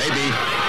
Maybe. 0.00 0.59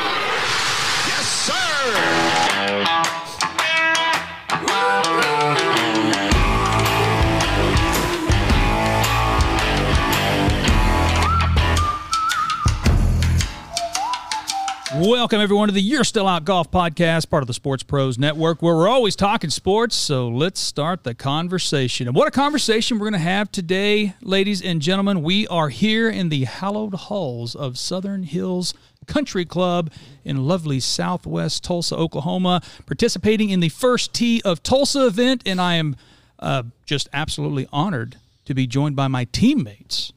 Welcome, 15.02 15.42
everyone, 15.42 15.68
to 15.68 15.74
the 15.74 15.82
You're 15.82 16.04
Still 16.04 16.28
Out 16.28 16.46
Golf 16.46 16.70
Podcast, 16.70 17.28
part 17.32 17.42
of 17.42 17.48
the 17.48 17.56
Sports 17.56 17.82
Prose 17.82 18.20
Network, 18.20 18.62
where 18.62 18.76
we're 18.76 18.88
always 18.88 19.16
talking 19.16 19.50
sports. 19.50 19.96
So 19.96 20.28
let's 20.28 20.60
start 20.60 21.04
the 21.04 21.16
conversation. 21.16 22.06
And 22.06 22.16
what 22.16 22.28
a 22.28 22.32
conversation 22.32 23.00
we're 23.00 23.10
going 23.10 23.14
to 23.14 23.28
have 23.28 23.52
today, 23.52 24.14
ladies 24.22 24.62
and 24.62 24.80
gentlemen. 24.80 25.24
We 25.24 25.48
are 25.48 25.70
here 25.70 26.08
in 26.08 26.30
the 26.30 26.44
hallowed 26.44 26.94
halls 26.94 27.56
of 27.56 27.80
Southern 27.80 28.22
Hills 28.22 28.76
Country 29.08 29.44
Club 29.44 29.92
in 30.24 30.46
lovely 30.46 30.80
southwest 30.80 31.64
Tulsa, 31.64 31.96
Oklahoma, 31.96 32.62
participating 32.86 33.50
in 33.50 33.60
the 33.60 33.70
first 33.70 34.14
tee 34.14 34.40
of 34.46 34.62
Tulsa 34.62 35.08
event. 35.08 35.42
And 35.48 35.60
I 35.60 35.76
am 35.76 35.96
uh, 36.38 36.62
just 36.86 37.10
absolutely 37.12 37.68
honored 37.74 38.18
to 38.46 38.54
be 38.54 38.68
joined 38.68 38.96
by 38.96 39.08
my 39.08 39.24
teammates 39.24 40.14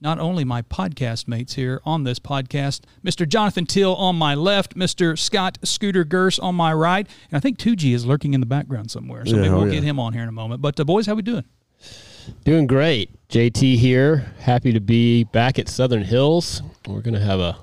not 0.00 0.18
only 0.18 0.44
my 0.44 0.62
podcast 0.62 1.28
mates 1.28 1.54
here 1.54 1.80
on 1.84 2.04
this 2.04 2.18
podcast, 2.18 2.80
Mr. 3.04 3.28
Jonathan 3.28 3.66
Teal 3.66 3.92
on 3.92 4.16
my 4.16 4.34
left, 4.34 4.74
Mr. 4.76 5.18
Scott 5.18 5.58
Scooter 5.62 6.04
Gers 6.04 6.38
on 6.38 6.54
my 6.54 6.72
right, 6.72 7.06
and 7.30 7.36
I 7.36 7.40
think 7.40 7.58
2G 7.58 7.94
is 7.94 8.06
lurking 8.06 8.32
in 8.32 8.40
the 8.40 8.46
background 8.46 8.90
somewhere. 8.90 9.26
So 9.26 9.36
Yeah, 9.36 9.42
maybe 9.42 9.54
oh, 9.54 9.58
we'll 9.58 9.66
yeah. 9.66 9.74
get 9.74 9.82
him 9.84 9.98
on 9.98 10.12
here 10.12 10.22
in 10.22 10.28
a 10.28 10.32
moment. 10.32 10.62
But 10.62 10.80
uh, 10.80 10.84
boys, 10.84 11.06
how 11.06 11.14
we 11.14 11.22
doing? 11.22 11.44
Doing 12.44 12.66
great. 12.66 13.10
JT 13.28 13.76
here. 13.76 14.32
Happy 14.40 14.72
to 14.72 14.80
be 14.80 15.24
back 15.24 15.58
at 15.58 15.68
Southern 15.68 16.02
Hills. 16.02 16.62
We're 16.86 17.00
going 17.00 17.14
to 17.14 17.20
have 17.20 17.40
a 17.40 17.58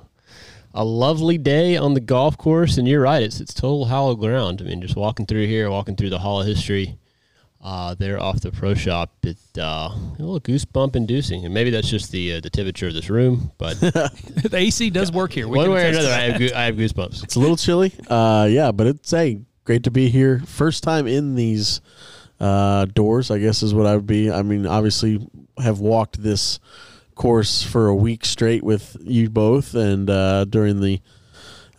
a 0.73 0.85
lovely 0.85 1.39
day 1.39 1.75
on 1.75 1.95
the 1.95 1.99
golf 1.99 2.37
course 2.37 2.77
and 2.77 2.87
you're 2.87 3.01
right, 3.01 3.23
it's 3.23 3.39
it's 3.39 3.51
total 3.51 3.85
hollow 3.85 4.13
ground. 4.15 4.61
I 4.61 4.65
mean, 4.65 4.79
just 4.79 4.95
walking 4.95 5.25
through 5.25 5.47
here, 5.47 5.71
walking 5.71 5.95
through 5.95 6.11
the 6.11 6.19
Hall 6.19 6.39
of 6.41 6.45
History 6.45 6.99
uh, 7.61 7.95
there 7.95 8.21
off 8.21 8.41
the 8.41 8.51
pro 8.51 8.73
shop, 8.73 9.11
it 9.23 9.37
uh, 9.57 9.89
a 9.91 10.15
little 10.19 10.39
goosebump 10.39 10.95
inducing. 10.95 11.45
And 11.45 11.53
maybe 11.53 11.69
that's 11.69 11.89
just 11.89 12.11
the 12.11 12.35
uh, 12.35 12.39
the 12.39 12.49
temperature 12.49 12.87
of 12.87 12.93
this 12.93 13.09
room, 13.09 13.51
but 13.57 13.79
the 13.79 14.49
AC 14.53 14.89
does 14.89 15.11
work 15.11 15.31
here. 15.31 15.47
We 15.47 15.57
one 15.57 15.71
way 15.71 15.85
or 15.85 15.89
another, 15.89 16.11
I 16.11 16.21
have, 16.21 16.39
goo- 16.39 16.51
I 16.55 16.63
have 16.65 16.75
goosebumps. 16.75 17.23
It's 17.23 17.35
a 17.35 17.39
little 17.39 17.57
chilly. 17.57 17.93
Uh, 18.07 18.47
yeah, 18.49 18.71
but 18.71 18.87
it's 18.87 19.11
hey, 19.11 19.41
great 19.65 19.83
to 19.83 19.91
be 19.91 20.09
here. 20.09 20.39
First 20.45 20.83
time 20.83 21.07
in 21.07 21.35
these 21.35 21.81
uh, 22.39 22.85
doors, 22.85 23.31
I 23.31 23.39
guess 23.39 23.63
is 23.63 23.73
what 23.73 23.85
I 23.85 23.95
would 23.95 24.07
be. 24.07 24.31
I 24.31 24.43
mean, 24.43 24.65
obviously, 24.65 25.27
have 25.57 25.79
walked 25.79 26.21
this 26.21 26.59
course 27.15 27.63
for 27.63 27.87
a 27.87 27.95
week 27.95 28.23
straight 28.25 28.63
with 28.63 28.95
you 29.01 29.29
both, 29.29 29.73
and 29.73 30.09
uh, 30.09 30.45
during 30.45 30.79
the 30.79 31.01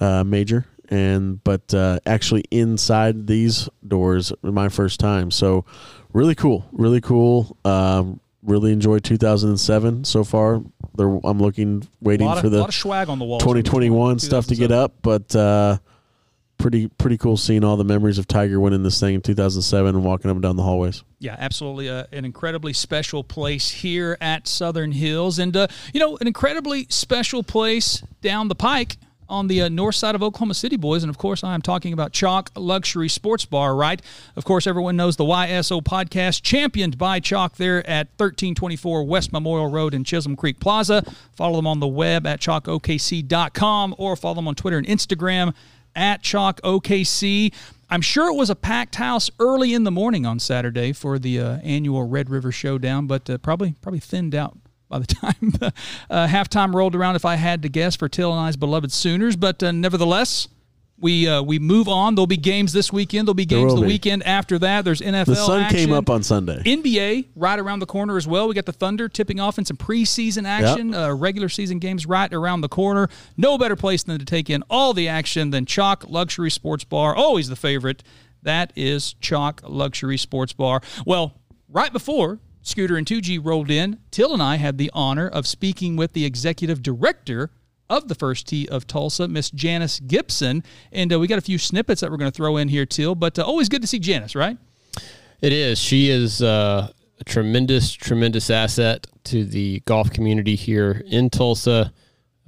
uh, 0.00 0.24
major, 0.24 0.66
and 0.90 1.42
but 1.44 1.72
uh, 1.74 2.00
actually 2.06 2.44
inside 2.50 3.26
these 3.26 3.68
doors, 3.86 4.32
my 4.42 4.68
first 4.68 5.00
time. 5.00 5.30
So 5.30 5.64
really 6.12 6.34
cool, 6.34 6.66
really 6.72 7.00
cool. 7.00 7.56
Um, 7.64 8.20
really 8.42 8.72
enjoyed 8.72 9.04
2007 9.04 10.04
so 10.04 10.24
far. 10.24 10.62
There, 10.94 11.08
I'm 11.24 11.38
looking, 11.38 11.86
waiting 12.00 12.32
for 12.36 12.48
the 12.48 12.60
lot 12.60 12.68
of 12.68 12.74
swag 12.74 13.08
on 13.08 13.18
the 13.18 13.24
wall. 13.24 13.38
2021 13.40 14.18
stuff 14.18 14.46
to 14.46 14.56
get 14.56 14.72
up, 14.72 14.94
but 15.02 15.34
uh, 15.36 15.78
pretty 16.58 16.88
pretty 16.88 17.16
cool 17.16 17.36
seeing 17.36 17.62
all 17.62 17.76
the 17.76 17.84
memories 17.84 18.18
of 18.18 18.26
Tiger 18.26 18.58
winning 18.58 18.82
this 18.82 18.98
thing 18.98 19.14
in 19.14 19.22
2007 19.22 19.94
and 19.94 20.04
walking 20.04 20.30
up 20.30 20.34
and 20.34 20.42
down 20.42 20.56
the 20.56 20.62
hallways. 20.62 21.04
Yeah, 21.20 21.36
absolutely. 21.38 21.88
Uh, 21.88 22.04
an 22.12 22.24
incredibly 22.24 22.72
special 22.72 23.22
place 23.22 23.70
here 23.70 24.18
at 24.20 24.48
Southern 24.48 24.92
Hills. 24.92 25.38
And, 25.38 25.56
uh, 25.56 25.68
you 25.92 26.00
know, 26.00 26.16
an 26.20 26.26
incredibly 26.26 26.86
special 26.90 27.42
place 27.42 28.02
down 28.20 28.48
the 28.48 28.54
pike 28.54 28.96
on 29.28 29.46
the 29.48 29.62
uh, 29.62 29.68
north 29.68 29.94
side 29.94 30.14
of 30.14 30.22
Oklahoma 30.22 30.54
City, 30.54 30.76
boys. 30.76 31.02
And, 31.02 31.10
of 31.10 31.18
course, 31.18 31.44
I'm 31.44 31.62
talking 31.62 31.92
about 31.92 32.12
Chalk 32.12 32.50
Luxury 32.56 33.08
Sports 33.08 33.44
Bar, 33.44 33.74
right? 33.74 34.00
Of 34.36 34.44
course, 34.44 34.66
everyone 34.66 34.96
knows 34.96 35.16
the 35.16 35.24
YSO 35.24 35.82
podcast, 35.82 36.42
championed 36.42 36.98
by 36.98 37.20
Chalk 37.20 37.56
there 37.56 37.78
at 37.86 38.08
1324 38.16 39.04
West 39.04 39.32
Memorial 39.32 39.70
Road 39.70 39.94
in 39.94 40.04
Chisholm 40.04 40.36
Creek 40.36 40.60
Plaza. 40.60 41.04
Follow 41.34 41.56
them 41.56 41.66
on 41.66 41.80
the 41.80 41.86
web 41.86 42.26
at 42.26 42.40
chalkokc.com 42.40 43.94
or 43.98 44.16
follow 44.16 44.34
them 44.34 44.48
on 44.48 44.54
Twitter 44.54 44.78
and 44.78 44.86
Instagram 44.86 45.54
at 45.94 46.22
chalkokc. 46.22 47.52
I'm 47.90 48.00
sure 48.02 48.28
it 48.30 48.36
was 48.36 48.50
a 48.50 48.54
packed 48.54 48.96
house 48.96 49.30
early 49.38 49.72
in 49.72 49.84
the 49.84 49.90
morning 49.90 50.26
on 50.26 50.38
Saturday 50.38 50.92
for 50.92 51.18
the 51.18 51.40
uh, 51.40 51.58
annual 51.58 52.06
Red 52.06 52.28
River 52.28 52.52
Showdown, 52.52 53.06
but 53.06 53.30
uh, 53.30 53.38
probably 53.38 53.74
probably 53.80 54.00
thinned 54.00 54.34
out 54.34 54.58
by 54.88 54.98
the 54.98 55.06
time 55.14 55.34
the 55.40 55.72
uh, 56.10 56.26
halftime 56.26 56.74
rolled 56.74 56.94
around. 56.94 57.16
If 57.16 57.24
I 57.24 57.36
had 57.36 57.62
to 57.62 57.68
guess, 57.68 57.96
for 57.96 58.08
Teal 58.08 58.32
and 58.32 58.40
I's 58.40 58.56
beloved 58.56 58.92
Sooners, 58.92 59.36
but 59.36 59.62
uh, 59.62 59.72
nevertheless. 59.72 60.48
We 61.00 61.28
uh, 61.28 61.42
we 61.42 61.60
move 61.60 61.86
on. 61.86 62.16
There'll 62.16 62.26
be 62.26 62.36
games 62.36 62.72
this 62.72 62.92
weekend. 62.92 63.28
There'll 63.28 63.34
be 63.34 63.46
games 63.46 63.72
the 63.72 63.82
be. 63.82 63.86
weekend 63.86 64.24
after 64.24 64.58
that. 64.58 64.84
There's 64.84 65.00
NFL. 65.00 65.26
The 65.26 65.34
sun 65.36 65.60
action. 65.60 65.78
came 65.78 65.92
up 65.92 66.10
on 66.10 66.24
Sunday. 66.24 66.60
NBA 66.64 67.26
right 67.36 67.56
around 67.56 67.78
the 67.78 67.86
corner 67.86 68.16
as 68.16 68.26
well. 68.26 68.48
We 68.48 68.54
got 68.56 68.66
the 68.66 68.72
Thunder 68.72 69.08
tipping 69.08 69.38
off 69.38 69.58
in 69.58 69.64
some 69.64 69.76
preseason 69.76 70.44
action, 70.44 70.92
uh, 70.92 71.14
regular 71.14 71.48
season 71.48 71.78
games 71.78 72.04
right 72.04 72.34
around 72.34 72.62
the 72.62 72.68
corner. 72.68 73.08
No 73.36 73.56
better 73.58 73.76
place 73.76 74.02
than 74.02 74.18
to 74.18 74.24
take 74.24 74.50
in 74.50 74.64
all 74.68 74.92
the 74.92 75.06
action 75.06 75.50
than 75.50 75.66
Chalk 75.66 76.02
Luxury 76.08 76.50
Sports 76.50 76.82
Bar. 76.82 77.14
Always 77.14 77.48
the 77.48 77.54
favorite. 77.54 78.02
That 78.42 78.72
is 78.74 79.12
Chalk 79.20 79.60
Luxury 79.62 80.18
Sports 80.18 80.52
Bar. 80.52 80.80
Well, 81.06 81.34
right 81.68 81.92
before 81.92 82.40
Scooter 82.68 82.96
and 82.96 83.06
2G 83.06 83.40
rolled 83.42 83.70
in, 83.70 83.98
Teal 84.10 84.32
and 84.32 84.42
I 84.42 84.56
had 84.56 84.78
the 84.78 84.90
honor 84.94 85.26
of 85.26 85.46
speaking 85.46 85.96
with 85.96 86.12
the 86.12 86.24
executive 86.24 86.82
director 86.82 87.50
of 87.90 88.08
the 88.08 88.14
first 88.14 88.46
tee 88.46 88.68
of 88.68 88.86
Tulsa, 88.86 89.26
Miss 89.26 89.50
Janice 89.50 89.98
Gibson. 90.00 90.62
And 90.92 91.12
uh, 91.12 91.18
we 91.18 91.26
got 91.26 91.38
a 91.38 91.42
few 91.42 91.58
snippets 91.58 92.02
that 92.02 92.10
we're 92.10 92.18
going 92.18 92.30
to 92.30 92.36
throw 92.36 92.56
in 92.58 92.68
here, 92.68 92.84
Teal. 92.86 93.14
But 93.14 93.38
uh, 93.38 93.42
always 93.42 93.68
good 93.68 93.80
to 93.80 93.88
see 93.88 93.98
Janice, 93.98 94.34
right? 94.34 94.58
It 95.40 95.52
is. 95.52 95.78
She 95.78 96.10
is 96.10 96.42
uh, 96.42 96.92
a 97.18 97.24
tremendous, 97.24 97.92
tremendous 97.92 98.50
asset 98.50 99.06
to 99.24 99.44
the 99.44 99.80
golf 99.80 100.10
community 100.10 100.54
here 100.54 101.02
in 101.06 101.30
Tulsa. 101.30 101.92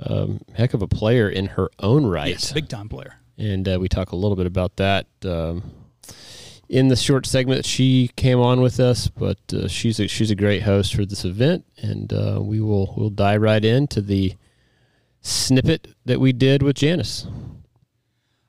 Um, 0.02 0.40
heck 0.54 0.74
of 0.74 0.82
a 0.82 0.88
player 0.88 1.28
in 1.28 1.46
her 1.46 1.70
own 1.78 2.06
right. 2.06 2.28
Yes, 2.28 2.52
big 2.52 2.68
time 2.68 2.88
player. 2.88 3.14
and 3.38 3.68
uh, 3.68 3.78
we 3.80 3.88
talk 3.88 4.12
a 4.12 4.16
little 4.16 4.36
bit 4.36 4.46
about 4.46 4.76
that 4.76 5.06
um, 5.24 5.62
in 6.70 6.86
the 6.86 6.94
short 6.94 7.26
segment 7.26 7.66
she 7.66 8.08
came 8.14 8.38
on 8.38 8.60
with 8.60 8.78
us. 8.80 9.08
But 9.08 9.38
uh, 9.52 9.68
she's 9.68 10.00
a, 10.00 10.06
she's 10.06 10.30
a 10.30 10.36
great 10.36 10.62
host 10.62 10.94
for 10.94 11.04
this 11.04 11.24
event, 11.24 11.66
and 11.76 12.10
uh, 12.12 12.38
we 12.40 12.60
will 12.60 12.94
we'll 12.96 13.10
dive 13.10 13.42
right 13.42 13.62
into 13.62 14.00
the 14.00 14.34
snippet 15.20 15.88
that 16.06 16.20
we 16.20 16.32
did 16.32 16.62
with 16.62 16.76
Janice. 16.76 17.26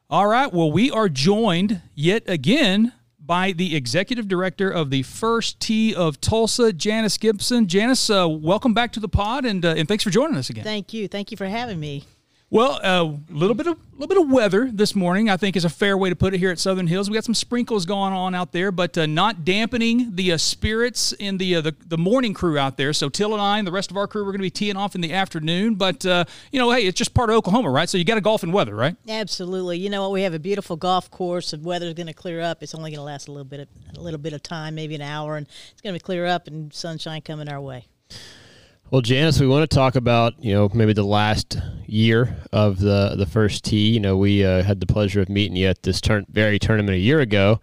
All 0.10 0.28
right. 0.28 0.52
Well, 0.52 0.72
we 0.72 0.92
are 0.92 1.10
joined 1.10 1.82
yet 1.96 2.24
again 2.28 2.94
by 3.20 3.54
the 3.54 3.76
executive 3.76 4.28
director 4.28 4.70
of 4.70 4.90
the 4.90 5.04
First 5.04 5.60
Tee 5.60 5.96
of 5.96 6.22
Tulsa, 6.22 6.74
Janice 6.74 7.18
Gibson. 7.18 7.68
Janice, 7.68 8.10
uh, 8.10 8.28
welcome 8.30 8.74
back 8.74 8.92
to 8.94 9.00
the 9.00 9.10
pod, 9.10 9.46
and 9.46 9.66
uh, 9.66 9.74
and 9.76 9.88
thanks 9.88 10.04
for 10.04 10.10
joining 10.12 10.38
us 10.38 10.50
again. 10.50 10.64
Thank 10.64 10.94
you. 10.94 11.08
Thank 11.08 11.32
you 11.32 11.38
for 11.38 11.48
having 11.48 11.80
me. 11.80 12.04
Well, 12.54 12.82
a 12.84 13.18
little 13.34 13.56
bit 13.56 13.66
of 13.68 13.78
little 13.94 14.14
bit 14.14 14.18
of 14.18 14.30
weather 14.30 14.70
this 14.70 14.94
morning, 14.94 15.30
I 15.30 15.38
think, 15.38 15.56
is 15.56 15.64
a 15.64 15.70
fair 15.70 15.98
way 15.98 16.10
to 16.10 16.18
put 16.18 16.34
it 16.34 16.40
here 16.40 16.52
at 16.52 16.60
Southern 16.60 16.86
Hills. 16.86 17.10
We 17.10 17.14
got 17.14 17.24
some 17.24 17.34
sprinkles 17.34 17.86
going 17.86 18.12
on 18.12 18.36
out 18.36 18.52
there, 18.52 18.74
but 18.74 18.98
uh, 18.98 19.06
not 19.06 19.46
dampening 19.46 20.18
the 20.18 20.34
uh, 20.34 20.38
spirits 20.38 21.14
in 21.14 21.38
the, 21.38 21.56
uh, 21.56 21.62
the 21.62 21.74
the 21.88 21.98
morning 21.98 22.34
crew 22.34 22.58
out 22.58 22.76
there. 22.76 22.92
So 22.92 23.08
Teal 23.08 23.32
and 23.32 23.42
I 23.42 23.58
and 23.58 23.66
the 23.66 23.72
rest 23.72 23.90
of 23.90 23.96
our 23.96 24.06
crew, 24.06 24.24
we're 24.26 24.34
going 24.34 24.40
to 24.40 24.44
be 24.44 24.50
teeing 24.50 24.76
off 24.76 24.96
in 24.96 25.02
the 25.02 25.14
afternoon. 25.14 25.76
But 25.76 26.06
uh, 26.06 26.26
you 26.52 26.60
know, 26.60 26.70
hey, 26.72 26.86
it's 26.86 26.98
just 26.98 27.14
part 27.14 27.30
of 27.30 27.38
Oklahoma, 27.38 27.70
right? 27.70 27.88
So 27.88 27.98
you 27.98 28.04
got 28.04 28.16
to 28.16 28.22
golf 28.22 28.44
in 28.44 28.52
weather, 28.52 28.76
right? 28.76 28.98
Absolutely. 29.08 29.78
You 29.78 29.90
know 29.90 30.02
what? 30.02 30.12
We 30.12 30.24
have 30.24 30.34
a 30.34 30.40
beautiful 30.40 30.76
golf 30.76 31.10
course. 31.10 31.52
The 31.52 31.60
weather's 31.60 31.94
going 31.94 32.08
to 32.08 32.14
clear 32.14 32.42
up. 32.42 32.62
It's 32.62 32.76
only 32.76 32.92
going 32.92 33.00
to 33.00 33.04
last 33.04 33.30
a 33.30 33.32
little 33.32 33.46
bit 33.46 33.62
of 33.62 33.68
a 33.96 34.02
little 34.02 34.20
bit 34.20 34.34
of 34.34 34.44
time, 34.44 34.76
maybe 34.76 34.94
an 34.96 35.02
hour, 35.02 35.38
and 35.38 35.48
it's 35.72 35.82
going 35.82 35.98
to 35.98 36.04
clear 36.04 36.26
up 36.26 36.48
and 36.48 36.74
sunshine 36.74 37.22
coming 37.22 37.48
our 37.48 37.62
way. 37.62 37.86
Well, 38.92 39.00
Janice, 39.00 39.40
we 39.40 39.48
want 39.48 39.70
to 39.70 39.74
talk 39.74 39.96
about 39.96 40.44
you 40.44 40.54
know 40.54 40.70
maybe 40.74 40.92
the 40.92 41.06
last 41.06 41.58
year 41.86 42.36
of 42.52 42.78
the 42.78 43.16
the 43.18 43.26
first 43.26 43.64
tee. 43.64 43.88
You 43.88 44.02
know, 44.02 44.18
we 44.18 44.44
uh, 44.44 44.64
had 44.64 44.82
the 44.82 44.86
pleasure 44.86 45.22
of 45.22 45.30
meeting 45.30 45.56
you 45.56 45.68
at 45.68 45.82
this 45.84 46.02
turn 46.02 46.26
very 46.30 46.60
tournament 46.60 46.98
a 46.98 47.00
year 47.00 47.22
ago, 47.22 47.62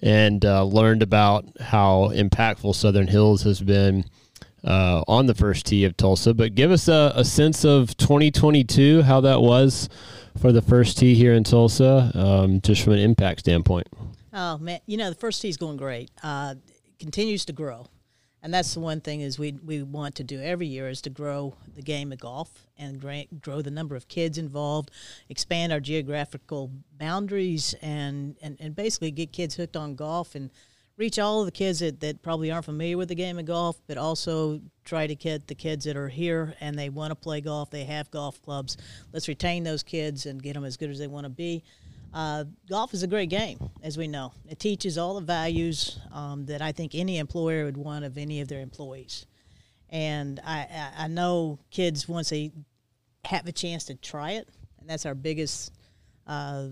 and 0.00 0.42
uh, 0.42 0.64
learned 0.64 1.02
about 1.02 1.44
how 1.60 2.12
impactful 2.14 2.74
Southern 2.74 3.08
Hills 3.08 3.42
has 3.42 3.60
been 3.60 4.06
uh, 4.64 5.04
on 5.06 5.26
the 5.26 5.34
first 5.34 5.66
tee 5.66 5.84
of 5.84 5.98
Tulsa. 5.98 6.32
But 6.32 6.54
give 6.54 6.70
us 6.70 6.88
a, 6.88 7.12
a 7.14 7.26
sense 7.26 7.62
of 7.62 7.94
2022, 7.98 9.02
how 9.02 9.20
that 9.20 9.42
was 9.42 9.90
for 10.40 10.50
the 10.50 10.62
first 10.62 10.96
tee 10.96 11.14
here 11.14 11.34
in 11.34 11.44
Tulsa, 11.44 12.10
um, 12.14 12.62
just 12.62 12.82
from 12.82 12.94
an 12.94 13.00
impact 13.00 13.40
standpoint. 13.40 13.86
Oh 14.32 14.56
man, 14.56 14.80
you 14.86 14.96
know 14.96 15.10
the 15.10 15.16
first 15.16 15.42
tee 15.42 15.50
is 15.50 15.58
going 15.58 15.76
great. 15.76 16.10
Uh, 16.22 16.54
continues 16.98 17.44
to 17.44 17.52
grow, 17.52 17.86
and 18.42 18.54
that's 18.54 18.74
the 18.74 18.80
one 18.80 19.00
thing 19.00 19.20
is 19.20 19.38
we 19.38 19.52
we 19.64 19.82
want 19.82 20.14
to 20.16 20.24
do 20.24 20.40
every 20.40 20.66
year 20.66 20.88
is 20.88 21.02
to 21.02 21.10
grow 21.10 21.54
the 21.74 21.82
game 21.82 22.12
of 22.12 22.18
golf 22.18 22.66
and 22.78 23.00
grow 23.42 23.60
the 23.60 23.70
number 23.70 23.96
of 23.96 24.08
kids 24.08 24.38
involved, 24.38 24.90
expand 25.28 25.72
our 25.72 25.80
geographical 25.80 26.70
boundaries, 26.98 27.74
and 27.82 28.36
and, 28.42 28.56
and 28.60 28.74
basically 28.74 29.10
get 29.10 29.32
kids 29.32 29.56
hooked 29.56 29.76
on 29.76 29.94
golf 29.94 30.34
and 30.34 30.50
reach 31.00 31.18
all 31.18 31.40
of 31.40 31.46
the 31.46 31.52
kids 31.52 31.78
that, 31.78 31.98
that 32.00 32.20
probably 32.20 32.50
aren't 32.50 32.66
familiar 32.66 32.98
with 32.98 33.08
the 33.08 33.14
game 33.14 33.38
of 33.38 33.46
golf, 33.46 33.80
but 33.86 33.96
also 33.96 34.60
try 34.84 35.06
to 35.06 35.14
get 35.14 35.46
the 35.46 35.54
kids 35.54 35.86
that 35.86 35.96
are 35.96 36.10
here 36.10 36.54
and 36.60 36.78
they 36.78 36.90
want 36.90 37.10
to 37.10 37.14
play 37.14 37.40
golf. 37.40 37.70
They 37.70 37.84
have 37.84 38.10
golf 38.10 38.42
clubs. 38.42 38.76
Let's 39.10 39.26
retain 39.26 39.64
those 39.64 39.82
kids 39.82 40.26
and 40.26 40.42
get 40.42 40.52
them 40.52 40.64
as 40.64 40.76
good 40.76 40.90
as 40.90 40.98
they 40.98 41.06
want 41.06 41.24
to 41.24 41.30
be. 41.30 41.64
Uh, 42.12 42.44
golf 42.68 42.92
is 42.92 43.02
a 43.02 43.06
great 43.06 43.30
game, 43.30 43.58
as 43.82 43.96
we 43.96 44.08
know. 44.08 44.32
It 44.48 44.58
teaches 44.58 44.98
all 44.98 45.14
the 45.14 45.20
values 45.20 45.98
um, 46.12 46.46
that 46.46 46.60
I 46.60 46.72
think 46.72 46.94
any 46.94 47.18
employer 47.18 47.64
would 47.64 47.76
want 47.76 48.04
of 48.04 48.18
any 48.18 48.40
of 48.40 48.48
their 48.48 48.60
employees. 48.60 49.26
And 49.90 50.40
I, 50.44 50.90
I, 50.98 51.08
know 51.08 51.58
kids, 51.70 52.08
once 52.08 52.30
they 52.30 52.52
have 53.24 53.46
a 53.46 53.52
chance 53.52 53.84
to 53.84 53.94
try 53.94 54.32
it, 54.32 54.48
and 54.78 54.88
that's 54.88 55.06
our 55.06 55.14
biggest 55.14 55.72
uh, 56.26 56.68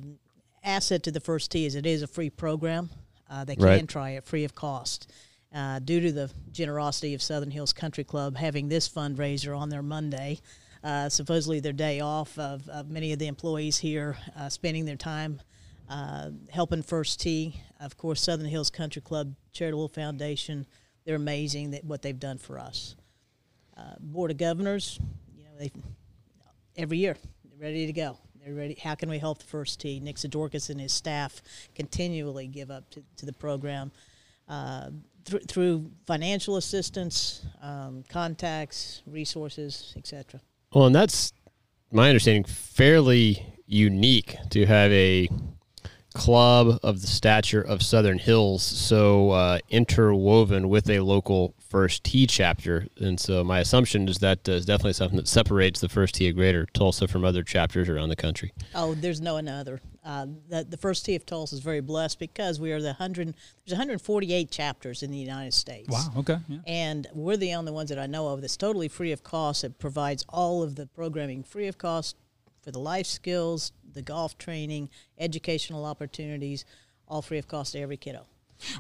asset 0.65 1.03
to 1.05 1.11
the 1.11 1.21
first 1.21 1.51
tee 1.51 1.67
is 1.67 1.75
it 1.75 1.87
is 1.87 2.03
a 2.03 2.07
free 2.07 2.31
program. 2.31 2.91
Uh, 3.31 3.45
they 3.45 3.57
can 3.57 3.65
Right. 3.65 3.89
try 3.89 4.11
it 4.11 4.25
free 4.25 4.45
of 4.45 4.55
cost. 4.55 5.11
Uh, 5.55 5.79
due 5.79 6.01
to 6.01 6.13
the 6.13 6.31
generosity 6.53 7.15
of 7.15 7.23
Southern 7.23 7.51
Hills 7.51 7.73
Country 7.73 8.05
Club 8.05 8.37
having 8.37 8.69
this 8.69 8.89
fundraiser 8.89 9.57
on 9.57 9.71
their 9.71 9.83
Monday, 9.83 10.41
uh, 10.85 11.09
supposedly 11.09 11.61
their 11.61 11.73
day 11.73 12.01
off 12.01 12.39
of, 12.39 12.69
of 12.69 12.91
many 12.91 13.13
of 13.13 13.19
the 13.19 13.27
employees 13.27 13.79
here 13.79 14.17
uh, 14.37 14.49
spending 14.49 14.85
their 14.85 14.97
time 14.97 15.41
uh, 15.89 16.31
helping 16.51 16.83
First 16.83 17.21
Tee. 17.21 17.61
Of 17.81 17.97
course, 17.97 18.21
Southern 18.21 18.47
Hills 18.47 18.71
Country 18.71 19.03
Club 19.03 19.35
Charitable 19.53 19.89
Foundation, 19.89 20.67
they're 21.05 21.17
amazing 21.17 21.71
that 21.73 21.85
what 21.85 22.03
they've 22.03 22.19
done 22.19 22.39
for 22.39 22.59
us. 22.59 22.97
Uh, 23.77 23.95
Board 24.01 24.31
of 24.31 24.37
Governors, 24.37 24.99
you 25.37 25.45
know, 25.45 25.51
they 25.59 25.73
every 26.77 26.99
year 26.99 27.17
they're 27.45 27.69
ready 27.69 27.87
to 27.87 27.93
go. 27.93 28.19
They're 28.45 28.55
ready. 28.55 28.77
How 28.83 28.95
can 28.95 29.09
we 29.09 29.19
help 29.19 29.39
the 29.39 29.45
First 29.45 29.81
Tee? 29.81 30.01
Nick 30.01 30.17
Sidorakis 30.17 30.71
and 30.71 30.81
his 30.81 30.93
staff 30.93 31.43
continually 31.75 32.47
give 32.47 32.71
up 32.71 32.89
to, 32.91 33.03
to 33.17 33.27
the 33.27 33.33
program 33.33 33.91
uh, 34.49 34.91
through 35.47 35.91
financial 36.07 36.57
assistance, 36.57 37.45
um, 37.61 38.03
contacts, 38.09 39.03
resources, 39.07 39.95
etc. 39.97 40.41
Well, 40.73 40.87
and 40.87 40.95
that's 40.95 41.33
my 41.91 42.09
understanding 42.09 42.45
fairly 42.45 43.55
unique 43.67 44.37
to 44.51 44.67
have 44.67 44.93
a 44.93 45.29
club 46.15 46.79
of 46.83 47.01
the 47.01 47.07
stature 47.07 47.63
of 47.63 47.83
Southern 47.83 48.19
Hills 48.19 48.63
so 48.63 49.31
uh, 49.31 49.59
interwoven 49.71 50.69
with 50.69 50.91
a 50.91 51.01
local 51.01 51.55
First 51.69 52.05
Tee 52.05 52.27
chapter. 52.27 52.87
And 52.99 53.21
so 53.21 53.45
my 53.45 53.61
assumption 53.61 54.09
is 54.09 54.19
that 54.19 54.49
uh, 54.49 54.53
is 54.53 54.67
definitely 54.67 54.95
something 54.95 55.17
that 55.17 55.29
separates 55.29 55.81
the 55.81 55.89
First 55.89 56.17
Tee 56.17 56.29
of 56.29 56.35
Greater 56.35 56.67
Tulsa 56.75 57.07
from 57.09 57.25
other 57.25 57.43
chapters 57.43 57.89
around 57.89 58.09
the 58.09 58.17
country. 58.17 58.53
Oh, 58.75 58.95
there's 58.95 59.21
no 59.21 59.37
another. 59.37 59.81
Uh, 60.09 60.25
the, 60.49 60.65
the 60.65 60.79
First 60.79 61.05
Tee 61.05 61.17
of 61.17 61.27
Tulsa 61.27 61.55
is 61.55 61.61
very 61.61 61.83
blessed 61.83 62.19
because 62.19 62.59
we 62.59 62.73
are 62.73 62.81
the 62.81 62.95
hundred. 62.95 63.35
There's 63.67 63.77
148 63.77 64.51
chapters 64.51 65.03
in 65.03 65.11
the 65.11 65.19
United 65.19 65.53
States. 65.53 65.91
Wow. 65.91 66.09
Okay. 66.17 66.39
Yeah. 66.49 66.59
And 66.67 67.07
we're 67.13 67.37
the 67.37 67.53
only 67.53 67.73
ones 67.73 67.91
that 67.91 67.99
I 67.99 68.07
know 68.07 68.29
of 68.29 68.41
that's 68.41 68.57
totally 68.57 68.89
free 68.89 69.13
of 69.13 69.23
cost. 69.23 69.65
It 69.65 69.79
provides 69.79 70.25
all 70.31 70.63
of 70.63 70.77
the 70.77 70.87
programming 70.87 71.43
free 71.43 71.67
of 71.67 71.77
cost 71.77 72.17
for 72.63 72.71
the 72.71 72.79
life 72.79 73.07
skills, 73.07 73.73
the 73.93 74.01
golf 74.01 74.39
training, 74.39 74.89
educational 75.19 75.85
opportunities, 75.85 76.65
all 77.07 77.21
free 77.21 77.39
of 77.39 77.47
cost 77.47 77.73
to 77.73 77.81
every 77.81 77.99
kiddo. 77.99 78.25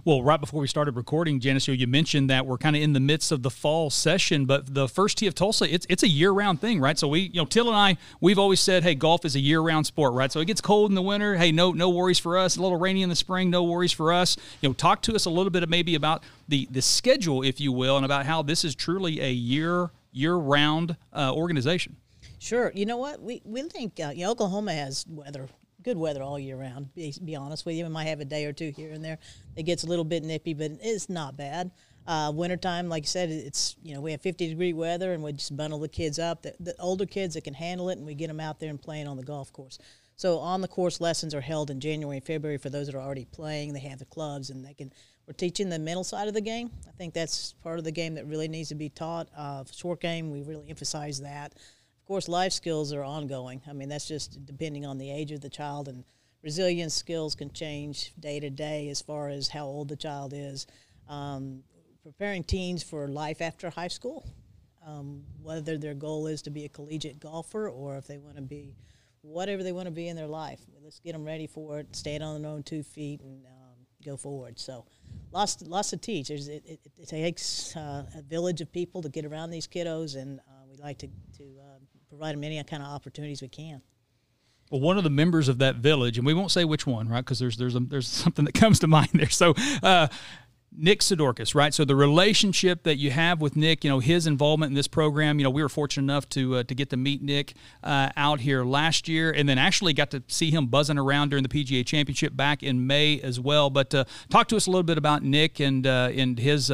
Well, 0.04 0.22
right 0.22 0.40
before 0.40 0.60
we 0.60 0.66
started 0.66 0.96
recording, 0.96 1.40
Janice, 1.40 1.68
you 1.68 1.86
mentioned 1.86 2.30
that 2.30 2.46
we're 2.46 2.58
kind 2.58 2.76
of 2.76 2.82
in 2.82 2.92
the 2.92 3.00
midst 3.00 3.32
of 3.32 3.42
the 3.42 3.50
fall 3.50 3.90
session, 3.90 4.44
but 4.44 4.74
the 4.74 4.88
first 4.88 5.18
tee 5.18 5.26
of 5.26 5.34
Tulsa, 5.34 5.72
it's 5.72 5.86
it's 5.88 6.02
a 6.02 6.08
year 6.08 6.30
round 6.30 6.60
thing, 6.60 6.80
right? 6.80 6.98
So 6.98 7.08
we, 7.08 7.20
you 7.20 7.40
know, 7.40 7.44
Teal 7.44 7.68
and 7.68 7.76
I, 7.76 7.96
we've 8.20 8.38
always 8.38 8.60
said, 8.60 8.82
hey, 8.82 8.94
golf 8.94 9.24
is 9.24 9.36
a 9.36 9.40
year 9.40 9.60
round 9.60 9.86
sport, 9.86 10.14
right? 10.14 10.30
So 10.30 10.40
it 10.40 10.46
gets 10.46 10.60
cold 10.60 10.90
in 10.90 10.94
the 10.94 11.02
winter. 11.02 11.36
Hey, 11.36 11.52
no 11.52 11.72
no 11.72 11.88
worries 11.88 12.18
for 12.18 12.36
us. 12.38 12.56
A 12.56 12.62
little 12.62 12.78
rainy 12.78 13.02
in 13.02 13.08
the 13.08 13.16
spring, 13.16 13.50
no 13.50 13.64
worries 13.64 13.92
for 13.92 14.12
us. 14.12 14.36
You 14.60 14.68
know, 14.68 14.72
talk 14.72 15.02
to 15.02 15.14
us 15.14 15.24
a 15.24 15.30
little 15.30 15.50
bit 15.50 15.62
of 15.62 15.68
maybe 15.68 15.94
about 15.94 16.22
the 16.48 16.66
the 16.70 16.82
schedule, 16.82 17.42
if 17.42 17.60
you 17.60 17.72
will, 17.72 17.96
and 17.96 18.04
about 18.04 18.26
how 18.26 18.42
this 18.42 18.64
is 18.64 18.74
truly 18.74 19.20
a 19.20 19.30
year 19.30 19.90
year 20.12 20.34
round 20.34 20.96
uh, 21.12 21.32
organization. 21.34 21.96
Sure. 22.38 22.72
You 22.74 22.86
know 22.86 22.96
what? 22.96 23.20
We 23.20 23.42
we 23.44 23.62
think 23.62 24.00
uh, 24.00 24.12
Oklahoma 24.24 24.72
has 24.72 25.04
weather, 25.08 25.48
good 25.88 25.96
weather 25.96 26.22
all 26.22 26.38
year 26.38 26.56
round. 26.56 26.94
Be, 26.94 27.14
be 27.24 27.34
honest 27.34 27.64
with 27.64 27.74
you, 27.74 27.84
we 27.84 27.90
might 27.90 28.08
have 28.08 28.20
a 28.20 28.24
day 28.26 28.44
or 28.44 28.52
two 28.52 28.70
here 28.76 28.92
and 28.92 29.02
there. 29.02 29.18
It 29.56 29.62
gets 29.62 29.84
a 29.84 29.86
little 29.86 30.04
bit 30.04 30.22
nippy, 30.22 30.52
but 30.52 30.72
it's 30.82 31.08
not 31.08 31.34
bad. 31.34 31.70
Uh, 32.06 32.30
wintertime, 32.30 32.90
like 32.90 33.04
I 33.04 33.06
said, 33.06 33.30
it's 33.30 33.74
you 33.82 33.94
know 33.94 34.02
we 34.02 34.10
have 34.10 34.20
50 34.20 34.48
degree 34.48 34.74
weather, 34.74 35.14
and 35.14 35.22
we 35.22 35.32
just 35.32 35.56
bundle 35.56 35.78
the 35.78 35.88
kids 35.88 36.18
up. 36.18 36.42
The, 36.42 36.54
the 36.60 36.74
older 36.78 37.06
kids 37.06 37.34
that 37.34 37.44
can 37.44 37.54
handle 37.54 37.88
it, 37.88 37.96
and 37.96 38.06
we 38.06 38.14
get 38.14 38.26
them 38.26 38.38
out 38.38 38.60
there 38.60 38.68
and 38.68 38.80
playing 38.80 39.08
on 39.08 39.16
the 39.16 39.22
golf 39.22 39.50
course. 39.50 39.78
So 40.16 40.38
on 40.40 40.60
the 40.60 40.68
course 40.68 41.00
lessons 41.00 41.34
are 41.34 41.40
held 41.40 41.70
in 41.70 41.80
January 41.80 42.18
and 42.18 42.26
February 42.26 42.58
for 42.58 42.68
those 42.68 42.86
that 42.86 42.94
are 42.94 43.00
already 43.00 43.24
playing. 43.24 43.72
They 43.72 43.80
have 43.80 43.98
the 43.98 44.04
clubs, 44.04 44.50
and 44.50 44.64
they 44.64 44.74
can. 44.74 44.92
We're 45.26 45.32
teaching 45.32 45.70
the 45.70 45.78
mental 45.78 46.04
side 46.04 46.28
of 46.28 46.34
the 46.34 46.40
game. 46.42 46.70
I 46.86 46.92
think 46.98 47.14
that's 47.14 47.54
part 47.62 47.78
of 47.78 47.84
the 47.84 47.92
game 47.92 48.14
that 48.16 48.26
really 48.26 48.48
needs 48.48 48.68
to 48.70 48.74
be 48.74 48.90
taught. 48.90 49.28
Uh, 49.34 49.64
short 49.72 50.00
game, 50.00 50.30
we 50.30 50.42
really 50.42 50.68
emphasize 50.68 51.20
that. 51.20 51.54
Of 52.08 52.10
course, 52.10 52.26
life 52.26 52.54
skills 52.54 52.94
are 52.94 53.04
ongoing. 53.04 53.60
I 53.68 53.74
mean, 53.74 53.90
that's 53.90 54.08
just 54.08 54.46
depending 54.46 54.86
on 54.86 54.96
the 54.96 55.10
age 55.10 55.30
of 55.30 55.42
the 55.42 55.50
child, 55.50 55.88
and 55.88 56.04
resilience 56.42 56.94
skills 56.94 57.34
can 57.34 57.52
change 57.52 58.14
day 58.18 58.40
to 58.40 58.48
day 58.48 58.88
as 58.88 59.02
far 59.02 59.28
as 59.28 59.48
how 59.48 59.66
old 59.66 59.88
the 59.88 59.96
child 59.96 60.32
is. 60.34 60.66
Um, 61.06 61.64
preparing 62.02 62.44
teens 62.44 62.82
for 62.82 63.08
life 63.08 63.42
after 63.42 63.68
high 63.68 63.88
school, 63.88 64.26
um, 64.86 65.22
whether 65.42 65.76
their 65.76 65.92
goal 65.92 66.28
is 66.28 66.40
to 66.42 66.50
be 66.50 66.64
a 66.64 66.70
collegiate 66.70 67.20
golfer 67.20 67.68
or 67.68 67.98
if 67.98 68.06
they 68.06 68.16
want 68.16 68.36
to 68.36 68.42
be 68.42 68.74
whatever 69.20 69.62
they 69.62 69.72
want 69.72 69.84
to 69.84 69.92
be 69.92 70.08
in 70.08 70.16
their 70.16 70.26
life. 70.26 70.60
Let's 70.82 71.00
get 71.00 71.12
them 71.12 71.26
ready 71.26 71.46
for 71.46 71.80
it, 71.80 71.94
stand 71.94 72.22
on 72.22 72.40
their 72.40 72.50
own 72.50 72.62
two 72.62 72.82
feet, 72.82 73.20
and 73.20 73.44
um, 73.44 73.76
go 74.02 74.16
forward. 74.16 74.58
So, 74.58 74.86
lots, 75.30 75.60
lots 75.60 75.90
to 75.90 75.98
teach. 75.98 76.30
It, 76.30 76.48
it, 76.48 76.80
it 76.96 77.06
takes 77.06 77.76
uh, 77.76 78.06
a 78.16 78.22
village 78.22 78.62
of 78.62 78.72
people 78.72 79.02
to 79.02 79.10
get 79.10 79.26
around 79.26 79.50
these 79.50 79.66
kiddos, 79.66 80.16
and 80.16 80.40
uh, 80.40 80.64
we 80.70 80.78
like 80.78 80.96
to, 81.00 81.08
to 81.36 81.44
uh, 81.60 81.67
provide 82.08 82.34
them 82.34 82.44
any 82.44 82.62
kind 82.64 82.82
of 82.82 82.88
opportunities 82.88 83.42
we 83.42 83.48
can. 83.48 83.82
Well, 84.70 84.80
one 84.80 84.98
of 84.98 85.04
the 85.04 85.10
members 85.10 85.48
of 85.48 85.58
that 85.58 85.76
village, 85.76 86.18
and 86.18 86.26
we 86.26 86.34
won't 86.34 86.50
say 86.50 86.64
which 86.64 86.86
one, 86.86 87.08
right? 87.08 87.24
Because 87.24 87.38
there's 87.38 87.56
there's 87.56 87.74
a, 87.74 87.80
there's 87.80 88.08
something 88.24 88.44
that 88.44 88.54
comes 88.54 88.78
to 88.80 88.86
mind 88.86 89.10
there. 89.14 89.30
So, 89.30 89.54
uh, 89.82 90.08
Nick 90.76 91.00
Sidorakis, 91.00 91.54
right? 91.54 91.72
So 91.72 91.84
the 91.84 91.96
relationship 91.96 92.82
that 92.82 92.96
you 92.96 93.10
have 93.10 93.40
with 93.40 93.56
Nick, 93.56 93.82
you 93.82 93.90
know, 93.90 94.00
his 94.00 94.26
involvement 94.26 94.70
in 94.70 94.74
this 94.74 94.86
program, 94.86 95.38
you 95.38 95.44
know, 95.44 95.50
we 95.50 95.62
were 95.62 95.68
fortunate 95.68 96.04
enough 96.04 96.28
to 96.30 96.56
uh, 96.56 96.62
to 96.64 96.74
get 96.74 96.90
to 96.90 96.96
meet 96.96 97.22
Nick 97.22 97.54
uh, 97.82 98.10
out 98.16 98.40
here 98.40 98.64
last 98.64 99.08
year, 99.08 99.30
and 99.30 99.48
then 99.48 99.58
actually 99.58 99.94
got 99.94 100.10
to 100.10 100.22
see 100.28 100.50
him 100.50 100.66
buzzing 100.66 100.98
around 100.98 101.30
during 101.30 101.42
the 101.42 101.48
PGA 101.48 101.84
Championship 101.84 102.36
back 102.36 102.62
in 102.62 102.86
May 102.86 103.20
as 103.20 103.40
well. 103.40 103.70
But 103.70 103.94
uh, 103.94 104.04
talk 104.28 104.48
to 104.48 104.56
us 104.56 104.66
a 104.66 104.70
little 104.70 104.82
bit 104.82 104.98
about 104.98 105.22
Nick 105.22 105.60
and 105.60 105.86
uh, 105.86 106.10
and 106.14 106.38
his. 106.38 106.70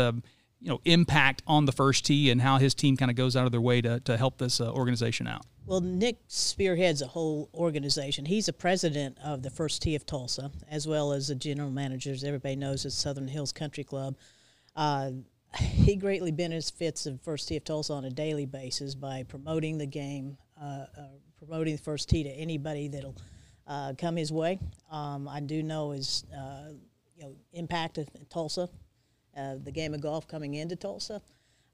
You 0.65 0.71
know, 0.71 0.81
impact 0.87 1.43
on 1.47 1.67
the 1.67 1.73
first 1.73 2.07
tee 2.07 2.31
and 2.31 2.41
how 2.41 2.57
his 2.57 2.75
team 2.75 2.97
kind 2.97 3.11
of 3.11 3.17
goes 3.17 3.37
out 3.37 3.45
of 3.45 3.53
their 3.53 3.61
way 3.61 3.83
to, 3.83 4.01
to 4.01 4.17
help 4.17 4.39
this 4.39 4.61
uh, 4.61 4.73
organization 4.73 5.27
out. 5.27 5.45
Well, 5.67 5.81
Nick 5.81 6.19
spearheads 6.27 7.01
a 7.03 7.07
whole 7.07 7.51
organization. 7.55 8.25
He's 8.25 8.49
a 8.49 8.53
president 8.53 9.19
of 9.23 9.43
the 9.43 9.51
First 9.51 9.83
Tee 9.83 9.95
of 9.95 10.05
Tulsa, 10.05 10.51
as 10.71 10.87
well 10.87 11.13
as 11.13 11.29
the 11.29 11.35
general 11.35 11.71
manager, 11.71 12.13
as 12.13 12.25
everybody 12.25 12.57
knows, 12.57 12.85
at 12.85 12.93
Southern 12.93 13.29
Hills 13.29 13.53
Country 13.53 13.85
Club. 13.85 14.17
Uh, 14.75 15.11
he 15.55 15.97
greatly 15.97 16.33
benefits 16.33 17.05
the 17.05 17.19
First 17.23 17.49
Tee 17.49 17.57
of 17.57 17.65
Tulsa 17.65 17.93
on 17.93 18.05
a 18.05 18.11
daily 18.11 18.47
basis 18.47 18.95
by 18.95 19.23
promoting 19.23 19.79
the 19.79 19.87
game, 19.87 20.37
uh, 20.61 20.87
uh, 20.99 21.03
promoting 21.39 21.77
the 21.77 21.83
First 21.83 22.09
Tee 22.09 22.25
to 22.25 22.31
anybody 22.31 22.89
that'll 22.89 23.17
uh, 23.67 23.95
come 23.97 24.17
his 24.17 24.33
way. 24.33 24.59
Um, 24.91 25.29
I 25.29 25.41
do 25.41 25.63
know 25.63 25.93
his 25.93 26.25
uh, 26.37 26.73
you 27.17 27.23
know 27.23 27.37
impact 27.53 27.99
of 27.99 28.09
Tulsa, 28.29 28.69
uh, 29.37 29.57
the 29.63 29.73
game 29.73 29.95
of 29.95 30.01
golf 30.01 30.27
coming 30.29 30.55
into 30.55 30.77
Tulsa, 30.77 31.21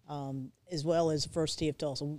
um, 0.09 0.51
as 0.71 0.85
well 0.85 1.11
as 1.11 1.27
First 1.27 1.59
Tee 1.59 1.69
of 1.69 1.79
Tulsa 1.79 2.19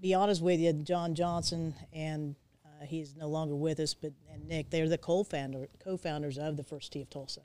be 0.00 0.14
honest 0.14 0.42
with 0.42 0.60
you, 0.60 0.72
John 0.72 1.14
Johnson 1.14 1.74
and 1.92 2.34
uh, 2.64 2.84
he's 2.84 3.14
no 3.16 3.28
longer 3.28 3.54
with 3.54 3.80
us, 3.80 3.94
but 3.94 4.12
and 4.32 4.46
Nick, 4.48 4.70
they're 4.70 4.88
the 4.88 4.98
co-founder, 4.98 5.68
co-founders 5.82 6.38
of 6.38 6.56
the 6.56 6.62
First 6.62 6.92
Tee 6.92 7.02
of 7.02 7.10
Tulsa. 7.10 7.40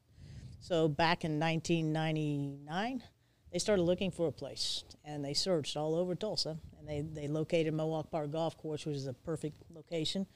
So 0.60 0.88
back 0.88 1.24
in 1.24 1.40
1999, 1.40 3.04
they 3.52 3.60
started 3.60 3.84
looking 3.84 4.12
for 4.12 4.28
a 4.28 4.32
place, 4.32 4.84
and 5.06 5.24
they 5.24 5.34
searched 5.34 5.76
all 5.76 5.96
over 5.96 6.16
Tulsa, 6.16 6.58
and 6.78 6.88
they, 6.88 7.02
they 7.02 7.28
located 7.28 7.74
Mohawk 7.74 8.12
Park 8.12 8.32
Golf 8.32 8.58
Course, 8.58 8.86
which 8.86 8.96
is 8.96 9.08
a 9.08 9.14
perfect 9.14 9.62
location. 9.74 10.28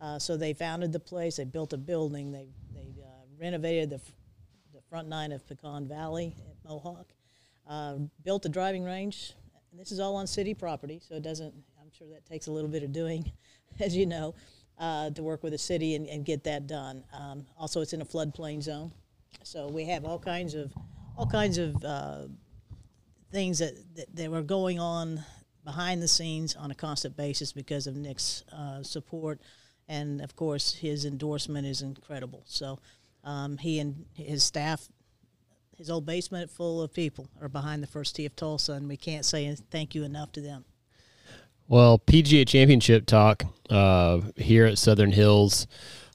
Uh, 0.00 0.18
so 0.18 0.36
they 0.36 0.52
founded 0.52 0.92
the 0.92 1.00
place. 1.00 1.36
They 1.36 1.44
built 1.44 1.72
a 1.72 1.78
building. 1.78 2.30
They 2.30 2.48
they 2.74 3.02
uh, 3.02 3.24
renovated 3.40 3.90
the 3.90 4.00
front 4.96 5.08
nine 5.08 5.30
of 5.30 5.46
Pecan 5.46 5.86
Valley 5.86 6.34
at 6.48 6.56
Mohawk. 6.66 7.12
Uh, 7.68 7.96
built 8.24 8.46
a 8.46 8.48
driving 8.48 8.82
range. 8.82 9.34
And 9.70 9.78
this 9.78 9.92
is 9.92 10.00
all 10.00 10.16
on 10.16 10.26
city 10.26 10.54
property, 10.54 11.02
so 11.06 11.16
it 11.16 11.22
doesn't. 11.22 11.52
I'm 11.78 11.90
sure 11.92 12.08
that 12.14 12.24
takes 12.24 12.46
a 12.46 12.50
little 12.50 12.70
bit 12.70 12.82
of 12.82 12.92
doing, 12.94 13.30
as 13.78 13.94
you 13.94 14.06
know, 14.06 14.34
uh, 14.78 15.10
to 15.10 15.22
work 15.22 15.42
with 15.42 15.52
the 15.52 15.58
city 15.58 15.96
and, 15.96 16.06
and 16.06 16.24
get 16.24 16.44
that 16.44 16.66
done. 16.66 17.04
Um, 17.12 17.44
also, 17.58 17.82
it's 17.82 17.92
in 17.92 18.00
a 18.00 18.06
floodplain 18.06 18.62
zone, 18.62 18.90
so 19.42 19.68
we 19.68 19.84
have 19.84 20.06
all 20.06 20.18
kinds 20.18 20.54
of 20.54 20.72
all 21.18 21.26
kinds 21.26 21.58
of 21.58 21.84
uh, 21.84 22.22
things 23.30 23.58
that, 23.58 23.74
that 23.96 24.16
that 24.16 24.30
were 24.30 24.40
going 24.40 24.80
on 24.80 25.22
behind 25.62 26.02
the 26.02 26.08
scenes 26.08 26.56
on 26.56 26.70
a 26.70 26.74
constant 26.74 27.18
basis 27.18 27.52
because 27.52 27.86
of 27.86 27.96
Nick's 27.96 28.44
uh, 28.50 28.82
support, 28.82 29.42
and 29.88 30.22
of 30.22 30.36
course 30.36 30.72
his 30.72 31.04
endorsement 31.04 31.66
is 31.66 31.82
incredible. 31.82 32.44
So 32.46 32.78
um, 33.26 33.58
he 33.58 33.78
and 33.78 34.06
his 34.14 34.42
staff 34.42 34.88
his 35.76 35.90
old 35.90 36.06
basement 36.06 36.50
full 36.50 36.80
of 36.80 36.92
people 36.92 37.28
are 37.40 37.48
behind 37.48 37.82
the 37.82 37.86
first 37.86 38.16
tee 38.16 38.24
of 38.24 38.34
Tulsa, 38.34 38.72
and 38.72 38.88
we 38.88 38.96
can't 38.96 39.24
say 39.24 39.54
thank 39.70 39.94
you 39.94 40.04
enough 40.04 40.32
to 40.32 40.40
them. 40.40 40.64
Well, 41.68 41.98
PGA 41.98 42.46
Championship 42.46 43.06
talk 43.06 43.44
uh, 43.68 44.20
here 44.36 44.64
at 44.64 44.78
Southern 44.78 45.12
Hills. 45.12 45.66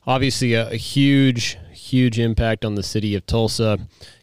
Obviously, 0.08 0.54
a, 0.54 0.70
a, 0.70 0.78
huge, 0.78 1.60
huge 1.72 2.18
impact 2.18 2.66
on 2.66 2.74
the 2.74 2.82
city 2.82 3.14
of 3.16 3.26
Tulsa. 3.28 3.78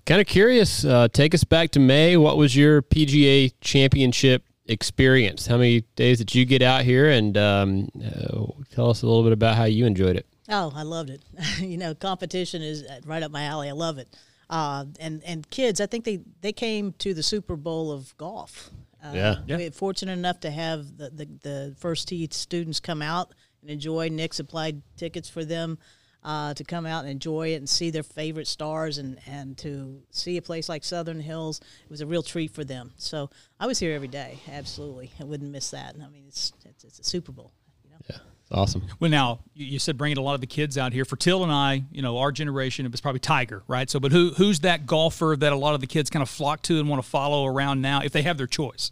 Kind 0.07 0.21
of 0.21 0.27
curious, 0.27 0.85
uh, 0.85 1.07
take 1.13 1.35
us 1.35 1.45
back 1.45 1.71
to 1.73 1.81
May. 1.81 2.17
What 2.17 2.37
was 2.37 2.57
your 2.57 2.83
PGA 2.83 3.53
Championship 3.61 4.43
experience? 4.67 5.47
How 5.47 5.59
many 5.59 5.83
days 5.95 6.19
did 6.19 6.35
you 6.35 6.45
get 6.47 6.63
out 6.63 6.83
here? 6.83 7.11
And 7.11 7.37
um, 7.37 7.89
uh, 8.05 8.47
tell 8.75 8.91
us 8.91 9.03
a 9.03 9.07
little 9.07 9.23
bit 9.23 9.33
about 9.33 9.57
how 9.57 9.65
you 9.65 9.87
enjoyed 9.87 10.17
it. 10.17 10.27
Oh, 10.49 10.73
I 10.75 10.83
loved 10.83 11.11
it. 11.11 11.23
you 11.59 11.77
know, 11.77 11.95
competition 11.95 12.63
is 12.63 12.85
right 13.05 13.23
up 13.23 13.31
my 13.31 13.45
alley. 13.45 13.69
I 13.69 13.73
love 13.73 13.99
it. 13.99 14.09
Uh, 14.51 14.87
and 14.99 15.23
and 15.25 15.49
kids, 15.51 15.81
I 15.81 15.87
think 15.87 16.05
they 16.05 16.21
they 16.41 16.53
came 16.53 16.93
to 16.99 17.13
the 17.13 17.23
Super 17.23 17.57
Bowl 17.57 17.93
of 17.93 18.17
golf. 18.17 18.71
Uh, 19.05 19.13
yeah. 19.15 19.37
yeah. 19.47 19.57
We're 19.57 19.71
fortunate 19.71 20.15
enough 20.15 20.41
to 20.41 20.51
have 20.51 20.97
the, 20.97 21.11
the, 21.11 21.29
the 21.43 21.77
first 21.79 22.09
tee 22.09 22.29
students 22.33 22.81
come 22.81 23.03
out 23.03 23.33
and 23.61 23.71
enjoy. 23.71 24.09
Nick 24.09 24.35
supplied 24.35 24.83
tickets 24.97 25.29
for 25.29 25.45
them 25.45 25.79
uh, 26.25 26.55
to 26.55 26.65
come 26.65 26.85
out 26.85 27.05
and 27.05 27.11
enjoy 27.11 27.49
it 27.53 27.57
and 27.57 27.69
see 27.69 27.91
their 27.91 28.03
favorite 28.03 28.49
stars 28.49 28.99
and, 28.99 29.19
and 29.27 29.57
to 29.59 30.03
see 30.11 30.37
a 30.37 30.43
place 30.43 30.69
like 30.69 30.83
Southern 30.83 31.21
Hills. 31.21 31.61
It 31.85 31.91
was 31.91 32.01
a 32.01 32.07
real 32.07 32.23
treat 32.23 32.53
for 32.53 32.65
them. 32.65 32.93
So 32.97 33.31
I 33.61 33.67
was 33.67 33.79
here 33.79 33.95
every 33.95 34.09
day. 34.09 34.41
Absolutely. 34.51 35.13
I 35.21 35.25
wouldn't 35.25 35.51
miss 35.51 35.71
that. 35.71 35.95
I 35.95 36.09
mean, 36.09 36.25
it's, 36.27 36.53
it's, 36.65 36.85
it's 36.85 36.99
a 36.99 37.05
Super 37.05 37.33
Bowl. 37.33 37.53
You 37.85 37.91
know? 37.91 37.97
Yeah. 38.11 38.17
Awesome. 38.51 38.87
Well, 38.99 39.11
now 39.11 39.41
you 39.55 39.79
said 39.79 39.99
bringing 39.99 40.17
a 40.17 40.23
lot 40.23 40.35
of 40.35 40.41
the 40.41 40.47
kids 40.47 40.79
out 40.79 40.95
here. 40.95 41.05
For 41.05 41.17
Teal 41.17 41.43
and 41.43 41.53
I, 41.53 41.85
you 41.93 42.01
know, 42.01 42.19
our 42.19 42.33
generation, 42.33 42.87
it 42.87 42.93
was 42.93 43.01
probably 43.01 43.21
Tiger, 43.21 43.63
right? 43.69 43.91
So, 43.91 44.01
but 44.01 44.11
who 44.11 44.31
who's 44.31 44.61
that 44.61 44.87
golfer 44.87 45.37
that 45.39 45.53
a 45.53 45.57
lot 45.57 45.75
of 45.75 45.81
the 45.81 45.87
kids 45.87 46.09
kind 46.09 46.23
of 46.23 46.31
flock 46.31 46.63
to 46.63 46.79
and 46.79 46.89
want 46.89 47.03
to 47.03 47.09
follow 47.09 47.47
around 47.47 47.83
now 47.83 48.01
if 48.03 48.13
they 48.13 48.23
have 48.23 48.39
their 48.39 48.47
choice? 48.47 48.91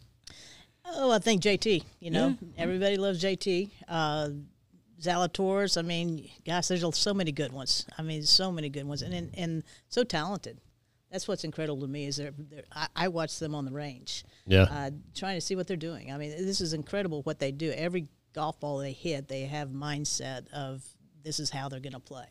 Oh, 0.84 1.10
I 1.10 1.18
think 1.18 1.42
JT. 1.42 1.84
You 2.00 2.10
know, 2.10 2.36
yeah. 2.40 2.48
everybody 2.58 2.96
loves 2.96 3.22
JT. 3.22 3.70
Uh, 3.88 4.28
Zalatoris. 5.00 5.78
I 5.78 5.82
mean, 5.82 6.28
gosh, 6.46 6.68
there's 6.68 6.84
so 6.96 7.14
many 7.14 7.32
good 7.32 7.52
ones. 7.52 7.86
I 7.98 8.02
mean, 8.02 8.22
so 8.24 8.52
many 8.52 8.68
good 8.68 8.86
ones, 8.86 9.00
and 9.00 9.14
and, 9.14 9.30
and 9.38 9.62
so 9.88 10.04
talented. 10.04 10.60
That's 11.10 11.28
what's 11.28 11.44
incredible 11.44 11.80
to 11.82 11.86
me 11.86 12.06
is 12.06 12.16
they're, 12.16 12.34
they're 12.36 12.64
I, 12.72 12.88
I, 12.96 13.08
watch 13.08 13.38
them 13.38 13.54
on 13.54 13.64
the 13.64 13.70
range. 13.70 14.24
Yeah. 14.44 14.62
Uh, 14.62 14.90
trying 15.14 15.36
to 15.36 15.40
see 15.40 15.54
what 15.54 15.68
they're 15.68 15.76
doing. 15.76 16.12
I 16.12 16.18
mean, 16.18 16.30
this 16.30 16.60
is 16.60 16.72
incredible 16.72 17.22
what 17.22 17.38
they 17.38 17.52
do. 17.52 17.70
Every 17.70 18.08
golf 18.36 18.60
ball 18.60 18.78
they 18.78 18.92
hit, 18.92 19.28
they 19.28 19.46
have 19.46 19.70
mindset 19.70 20.46
of 20.52 20.84
this 21.24 21.40
is 21.40 21.50
how 21.50 21.68
they're 21.68 21.80
going 21.80 21.94
to 21.94 21.98
play. 21.98 22.28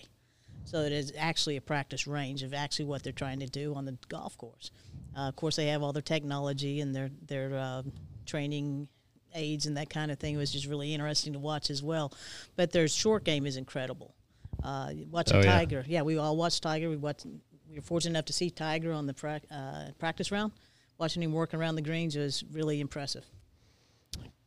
So 0.63 0.79
it 0.79 0.91
is 0.91 1.11
actually 1.17 1.57
a 1.57 1.61
practice 1.61 2.07
range 2.07 2.43
of 2.43 2.53
actually 2.53 2.85
what 2.85 3.03
they're 3.03 3.11
trying 3.11 3.39
to 3.39 3.47
do 3.47 3.73
on 3.75 3.85
the 3.85 3.97
golf 4.07 4.37
course. 4.37 4.71
Uh, 5.17 5.27
of 5.27 5.35
course, 5.35 5.55
they 5.55 5.67
have 5.67 5.83
all 5.83 5.93
their 5.93 6.01
technology 6.01 6.79
and 6.79 6.95
their 6.95 7.09
their 7.27 7.55
uh, 7.55 7.83
training 8.25 8.87
aids 9.33 9.65
and 9.65 9.77
that 9.77 9.89
kind 9.89 10.11
of 10.11 10.19
thing. 10.19 10.35
It 10.35 10.37
was 10.37 10.51
just 10.51 10.67
really 10.67 10.93
interesting 10.93 11.33
to 11.33 11.39
watch 11.39 11.69
as 11.69 11.83
well. 11.83 12.13
But 12.55 12.71
their 12.71 12.87
short 12.87 13.23
game 13.23 13.45
is 13.45 13.57
incredible. 13.57 14.15
Uh, 14.63 14.91
watching 15.11 15.37
oh. 15.37 15.43
Tiger, 15.43 15.83
yeah, 15.87 16.01
we 16.03 16.17
all 16.17 16.37
watched 16.37 16.63
Tiger. 16.63 16.89
We 16.89 16.97
watched. 16.97 17.25
We 17.69 17.75
were 17.75 17.81
fortunate 17.81 18.11
enough 18.11 18.25
to 18.25 18.33
see 18.33 18.49
Tiger 18.49 18.91
on 18.93 19.07
the 19.07 19.13
pra- 19.13 19.41
uh, 19.51 19.91
practice 19.99 20.31
round. 20.31 20.53
Watching 20.97 21.21
him 21.21 21.33
work 21.33 21.53
around 21.53 21.75
the 21.75 21.81
greens 21.81 22.15
was 22.15 22.43
really 22.51 22.79
impressive. 22.79 23.25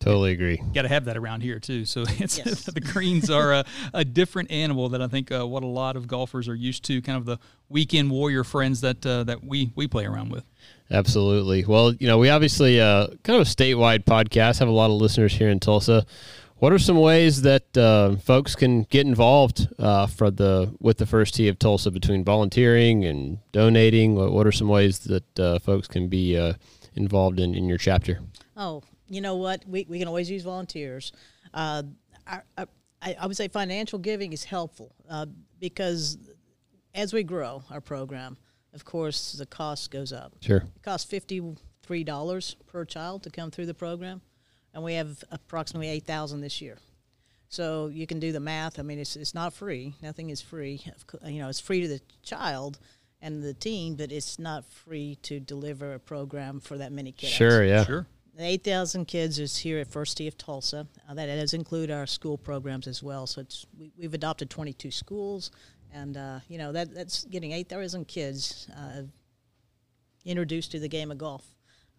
Totally 0.00 0.30
agree. 0.30 0.62
Got 0.74 0.82
to 0.82 0.88
have 0.88 1.06
that 1.06 1.16
around 1.16 1.42
here 1.42 1.58
too. 1.58 1.84
So 1.84 2.02
it's 2.08 2.38
yes. 2.38 2.64
the 2.74 2.80
greens 2.80 3.30
are 3.30 3.52
a, 3.52 3.64
a, 3.92 4.04
different 4.04 4.50
animal 4.50 4.88
that 4.90 5.02
I 5.02 5.08
think 5.08 5.32
uh, 5.32 5.46
what 5.46 5.62
a 5.62 5.66
lot 5.66 5.96
of 5.96 6.06
golfers 6.06 6.48
are 6.48 6.54
used 6.54 6.84
to. 6.84 7.02
Kind 7.02 7.18
of 7.18 7.24
the 7.24 7.38
weekend 7.68 8.10
warrior 8.10 8.44
friends 8.44 8.80
that 8.82 9.04
uh, 9.04 9.24
that 9.24 9.44
we 9.44 9.72
we 9.74 9.88
play 9.88 10.06
around 10.06 10.30
with. 10.30 10.44
Absolutely. 10.90 11.64
Well, 11.64 11.92
you 11.94 12.06
know, 12.06 12.18
we 12.18 12.30
obviously 12.30 12.80
uh, 12.80 13.08
kind 13.24 13.40
of 13.40 13.46
a 13.46 13.50
statewide 13.50 14.04
podcast. 14.04 14.60
Have 14.60 14.68
a 14.68 14.72
lot 14.72 14.90
of 14.90 15.00
listeners 15.00 15.34
here 15.34 15.48
in 15.48 15.58
Tulsa. 15.60 16.06
What 16.58 16.72
are 16.72 16.78
some 16.78 16.98
ways 16.98 17.42
that 17.42 17.76
uh, 17.76 18.16
folks 18.16 18.56
can 18.56 18.82
get 18.84 19.06
involved 19.06 19.68
uh, 19.78 20.06
for 20.06 20.30
the 20.30 20.74
with 20.80 20.98
the 20.98 21.06
first 21.06 21.34
tee 21.34 21.48
of 21.48 21.58
Tulsa 21.58 21.90
between 21.90 22.24
volunteering 22.24 23.04
and 23.04 23.38
donating? 23.52 24.14
What, 24.14 24.32
what 24.32 24.46
are 24.46 24.52
some 24.52 24.68
ways 24.68 25.00
that 25.00 25.38
uh, 25.38 25.58
folks 25.58 25.86
can 25.86 26.08
be 26.08 26.36
uh, 26.36 26.54
involved 26.94 27.38
in, 27.38 27.54
in 27.54 27.68
your 27.68 27.78
chapter? 27.78 28.20
Oh, 28.56 28.82
you 29.08 29.20
know 29.20 29.36
what? 29.36 29.64
We, 29.66 29.86
we 29.88 29.98
can 29.98 30.08
always 30.08 30.30
use 30.30 30.42
volunteers. 30.42 31.12
Uh, 31.52 31.82
I, 32.26 32.40
I, 32.56 33.16
I, 33.20 33.26
would 33.26 33.36
say 33.36 33.48
financial 33.48 33.98
giving 33.98 34.32
is 34.32 34.44
helpful 34.44 34.94
uh, 35.08 35.26
because 35.60 36.18
as 36.94 37.12
we 37.12 37.22
grow 37.22 37.62
our 37.70 37.80
program, 37.80 38.36
of 38.74 38.84
course, 38.84 39.32
the 39.32 39.46
cost 39.46 39.90
goes 39.90 40.12
up. 40.12 40.34
Sure. 40.40 40.58
It 40.58 40.82
costs 40.82 41.10
$53 41.10 42.56
per 42.66 42.84
child 42.84 43.22
to 43.22 43.30
come 43.30 43.50
through 43.50 43.66
the 43.66 43.74
program, 43.74 44.20
and 44.74 44.82
we 44.82 44.94
have 44.94 45.24
approximately 45.30 45.88
8000 45.88 46.40
this 46.40 46.60
year. 46.60 46.78
So 47.48 47.86
you 47.86 48.06
can 48.06 48.20
do 48.20 48.30
the 48.30 48.40
math. 48.40 48.78
I 48.78 48.82
mean, 48.82 48.98
it's, 48.98 49.16
it's 49.16 49.34
not 49.34 49.54
free. 49.54 49.94
Nothing 50.02 50.28
is 50.28 50.42
free. 50.42 50.82
You 51.24 51.40
know, 51.40 51.48
it's 51.48 51.60
free 51.60 51.80
to 51.80 51.88
the 51.88 52.00
child 52.22 52.78
and 53.22 53.42
the 53.42 53.54
team, 53.54 53.96
but 53.96 54.12
it's 54.12 54.38
not 54.38 54.64
free 54.66 55.16
to 55.22 55.40
deliver 55.40 55.94
a 55.94 55.98
program 55.98 56.60
for 56.60 56.76
that 56.78 56.92
many 56.92 57.10
kids. 57.10 57.32
Sure, 57.32 57.64
yeah. 57.64 57.84
Sure. 57.84 58.06
The 58.38 58.44
8,000 58.44 59.06
kids 59.06 59.40
is 59.40 59.56
here 59.56 59.80
at 59.80 59.88
First 59.88 60.16
Tee 60.16 60.28
of 60.28 60.38
Tulsa. 60.38 60.86
Uh, 61.08 61.14
that 61.14 61.26
does 61.26 61.54
include 61.54 61.90
our 61.90 62.06
school 62.06 62.38
programs 62.38 62.86
as 62.86 63.02
well. 63.02 63.26
So 63.26 63.40
it's 63.40 63.66
we, 63.76 63.90
have 64.00 64.14
adopted 64.14 64.48
22 64.48 64.92
schools, 64.92 65.50
and 65.92 66.16
uh, 66.16 66.38
you 66.46 66.56
know 66.56 66.70
that 66.70 66.94
that's 66.94 67.24
getting 67.24 67.50
8,000 67.50 68.06
kids 68.06 68.68
uh, 68.78 69.02
introduced 70.24 70.70
to 70.70 70.78
the 70.78 70.86
game 70.86 71.10
of 71.10 71.18
golf. 71.18 71.44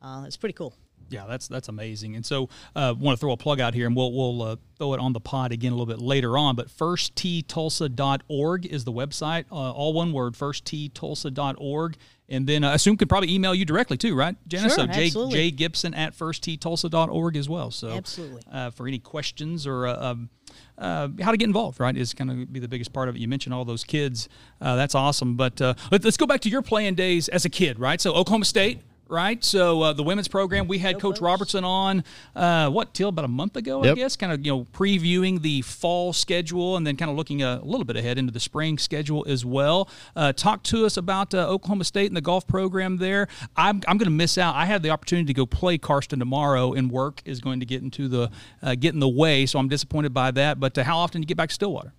Uh, 0.01 0.23
it's 0.25 0.37
pretty 0.37 0.53
cool. 0.53 0.73
Yeah, 1.09 1.25
that's 1.27 1.49
that's 1.49 1.67
amazing. 1.67 2.15
And 2.15 2.25
so, 2.25 2.47
uh, 2.73 2.95
want 2.97 3.17
to 3.17 3.19
throw 3.19 3.33
a 3.33 3.37
plug 3.37 3.59
out 3.59 3.73
here, 3.73 3.87
and 3.87 3.93
we'll 3.93 4.13
we'll 4.13 4.41
uh, 4.41 4.55
throw 4.77 4.93
it 4.93 5.01
on 5.01 5.11
the 5.11 5.19
pod 5.19 5.51
again 5.51 5.73
a 5.73 5.75
little 5.75 5.93
bit 5.93 5.99
later 5.99 6.37
on. 6.37 6.55
But 6.55 6.69
firstteetulsa.org 6.69 8.65
is 8.65 8.85
the 8.85 8.93
website, 8.93 9.43
uh, 9.51 9.55
all 9.55 9.91
one 9.91 10.13
word, 10.13 10.35
firstteetulsa.org. 10.35 11.97
And 12.29 12.45
then 12.45 12.63
uh, 12.63 12.69
I 12.71 12.73
assume 12.75 12.95
could 12.95 13.09
probably 13.09 13.33
email 13.33 13.55
you 13.55 13.65
directly 13.65 13.97
too, 13.97 14.15
right, 14.15 14.35
Janice? 14.47 14.75
Sure, 14.75 14.85
so 14.85 14.93
Jay, 14.93 15.07
absolutely. 15.07 15.33
Jay 15.33 15.51
Gibson 15.51 15.93
at 15.95 16.15
firstteetulsa.org 16.15 17.35
as 17.35 17.49
well. 17.49 17.71
So 17.71 17.89
absolutely. 17.89 18.43
Uh, 18.51 18.69
for 18.69 18.87
any 18.87 18.99
questions 18.99 19.65
or 19.65 19.87
uh, 19.87 20.11
um, 20.11 20.29
uh, 20.77 21.09
how 21.21 21.31
to 21.31 21.37
get 21.37 21.45
involved, 21.45 21.79
right, 21.79 21.95
is 21.97 22.13
going 22.13 22.27
to 22.27 22.45
be 22.45 22.59
the 22.59 22.67
biggest 22.67 22.93
part 22.93 23.09
of 23.09 23.15
it. 23.15 23.19
You 23.19 23.27
mentioned 23.27 23.53
all 23.53 23.65
those 23.65 23.83
kids. 23.83 24.29
Uh, 24.61 24.75
that's 24.75 24.93
awesome. 24.93 25.35
But 25.35 25.59
uh, 25.59 25.73
let, 25.91 26.05
us 26.05 26.17
go 26.17 26.27
back 26.27 26.41
to 26.41 26.49
your 26.49 26.61
playing 26.61 26.95
days 26.95 27.29
as 27.29 27.45
a 27.45 27.49
kid, 27.49 27.79
right? 27.79 27.99
So 27.99 28.13
Oklahoma 28.13 28.45
State, 28.45 28.81
right? 29.09 29.43
So 29.43 29.81
uh, 29.81 29.93
the 29.93 30.03
women's 30.03 30.27
program, 30.27 30.67
we 30.67 30.77
had 30.77 30.99
Coach 30.99 31.19
Robertson 31.19 31.63
on 31.63 32.03
uh, 32.35 32.69
what 32.69 32.93
till 32.93 33.09
about 33.09 33.25
a 33.25 33.29
month 33.29 33.55
ago, 33.55 33.83
yep. 33.83 33.93
I 33.93 33.95
guess, 33.95 34.15
kind 34.15 34.31
of 34.31 34.45
you 34.45 34.51
know 34.51 34.65
previewing 34.73 35.41
the 35.41 35.61
fall 35.63 36.13
schedule 36.13 36.77
and 36.77 36.85
then 36.85 36.95
kind 36.95 37.11
of 37.11 37.17
looking 37.17 37.43
a, 37.43 37.59
little 37.63 37.85
bit 37.85 37.95
ahead 37.95 38.17
into 38.17 38.31
the 38.31 38.39
spring 38.39 38.77
schedule 38.77 39.25
as 39.27 39.45
well. 39.45 39.89
Uh, 40.15 40.31
talk 40.31 40.63
to 40.63 40.85
us 40.85 40.97
about 40.97 41.33
uh, 41.33 41.47
Oklahoma 41.49 41.83
State 41.83 42.07
and 42.07 42.15
the 42.15 42.21
golf 42.21 42.47
program 42.47 42.97
there. 42.97 43.27
I'm, 43.55 43.81
I'm 43.87 43.97
going 43.97 44.05
to 44.05 44.09
miss 44.09 44.37
out. 44.37 44.55
I 44.55 44.65
had 44.65 44.83
the 44.83 44.89
opportunity 44.89 45.27
to 45.27 45.33
go 45.33 45.45
play 45.45 45.77
Karsten 45.77 46.19
tomorrow, 46.19 46.73
and 46.73 46.91
work 46.91 47.21
is 47.25 47.41
going 47.41 47.59
to 47.59 47.65
get 47.65 47.81
into 47.81 48.07
the 48.07 48.31
uh, 48.61 48.75
get 48.75 48.93
in 48.93 48.99
the 48.99 49.09
way, 49.09 49.45
so 49.45 49.59
I'm 49.59 49.69
disappointed 49.69 50.13
by 50.13 50.31
that. 50.31 50.59
But 50.59 50.77
uh, 50.77 50.83
how 50.83 50.97
often 50.97 51.21
do 51.21 51.23
you 51.23 51.27
get 51.27 51.37
back 51.37 51.49
to 51.49 51.55
Stillwater? 51.55 51.93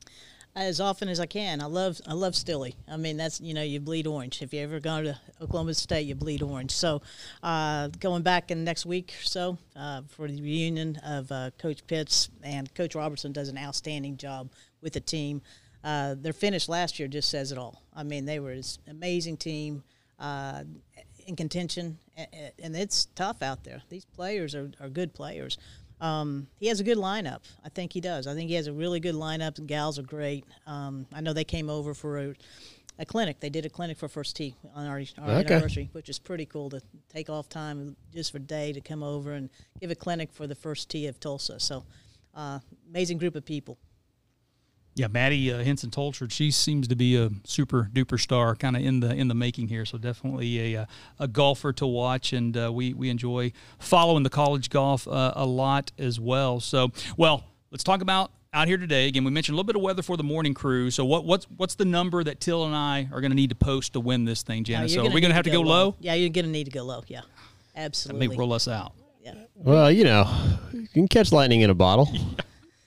As 0.60 0.78
often 0.78 1.08
as 1.08 1.18
I 1.18 1.26
can. 1.26 1.60
I 1.60 1.66
love 1.66 2.00
I 2.06 2.12
love 2.12 2.34
Stilley. 2.34 2.74
I 2.86 2.96
mean 2.96 3.16
that's 3.16 3.40
you 3.40 3.54
know 3.54 3.62
you 3.62 3.80
bleed 3.80 4.06
orange. 4.06 4.42
If 4.42 4.52
you 4.52 4.60
ever 4.60 4.78
go 4.78 5.02
to 5.02 5.18
Oklahoma 5.40 5.74
State, 5.74 6.02
you 6.02 6.14
bleed 6.14 6.42
orange. 6.42 6.70
So 6.72 7.00
uh, 7.42 7.88
going 7.98 8.22
back 8.22 8.50
in 8.50 8.62
next 8.62 8.84
week 8.84 9.14
or 9.20 9.24
so 9.24 9.58
uh, 9.74 10.02
for 10.08 10.28
the 10.28 10.40
reunion 10.40 10.96
of 11.04 11.32
uh, 11.32 11.50
Coach 11.58 11.86
Pitts 11.86 12.28
and 12.42 12.72
Coach 12.74 12.94
Robertson 12.94 13.32
does 13.32 13.48
an 13.48 13.56
outstanding 13.56 14.18
job 14.18 14.50
with 14.82 14.92
the 14.92 15.00
team. 15.00 15.40
Uh, 15.82 16.14
their 16.18 16.34
finish 16.34 16.68
last 16.68 16.98
year 16.98 17.08
just 17.08 17.30
says 17.30 17.52
it 17.52 17.58
all. 17.58 17.82
I 17.96 18.02
mean 18.02 18.26
they 18.26 18.38
were 18.38 18.52
an 18.52 18.62
amazing 18.86 19.38
team 19.38 19.82
uh, 20.18 20.64
in 21.26 21.36
contention, 21.36 21.98
and 22.62 22.76
it's 22.76 23.06
tough 23.14 23.40
out 23.40 23.64
there. 23.64 23.80
These 23.88 24.04
players 24.04 24.54
are, 24.54 24.70
are 24.78 24.90
good 24.90 25.14
players. 25.14 25.56
Um, 26.00 26.46
he 26.58 26.68
has 26.68 26.80
a 26.80 26.84
good 26.84 26.98
lineup. 26.98 27.40
I 27.64 27.68
think 27.68 27.92
he 27.92 28.00
does. 28.00 28.26
I 28.26 28.34
think 28.34 28.48
he 28.48 28.56
has 28.56 28.66
a 28.66 28.72
really 28.72 29.00
good 29.00 29.14
lineup. 29.14 29.56
The 29.56 29.62
gals 29.62 29.98
are 29.98 30.02
great. 30.02 30.44
Um, 30.66 31.06
I 31.12 31.20
know 31.20 31.32
they 31.32 31.44
came 31.44 31.68
over 31.68 31.92
for 31.92 32.18
a, 32.18 32.34
a, 32.98 33.04
clinic. 33.04 33.40
They 33.40 33.50
did 33.50 33.66
a 33.66 33.68
clinic 33.68 33.98
for 33.98 34.08
First 34.08 34.36
Tee 34.36 34.54
on 34.74 34.86
our, 34.86 35.02
our 35.18 35.30
okay. 35.40 35.54
anniversary, 35.54 35.90
which 35.92 36.08
is 36.08 36.18
pretty 36.18 36.46
cool 36.46 36.70
to 36.70 36.80
take 37.10 37.28
off 37.28 37.48
time 37.48 37.96
just 38.14 38.32
for 38.32 38.38
a 38.38 38.40
day 38.40 38.72
to 38.72 38.80
come 38.80 39.02
over 39.02 39.32
and 39.32 39.50
give 39.78 39.90
a 39.90 39.94
clinic 39.94 40.32
for 40.32 40.46
the 40.46 40.54
First 40.54 40.88
Tee 40.88 41.06
of 41.06 41.20
Tulsa. 41.20 41.60
So, 41.60 41.84
uh, 42.34 42.60
amazing 42.88 43.18
group 43.18 43.34
of 43.36 43.44
people 43.44 43.76
yeah, 44.94 45.06
Maddie 45.08 45.52
uh, 45.52 45.58
Hinson 45.58 45.90
Tolchard, 45.90 46.30
she 46.32 46.50
seems 46.50 46.88
to 46.88 46.96
be 46.96 47.16
a 47.16 47.30
super 47.44 47.88
duper 47.92 48.18
star, 48.20 48.54
kind 48.56 48.76
of 48.76 48.82
in 48.82 49.00
the 49.00 49.14
in 49.14 49.28
the 49.28 49.34
making 49.34 49.68
here. 49.68 49.84
So 49.84 49.98
definitely 49.98 50.74
a 50.74 50.82
uh, 50.82 50.86
a 51.18 51.28
golfer 51.28 51.72
to 51.74 51.86
watch, 51.86 52.32
and 52.32 52.56
uh, 52.56 52.72
we 52.72 52.92
we 52.94 53.08
enjoy 53.08 53.52
following 53.78 54.22
the 54.24 54.30
college 54.30 54.68
golf 54.70 55.06
uh, 55.08 55.32
a 55.36 55.46
lot 55.46 55.92
as 55.98 56.18
well. 56.20 56.60
So 56.60 56.90
well, 57.16 57.44
let's 57.70 57.84
talk 57.84 58.02
about 58.02 58.32
out 58.52 58.66
here 58.66 58.76
today. 58.76 59.06
Again, 59.06 59.22
we 59.24 59.30
mentioned 59.30 59.54
a 59.54 59.56
little 59.56 59.66
bit 59.66 59.76
of 59.76 59.82
weather 59.82 60.02
for 60.02 60.16
the 60.16 60.24
morning 60.24 60.54
crew. 60.54 60.90
So 60.90 61.04
what 61.04 61.24
what's 61.24 61.46
what's 61.56 61.76
the 61.76 61.84
number 61.84 62.24
that 62.24 62.40
Teal 62.40 62.64
and 62.64 62.74
I 62.74 63.08
are 63.12 63.20
going 63.20 63.30
to 63.30 63.36
need 63.36 63.50
to 63.50 63.56
post 63.56 63.92
to 63.92 64.00
win 64.00 64.24
this 64.24 64.42
thing, 64.42 64.64
Janice? 64.64 64.92
you're 64.94 65.04
so 65.04 65.10
are 65.10 65.14
we 65.14 65.20
going 65.20 65.30
to 65.30 65.36
have 65.36 65.44
to 65.44 65.50
go 65.50 65.60
low? 65.60 65.94
Yeah, 66.00 66.14
you're 66.14 66.30
going 66.30 66.46
to 66.46 66.50
need 66.50 66.64
to 66.64 66.70
go 66.72 66.82
low. 66.82 67.04
Yeah, 67.06 67.20
That 67.74 67.82
absolutely. 67.84 68.28
may 68.28 68.36
roll 68.36 68.52
us 68.52 68.66
out. 68.66 68.92
yeah. 69.22 69.34
Well, 69.54 69.90
you 69.90 70.04
know, 70.04 70.28
you 70.72 70.88
can 70.88 71.06
catch 71.06 71.30
lightning 71.32 71.60
in 71.60 71.70
a 71.70 71.74
bottle. 71.74 72.08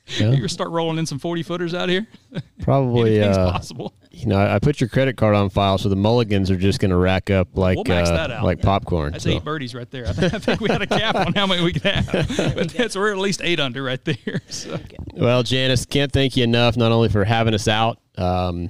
You're 0.06 0.30
going 0.32 0.42
to 0.42 0.50
start 0.50 0.70
rolling 0.70 0.98
in 0.98 1.06
some 1.06 1.18
40 1.18 1.44
footers 1.44 1.74
out 1.74 1.88
here? 1.90 2.06
Probably, 2.62 3.22
uh, 3.22 3.52
possible. 3.52 3.94
you 4.12 4.26
know, 4.26 4.38
I 4.38 4.60
put 4.60 4.82
your 4.82 4.90
credit 4.90 5.16
card 5.16 5.34
on 5.34 5.50
file, 5.50 5.78
so 5.78 5.88
the 5.88 5.96
mulligans 5.96 6.52
are 6.52 6.58
just 6.58 6.80
going 6.80 6.92
to 6.92 6.98
rack 6.98 7.30
up 7.30 7.48
like 7.56 7.78
We'll 7.78 7.92
uh, 7.92 8.42
like 8.44 8.62
popcorn. 8.62 9.14
That's 9.14 9.24
so. 9.24 9.32
eight 9.32 9.44
birdies 9.44 9.74
right 9.74 9.90
there. 9.90 10.08
I, 10.08 10.14
th- 10.14 10.34
I 10.34 10.40
think 10.40 10.60
we 10.60 10.70
had 10.70 10.82
a 10.82 10.88
cap 10.88 11.16
on 11.16 11.34
how 11.34 11.48
many 11.48 11.64
we 11.64 11.74
could 11.74 11.84
have. 11.84 12.04
But 12.56 12.70
that's, 12.70 12.96
we're 12.96 13.12
at 13.12 13.18
least 13.18 13.42
eight 13.44 13.60
under 13.60 13.84
right 13.84 14.04
there. 14.04 14.42
So. 14.50 14.80
Well, 15.14 15.42
Janice, 15.42 15.86
can't 15.86 16.12
thank 16.12 16.38
you 16.38 16.44
enough 16.44 16.78
not 16.78 16.92
only 16.92 17.10
for 17.10 17.24
having 17.24 17.54
us 17.54 17.68
out 17.68 18.00
um, 18.18 18.70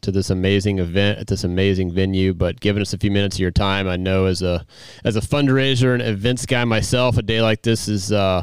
to 0.00 0.10
this 0.10 0.30
amazing 0.30 0.78
event 0.78 1.18
at 1.18 1.26
this 1.26 1.44
amazing 1.44 1.92
venue, 1.92 2.32
but 2.32 2.60
giving 2.60 2.80
us 2.80 2.92
a 2.94 2.98
few 2.98 3.10
minutes 3.10 3.36
of 3.36 3.40
your 3.40 3.50
time. 3.50 3.88
I 3.88 3.96
know 3.96 4.26
as 4.26 4.42
a 4.42 4.64
as 5.04 5.16
a 5.16 5.20
fundraiser 5.20 5.92
and 5.92 6.02
events 6.02 6.46
guy 6.46 6.64
myself, 6.64 7.18
a 7.18 7.22
day 7.22 7.42
like 7.42 7.62
this 7.62 7.88
is 7.88 8.10
uh, 8.12 8.42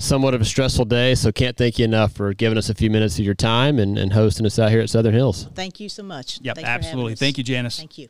somewhat 0.00 0.34
of 0.34 0.40
a 0.40 0.44
stressful 0.44 0.86
day. 0.86 1.14
So 1.14 1.30
can't 1.30 1.56
thank 1.56 1.78
you 1.78 1.84
enough 1.84 2.12
for 2.12 2.34
giving 2.34 2.58
us 2.58 2.68
a 2.68 2.74
few 2.74 2.90
minutes 2.90 3.18
of 3.18 3.24
your 3.24 3.34
time 3.34 3.78
and, 3.78 3.98
and 3.98 4.12
hosting 4.12 4.46
us 4.46 4.58
out 4.58 4.70
here 4.70 4.80
at 4.80 4.90
Southern 4.90 5.14
Hills. 5.14 5.46
Thank 5.54 5.78
you 5.78 5.88
so 5.88 6.02
much. 6.02 6.40
Yep, 6.42 6.56
Thanks 6.56 6.68
absolutely. 6.68 7.14
Thank 7.14 7.38
you, 7.38 7.44
Janice. 7.44 7.78
Thank 7.78 7.98
you. 7.98 8.08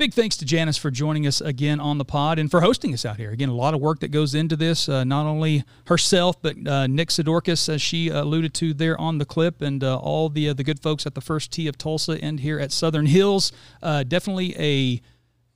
Big 0.00 0.14
thanks 0.14 0.38
to 0.38 0.46
Janice 0.46 0.78
for 0.78 0.90
joining 0.90 1.26
us 1.26 1.42
again 1.42 1.78
on 1.78 1.98
the 1.98 2.06
pod 2.06 2.38
and 2.38 2.50
for 2.50 2.62
hosting 2.62 2.94
us 2.94 3.04
out 3.04 3.18
here. 3.18 3.32
Again, 3.32 3.50
a 3.50 3.54
lot 3.54 3.74
of 3.74 3.82
work 3.82 4.00
that 4.00 4.08
goes 4.08 4.34
into 4.34 4.56
this. 4.56 4.88
Uh, 4.88 5.04
not 5.04 5.26
only 5.26 5.62
herself, 5.88 6.40
but 6.40 6.56
uh, 6.66 6.86
Nick 6.86 7.10
Sidorakis, 7.10 7.68
as 7.68 7.82
she 7.82 8.08
alluded 8.08 8.54
to 8.54 8.72
there 8.72 8.98
on 8.98 9.18
the 9.18 9.26
clip, 9.26 9.60
and 9.60 9.84
uh, 9.84 9.98
all 9.98 10.30
the 10.30 10.48
uh, 10.48 10.54
the 10.54 10.64
good 10.64 10.80
folks 10.80 11.04
at 11.04 11.14
the 11.14 11.20
First 11.20 11.52
Tee 11.52 11.66
of 11.66 11.76
Tulsa 11.76 12.12
and 12.22 12.40
here 12.40 12.58
at 12.58 12.72
Southern 12.72 13.04
Hills. 13.04 13.52
Uh, 13.82 14.02
definitely 14.02 14.58
a 14.58 15.02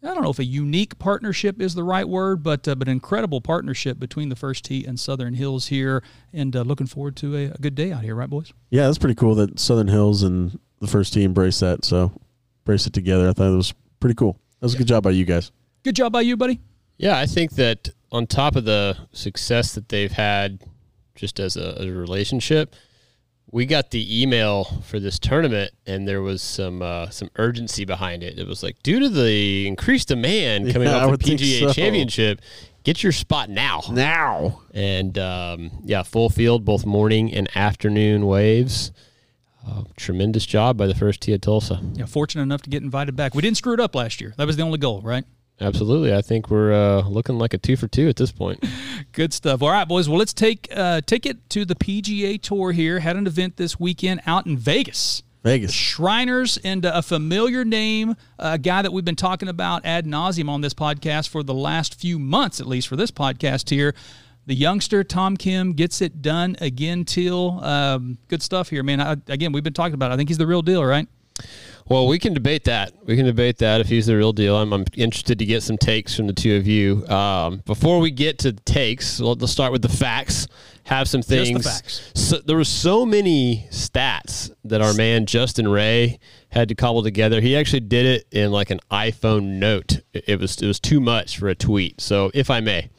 I 0.05 0.13
don't 0.13 0.23
know 0.23 0.31
if 0.31 0.39
a 0.39 0.45
unique 0.45 0.99
partnership 0.99 1.61
is 1.61 1.75
the 1.75 1.85
right 1.85 2.09
word, 2.09 2.43
but 2.43 2.69
uh, 2.69 2.75
but 2.75 2.89
an 2.89 2.93
incredible 2.93 3.41
partnership 3.41 3.99
between 3.99 4.29
the 4.29 4.37
First 4.37 4.65
Tee 4.67 4.85
and 4.85 5.01
Southern 5.01 5.35
Hills 5.35 5.69
here, 5.69 6.03
and 6.33 6.55
uh, 6.55 6.63
looking 6.63 6.87
forward 6.87 7.17
to 7.17 7.37
a, 7.37 7.45
a 7.47 7.59
good 7.59 7.75
day 7.75 7.91
out 7.91 8.03
here, 8.03 8.15
right, 8.15 8.29
boys? 8.29 8.53
Yeah, 8.71 8.87
that's 8.87 8.99
pretty 8.99 9.15
cool 9.15 9.35
that 9.37 9.59
Southern 9.59 9.89
Hills 9.89 10.23
and 10.23 10.59
the 10.81 10.87
first 10.87 11.15
Tee 11.15 11.25
embrace 11.25 11.61
that. 11.61 11.85
So 11.85 12.13
brace 12.65 12.87
it 12.87 12.93
together. 12.93 13.29
I 13.29 13.33
thought 13.33 13.53
it 13.53 13.57
was 13.57 13.73
pretty 14.01 14.15
cool. 14.15 14.39
That 14.61 14.67
was 14.67 14.75
a 14.75 14.79
good 14.79 14.89
job 14.89 15.05
by 15.05 15.11
you 15.11 15.25
guys. 15.25 15.53
Good 15.83 15.97
job 15.97 16.13
by 16.13 16.21
you, 16.21 16.37
buddy. 16.37 16.61
Yeah, 16.97 17.19
I 17.19 17.27
think 17.27 17.53
that 17.53 17.89
on 18.13 18.27
top 18.27 18.57
of 18.57 18.65
the 18.65 18.97
success 19.13 19.75
that 19.75 19.89
they've 19.89 20.13
had 20.13 20.63
just 21.15 21.41
as 21.41 21.57
a, 21.57 21.79
as 21.79 21.87
a 21.87 21.93
relationship, 21.93 22.75
we 23.55 23.67
got 23.67 23.93
the 23.93 24.21
email 24.23 24.65
for 24.83 24.99
this 24.99 25.17
tournament 25.17 25.71
and 25.87 26.09
there 26.09 26.21
was 26.21 26.43
some 26.43 26.83
uh, 26.83 27.09
some 27.11 27.31
urgency 27.37 27.85
behind 27.85 28.25
it. 28.25 28.37
It 28.37 28.49
was 28.49 28.65
like 28.65 28.83
due 28.83 28.99
to 28.99 29.09
the 29.09 29.69
increased 29.69 30.09
demand 30.09 30.73
coming 30.73 30.89
Yeah, 30.89 30.97
I 30.97 31.05
off 31.05 31.19
the 31.21 31.37
PGA 31.37 31.61
so. 31.61 31.73
Championship, 31.73 32.41
get 32.83 33.05
your 33.05 33.13
spot 33.13 33.49
now. 33.49 33.83
Now. 33.93 34.61
And 34.75 35.17
um, 35.19 35.71
yeah, 35.85 36.03
full 36.03 36.31
field, 36.31 36.65
both 36.65 36.85
morning 36.85 37.33
and 37.33 37.49
afternoon 37.57 38.27
waves. 38.27 38.91
Uh, 39.65 39.85
tremendous 39.97 40.45
job 40.45 40.77
by 40.77 40.89
the 40.89 40.95
first 40.95 41.21
tee 41.21 41.33
at 41.33 41.41
Tulsa. 41.41 41.81
Yeah, 41.95 42.07
fortunate 42.07 42.43
enough 42.43 42.63
to 42.63 42.71
get 42.71 42.83
invited 42.83 43.15
back. 43.15 43.37
We 43.37 43.43
didn't 43.43 43.57
screw 43.57 43.75
it 43.75 43.81
up 43.81 43.95
last 43.95 44.21
year. 44.21 44.35
That 44.37 44.49
was 44.49 44.57
the 44.57 44.65
only 44.65 44.79
goal, 44.79 45.01
right? 45.01 45.25
Absolutely, 45.61 46.13
I 46.13 46.21
think 46.21 46.51
we're 46.51 46.73
uh, 46.73 47.03
looking 47.03 47.39
like 47.39 47.55
a 47.55 47.59
two 47.59 47.77
for 47.77 47.87
two 47.87 48.09
at 48.09 48.17
this 48.17 48.33
point. 48.33 48.65
Good 49.13 49.33
stuff. 49.33 49.63
All 49.63 49.71
right, 49.71 49.87
boys. 49.87 50.09
Well, 50.09 50.19
let's 50.19 50.33
take 50.33 50.69
uh, 50.75 51.01
take 51.03 51.27
it 51.27 51.49
to 51.51 51.65
the 51.65 51.77
PGA 51.77 52.41
Tour 52.41 52.73
here. 52.73 52.99
Had 52.99 53.17
an 53.17 53.27
event 53.27 53.57
this 53.57 53.79
weekend 53.79 54.21
out 54.27 54.47
in 54.47 54.57
Vegas. 54.57 55.23
Vegas. 55.45 55.73
Shriners 55.73 56.57
and 56.65 56.85
a 56.87 57.03
familiar 57.03 57.65
name, 57.65 58.17
a 58.39 58.59
guy 58.59 58.81
that 58.81 58.93
we've 58.93 59.05
been 59.05 59.15
talking 59.15 59.49
about 59.49 59.85
ad 59.85 60.07
nauseum 60.07 60.49
on 60.49 60.63
this 60.63 60.73
podcast 60.73 61.29
for 61.29 61.43
the 61.43 61.53
last 61.53 62.01
few 62.01 62.19
months, 62.19 62.61
at 62.61 62.67
least 62.67 62.89
for 62.89 62.97
this 62.97 63.11
podcast 63.11 63.69
here. 63.69 63.95
The 64.47 64.55
youngster 64.55 65.05
Tom 65.05 65.37
Kim 65.37 65.75
gets 65.75 66.01
it 66.01 66.21
done 66.23 66.57
again. 66.61 67.05
Teal 67.05 67.61
um, 67.63 68.19
good 68.29 68.43
stuff 68.43 68.71
here, 68.71 68.83
man. 68.83 69.01
I, 69.01 69.17
again, 69.29 69.53
we've 69.53 69.63
been 69.63 69.73
talking 69.73 69.95
about. 69.95 70.11
It. 70.11 70.15
I 70.15 70.17
think 70.17 70.31
he's 70.31 70.39
the 70.39 70.47
real 70.47 70.63
deal, 70.63 70.85
right? 70.85 71.07
Well, 71.87 72.07
we 72.07 72.19
can 72.19 72.33
debate 72.33 72.65
that. 72.65 72.93
We 73.05 73.15
can 73.15 73.27
debate 73.27 73.59
that 73.59 73.83
if 73.83 73.89
he's 73.89 74.07
the 74.07 74.17
real 74.17 74.33
deal. 74.33 74.57
I'm, 74.57 74.73
I'm 74.73 74.87
interested 74.95 75.39
to 75.39 75.45
get 75.45 75.63
some 75.63 75.77
takes 75.77 76.17
from 76.17 76.27
the 76.27 76.33
two 76.33 76.57
of 76.57 76.67
you. 76.67 77.07
Um, 77.09 77.63
before 77.67 78.01
we 78.01 78.11
get 78.11 78.39
to 78.41 78.53
the 78.53 78.61
takes, 78.63 79.21
let's 79.21 79.53
start 79.53 79.71
with 79.71 79.83
the 79.83 79.91
facts. 79.91 80.49
Have 80.85 81.09
some 81.09 81.21
the 81.21 81.27
things. 81.27 81.65
facts. 81.67 82.11
So, 82.15 82.39
there 82.39 82.57
were 82.57 82.65
so 82.65 83.05
many 83.05 83.67
stats 83.71 84.51
that 84.65 84.81
our 84.81 84.95
man 84.95 85.27
Justin 85.27 85.69
Ray 85.69 86.19
had 86.51 86.69
to 86.69 86.75
cobble 86.75 87.03
together. 87.03 87.41
He 87.41 87.57
actually 87.57 87.81
did 87.81 88.07
it 88.07 88.27
in 88.31 88.51
like 88.51 88.71
an 88.71 88.81
iPhone 88.91 89.59
note. 89.59 90.01
It, 90.13 90.25
it 90.27 90.41
was 90.41 90.61
it 90.63 90.67
was 90.67 90.81
too 90.81 91.01
much 91.01 91.39
for 91.39 91.49
a 91.49 91.55
tweet. 91.55 92.01
So, 92.01 92.31
if 92.35 92.51
I 92.51 92.61
may, 92.61 92.91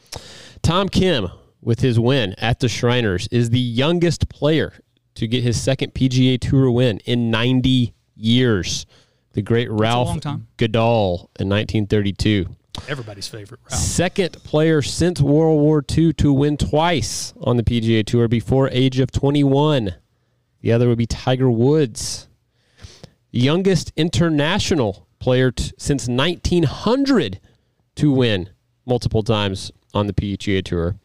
Tom 0.62 0.88
Kim 0.88 1.28
with 1.60 1.80
his 1.80 1.98
win 1.98 2.34
at 2.38 2.60
the 2.60 2.68
Shriners 2.68 3.28
is 3.32 3.50
the 3.50 3.58
youngest 3.58 4.28
player 4.28 4.74
to 5.14 5.26
get 5.26 5.42
his 5.42 5.60
second 5.60 5.94
PGA 5.94 6.40
Tour 6.40 6.70
win 6.70 6.98
in 7.04 7.30
90 7.30 7.95
years. 8.16 8.86
The 9.32 9.42
great 9.42 9.70
Ralph. 9.70 10.18
Guldahl 10.56 11.28
in 11.38 11.48
1932. 11.48 12.46
Everybody's 12.88 13.28
favorite. 13.28 13.60
Ralph. 13.70 13.80
Second 13.80 14.32
player 14.44 14.82
since 14.82 15.20
World 15.20 15.60
War 15.60 15.84
II 15.96 16.12
to 16.14 16.32
win 16.32 16.56
twice 16.56 17.34
on 17.40 17.56
the 17.56 17.62
PGA 17.62 18.04
Tour 18.04 18.28
before 18.28 18.68
age 18.70 18.98
of 18.98 19.10
21. 19.10 19.94
The 20.60 20.72
other 20.72 20.88
would 20.88 20.98
be 20.98 21.06
Tiger 21.06 21.50
Woods. 21.50 22.28
Youngest 23.30 23.92
international 23.96 25.06
player 25.18 25.50
t- 25.50 25.72
since 25.78 26.08
1900 26.08 27.40
to 27.96 28.10
win 28.12 28.50
multiple 28.86 29.22
times 29.22 29.70
on 29.94 30.06
the 30.06 30.12
PGA 30.12 30.64
Tour. 30.64 30.96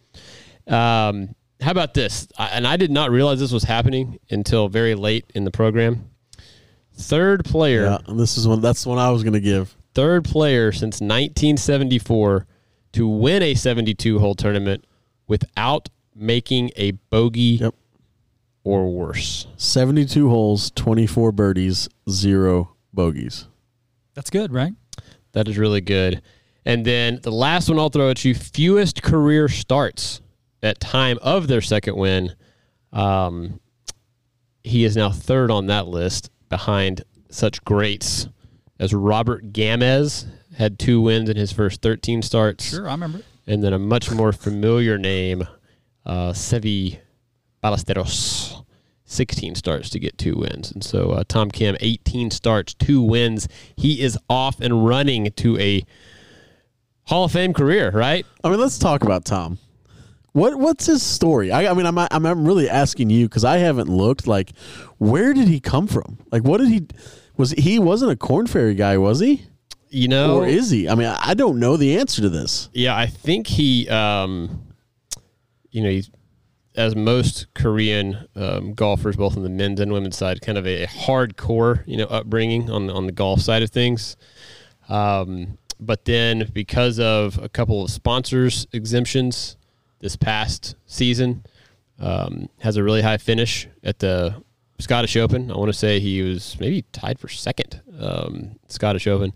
Um, 0.68 1.36
how 1.60 1.72
about 1.72 1.94
this? 1.94 2.28
I, 2.38 2.48
and 2.50 2.68
I 2.68 2.78
did 2.78 2.92
not 2.92 3.12
realize 3.12 3.40
this 3.40 3.52
was 3.52 3.64
happening 3.64 4.20
until 4.30 4.68
very 4.70 4.96
late 4.96 5.26
in 5.36 5.44
the 5.44 5.52
program. 5.52 6.11
Third 7.02 7.44
player 7.46 7.84
Yeah, 7.84 7.98
and 8.08 8.20
this 8.20 8.38
is 8.38 8.48
one. 8.48 8.62
That's 8.62 8.84
the 8.84 8.90
one 8.90 8.98
I 9.00 9.10
was 9.10 9.24
going 9.24 9.34
to 9.34 9.40
give. 9.42 9.76
third 9.94 10.24
player 10.26 10.72
since 10.72 11.02
1974 11.02 12.46
to 12.94 13.08
win 13.08 13.42
a 13.44 13.54
72 13.56 14.20
hole 14.20 14.36
tournament 14.36 14.86
without 15.28 15.90
making 16.16 16.72
a 16.76 16.92
bogey 16.92 17.58
Yep. 17.62 17.76
or 18.64 18.90
worse. 18.92 19.48
Seventy-two 19.58 20.30
holes, 20.30 20.72
twenty-four 20.72 21.32
birdies, 21.32 21.88
zero 22.10 22.76
bogeys. 22.94 23.48
That's 24.14 24.30
good, 24.30 24.52
right? 24.52 24.74
That 25.32 25.48
is 25.48 25.58
really 25.58 25.82
good. 25.82 26.22
And 26.66 26.86
then 26.86 27.20
the 27.24 27.32
last 27.32 27.70
one 27.70 27.80
I'll 27.80 27.90
throw 27.90 28.10
at 28.10 28.24
you 28.26 28.36
fewest 28.36 29.02
career 29.02 29.48
starts 29.48 30.22
at 30.62 30.80
time 30.80 31.18
of 31.22 31.48
their 31.48 31.62
second 31.62 31.96
win. 31.96 32.36
Um, 32.94 33.60
he 34.64 34.84
is 34.84 34.96
now 34.98 35.10
third 35.10 35.50
on 35.50 35.68
that 35.68 35.88
list 35.88 36.30
behind 36.52 37.04
such 37.32 37.64
greats 37.64 38.28
as 38.80 38.94
Robert 38.94 39.52
Gamez 39.52 40.26
had 40.58 40.78
two 40.78 41.02
wins 41.02 41.30
in 41.30 41.38
his 41.38 41.52
first 41.52 41.82
13 41.82 42.22
starts. 42.22 42.70
Sure, 42.70 42.88
I 42.88 42.92
remember. 42.92 43.22
and 43.48 43.64
then 43.64 43.74
a 43.74 43.80
much 43.80 44.12
more 44.12 44.32
familiar 44.32 44.98
name, 45.00 45.48
uh, 46.06 46.32
Seve 46.34 47.00
Ballesteros. 47.64 48.64
16 49.06 49.56
starts 49.56 49.90
to 49.90 50.00
get 50.00 50.18
two 50.18 50.36
wins. 50.36 50.72
And 50.72 50.82
so 50.84 51.10
uh, 51.12 51.24
Tom 51.28 51.52
Kim, 51.52 51.76
18 51.82 52.32
starts, 52.32 52.74
two 52.74 53.02
wins. 53.02 53.48
He 53.76 54.02
is 54.02 54.18
off 54.30 54.62
and 54.62 54.86
running 54.88 55.32
to 55.34 55.58
a 55.60 55.84
Hall 57.08 57.26
of 57.26 57.32
Fame 57.34 57.54
career, 57.54 57.92
right? 57.92 58.26
I 58.44 58.50
mean, 58.50 58.60
let's 58.60 58.78
talk 58.78 59.04
about 59.04 59.26
Tom. 59.26 59.58
What 60.34 60.58
what's 60.58 60.86
his 60.86 61.04
story? 61.04 61.52
I, 61.52 61.70
I 61.70 61.74
mean, 61.74 61.86
I'm 61.86 61.98
I'm, 61.98 62.26
I'm 62.26 62.46
really 62.46 62.70
asking 62.70 63.10
you 63.10 63.28
because 63.28 63.44
I 63.44 63.58
haven't 63.58 63.90
looked. 63.90 64.28
Like, 64.28 64.52
where 64.98 65.34
did 65.34 65.48
he 65.48 65.60
come 65.60 65.88
from? 65.88 66.20
Like, 66.32 66.44
what 66.44 66.60
did 66.60 66.70
he? 66.70 66.88
Was 67.38 67.52
he 67.52 67.80
wasn't 67.80 68.12
a 68.12 68.16
Korn 68.16 68.48
Ferry 68.48 68.76
guy, 68.76 68.98
was 68.98 69.20
he? 69.20 69.46
You 69.90 70.08
know, 70.08 70.38
Or 70.38 70.48
is 70.48 70.70
he? 70.70 70.88
I 70.88 70.96
mean, 70.96 71.08
I 71.08 71.34
don't 71.34 71.60
know 71.60 71.76
the 71.76 71.98
answer 71.98 72.22
to 72.22 72.30
this. 72.30 72.70
Yeah, 72.72 72.96
I 72.96 73.08
think 73.08 73.46
he, 73.48 73.90
um, 73.90 74.68
you 75.70 75.84
know, 75.84 75.90
he's, 75.90 76.10
as 76.76 76.96
most 76.96 77.48
Korean 77.54 78.26
um, 78.38 78.74
golfers, 78.74 79.18
both 79.18 79.36
on 79.36 79.44
the 79.44 79.50
men's 79.50 79.82
and 79.82 79.92
women's 79.92 80.16
side, 80.16 80.40
kind 80.40 80.58
of 80.58 80.66
a 80.66 80.88
hardcore, 80.88 81.84
you 81.86 81.98
know, 81.98 82.06
upbringing 82.06 82.70
on 82.70 82.90
on 82.90 83.06
the 83.06 83.12
golf 83.12 83.42
side 83.42 83.64
of 83.64 83.70
things. 83.70 84.16
Um, 84.88 85.58
but 85.78 86.06
then, 86.06 86.50
because 86.54 86.98
of 86.98 87.38
a 87.40 87.50
couple 87.50 87.84
of 87.84 87.92
sponsors 87.92 88.68
exemptions 88.72 89.58
this 90.02 90.16
past 90.16 90.76
season, 90.86 91.46
um, 92.00 92.50
has 92.60 92.76
a 92.78 92.84
really 92.84 93.02
high 93.02 93.18
finish 93.18 93.68
at 93.84 94.00
the 94.00 94.36
Scottish 94.80 95.16
Open. 95.16 95.52
I 95.52 95.58
want 95.58 95.70
to 95.72 95.78
say 95.78 96.00
he 96.00 96.22
was 96.24 96.58
maybe 96.60 96.82
tied 96.92 97.20
for 97.20 97.28
second 97.28 97.82
um, 98.00 98.60
Scottish 98.68 99.06
Open 99.08 99.34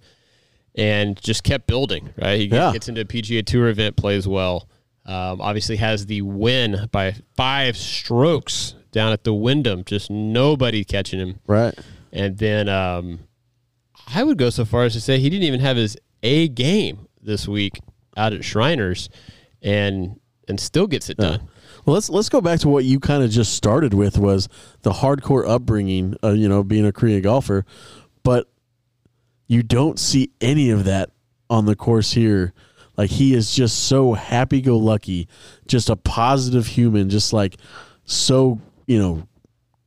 and 0.76 1.22
just 1.22 1.44
kept 1.44 1.68
building. 1.68 2.10
Right, 2.22 2.40
he 2.40 2.46
Yeah. 2.48 2.74
gets 2.74 2.90
into 2.90 3.02
a 3.02 3.06
PGA 3.06 3.44
Tour 3.46 3.68
event, 3.70 3.96
plays 3.96 4.28
well. 4.28 4.68
Um, 5.06 5.40
obviously, 5.40 5.76
has 5.78 6.08
the 6.08 6.24
win 6.24 6.90
by 6.92 7.14
five 7.38 7.78
strokes 7.78 8.74
down 8.92 9.12
at 9.14 9.24
the 9.24 9.34
Wyndham, 9.36 9.84
just 9.86 10.10
nobody 10.10 10.84
catching 10.84 11.20
him. 11.20 11.40
Right. 11.46 11.78
And 12.12 12.38
then 12.40 12.68
um, 12.70 13.20
I 14.08 14.24
would 14.24 14.38
go 14.40 14.50
so 14.50 14.66
far 14.66 14.84
as 14.86 14.94
to 14.94 15.02
say 15.02 15.20
he 15.20 15.30
didn't 15.30 15.44
even 15.44 15.60
have 15.60 15.78
his 15.78 15.96
A 16.24 16.48
game 16.48 17.08
this 17.22 17.48
week 17.48 17.80
out 18.18 18.34
at 18.34 18.44
Shriners, 18.44 19.10
and 19.62 20.20
and 20.48 20.60
still 20.60 20.88
gets 20.88 21.10
it 21.10 21.18
done. 21.18 21.48
Well, 21.86 21.94
let's 21.94 22.10
let's 22.10 22.30
go 22.30 22.42
back 22.42 22.60
to 22.62 22.70
what 22.70 22.84
you 22.86 23.00
kind 23.00 23.24
of 23.24 23.30
just 23.30 23.54
started 23.54 23.94
with 23.94 24.18
was 24.18 24.50
the 24.82 24.92
hardcore 24.92 25.48
upbringing, 25.48 26.16
uh, 26.24 26.32
you 26.32 26.50
know, 26.50 26.64
being 26.64 26.86
a 26.86 26.92
Korean 26.92 27.22
golfer, 27.22 27.66
but 28.24 28.50
you 29.48 29.62
don't 29.62 30.00
see 30.00 30.32
any 30.42 30.72
of 30.72 30.86
that 30.86 31.12
on 31.50 31.66
the 31.66 31.76
course 31.76 32.14
here. 32.14 32.54
Like 32.98 33.12
he 33.12 33.34
is 33.34 33.54
just 33.54 33.86
so 33.88 34.14
happy-go-lucky, 34.14 35.28
just 35.68 35.90
a 35.90 35.96
positive 35.96 36.66
human, 36.66 37.10
just 37.10 37.34
like 37.34 37.58
so 38.06 38.60
you 38.88 38.98
know 38.98 39.28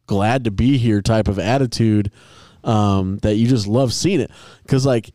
glad 0.07 0.45
to 0.45 0.51
be 0.51 0.79
here 0.79 1.03
type 1.03 1.29
of 1.29 1.39
attitude 1.39 2.11
um, 2.65 3.19
that 3.19 3.37
you 3.37 3.49
just 3.49 3.67
love 3.67 3.93
seeing 3.93 4.21
it. 4.21 4.31
Because 4.63 4.87
like 4.87 5.13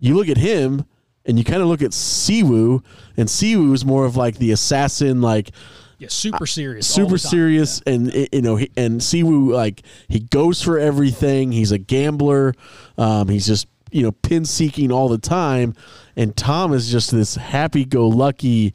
you 0.00 0.14
look 0.14 0.28
at 0.28 0.36
him 0.36 0.84
and 1.28 1.38
you 1.38 1.44
kind 1.44 1.62
of 1.62 1.68
look 1.68 1.82
at 1.82 1.90
Siwoo, 1.90 2.82
and 3.16 3.28
Siwoo 3.28 3.72
is 3.74 3.84
more 3.84 4.04
of 4.06 4.16
like 4.16 4.38
the 4.38 4.50
assassin, 4.50 5.20
like 5.20 5.50
Yeah, 5.98 6.08
super 6.10 6.46
serious. 6.46 6.90
all 6.90 7.04
super 7.04 7.18
serious 7.18 7.82
and 7.86 8.12
you 8.32 8.42
know 8.42 8.56
he, 8.56 8.70
and 8.76 9.00
Siwoo 9.00 9.52
like 9.52 9.82
he 10.08 10.20
goes 10.20 10.62
for 10.62 10.78
everything. 10.78 11.52
He's 11.52 11.70
a 11.70 11.78
gambler. 11.78 12.54
Um, 12.96 13.28
he's 13.28 13.46
just 13.46 13.68
you 13.92 14.02
know 14.02 14.12
pin 14.12 14.44
seeking 14.44 14.90
all 14.90 15.08
the 15.08 15.18
time. 15.18 15.74
And 16.16 16.36
Tom 16.36 16.72
is 16.72 16.90
just 16.90 17.10
this 17.12 17.36
happy 17.36 17.84
go 17.84 18.08
lucky 18.08 18.74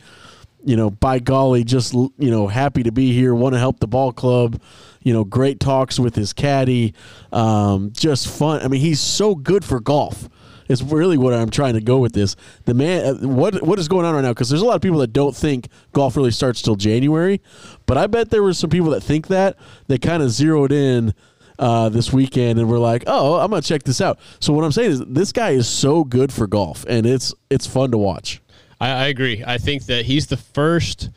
you 0.65 0.77
know 0.77 0.89
by 0.89 1.19
golly 1.19 1.63
just 1.65 1.93
you 1.93 2.11
know 2.17 2.47
happy 2.47 2.83
to 2.83 2.91
be 2.91 3.11
here 3.11 3.35
want 3.35 3.53
to 3.53 3.59
help 3.59 3.81
the 3.81 3.87
ball 3.87 4.13
club 4.13 4.61
you 5.01 5.11
know 5.11 5.25
great 5.25 5.59
talks 5.59 5.99
with 5.99 6.15
his 6.15 6.31
caddy. 6.33 6.93
Um, 7.33 7.91
just 7.93 8.27
fun. 8.27 8.61
I 8.61 8.67
mean 8.69 8.79
he's 8.79 9.01
so 9.01 9.35
good 9.35 9.65
for 9.65 9.79
golf 9.81 10.29
is 10.67 10.83
really 10.83 11.17
what 11.17 11.33
I'm 11.33 11.49
trying 11.49 11.73
to 11.73 11.81
go 11.81 11.97
with 11.97 12.13
this. 12.13 12.35
The 12.65 12.73
man, 12.73 13.05
uh, 13.05 13.27
what 13.27 13.61
what 13.63 13.79
is 13.79 13.87
going 13.87 14.05
on 14.05 14.15
right 14.15 14.21
now? 14.21 14.29
Because 14.29 14.49
there's 14.49 14.61
a 14.61 14.65
lot 14.65 14.75
of 14.75 14.81
people 14.81 14.99
that 14.99 15.13
don't 15.13 15.35
think 15.35 15.67
golf 15.91 16.15
really 16.15 16.31
starts 16.31 16.61
till 16.61 16.75
January, 16.75 17.41
but 17.85 17.97
I 17.97 18.07
bet 18.07 18.29
there 18.29 18.43
were 18.43 18.53
some 18.53 18.69
people 18.69 18.89
that 18.91 19.01
think 19.01 19.27
that 19.27 19.57
they 19.87 19.97
kind 19.97 20.23
of 20.23 20.29
zeroed 20.29 20.71
in 20.71 21.13
uh, 21.59 21.89
this 21.89 22.11
weekend 22.11 22.59
and 22.59 22.69
were 22.69 22.79
like, 22.79 23.03
"Oh, 23.07 23.35
I'm 23.35 23.49
gonna 23.49 23.61
check 23.61 23.83
this 23.83 24.01
out." 24.01 24.19
So 24.39 24.53
what 24.53 24.63
I'm 24.63 24.71
saying 24.71 24.91
is, 24.91 25.03
this 25.07 25.31
guy 25.31 25.51
is 25.51 25.67
so 25.67 26.03
good 26.03 26.31
for 26.31 26.47
golf, 26.47 26.85
and 26.87 27.05
it's 27.05 27.33
it's 27.49 27.67
fun 27.67 27.91
to 27.91 27.97
watch. 27.97 28.41
I, 28.79 28.89
I 28.89 29.07
agree. 29.07 29.43
I 29.45 29.57
think 29.57 29.85
that 29.85 30.05
he's 30.05 30.27
the 30.27 30.37
first 30.37 31.09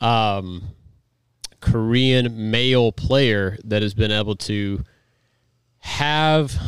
um, 0.00 0.62
Korean 1.60 2.50
male 2.50 2.92
player 2.92 3.58
that 3.64 3.82
has 3.82 3.94
been 3.94 4.10
able 4.10 4.36
to 4.36 4.84
have 5.78 6.58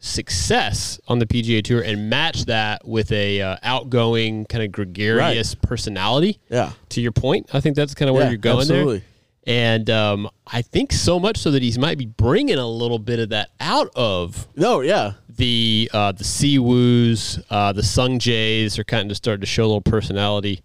success 0.00 0.98
on 1.08 1.18
the 1.18 1.26
PGA 1.26 1.62
Tour 1.62 1.82
and 1.82 2.10
match 2.10 2.46
that 2.46 2.86
with 2.86 3.12
a 3.12 3.40
uh, 3.40 3.56
outgoing 3.62 4.46
kind 4.46 4.64
of 4.64 4.72
gregarious 4.72 5.54
personality. 5.54 6.38
Yeah. 6.48 6.72
To 6.90 7.00
your 7.00 7.12
point, 7.12 7.48
I 7.52 7.60
think 7.60 7.76
that's 7.76 7.94
kind 7.94 8.08
of 8.08 8.14
where 8.14 8.24
Yeah, 8.24 8.30
you're 8.30 8.38
going 8.38 8.60
absolutely. 8.60 8.98
there. 8.98 9.06
And 9.46 9.88
um, 9.90 10.28
I 10.46 10.62
think 10.62 10.92
so 10.92 11.18
much 11.18 11.38
so 11.38 11.50
that 11.52 11.62
he 11.62 11.76
might 11.78 11.96
be 11.98 12.06
bringing 12.06 12.58
a 12.58 12.66
little 12.66 12.98
bit 12.98 13.18
of 13.18 13.30
that 13.30 13.50
out 13.60 13.90
of 13.96 14.46
No, 14.56 14.80
yeah, 14.80 15.12
the 15.28 15.90
uh, 15.94 16.12
the 16.12 16.24
Siwoos, 16.24 17.42
uh, 17.48 17.72
the 17.72 17.80
Sungjaes 17.82 18.78
are 18.78 18.84
kind 18.84 19.10
of 19.10 19.16
starting 19.16 19.40
to 19.40 19.46
show 19.46 19.64
a 19.64 19.66
little 19.66 19.80
personality 19.80 20.60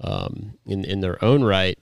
um, 0.00 0.54
in 0.66 0.84
in 0.84 1.00
their 1.00 1.22
own 1.24 1.42
right. 1.42 1.76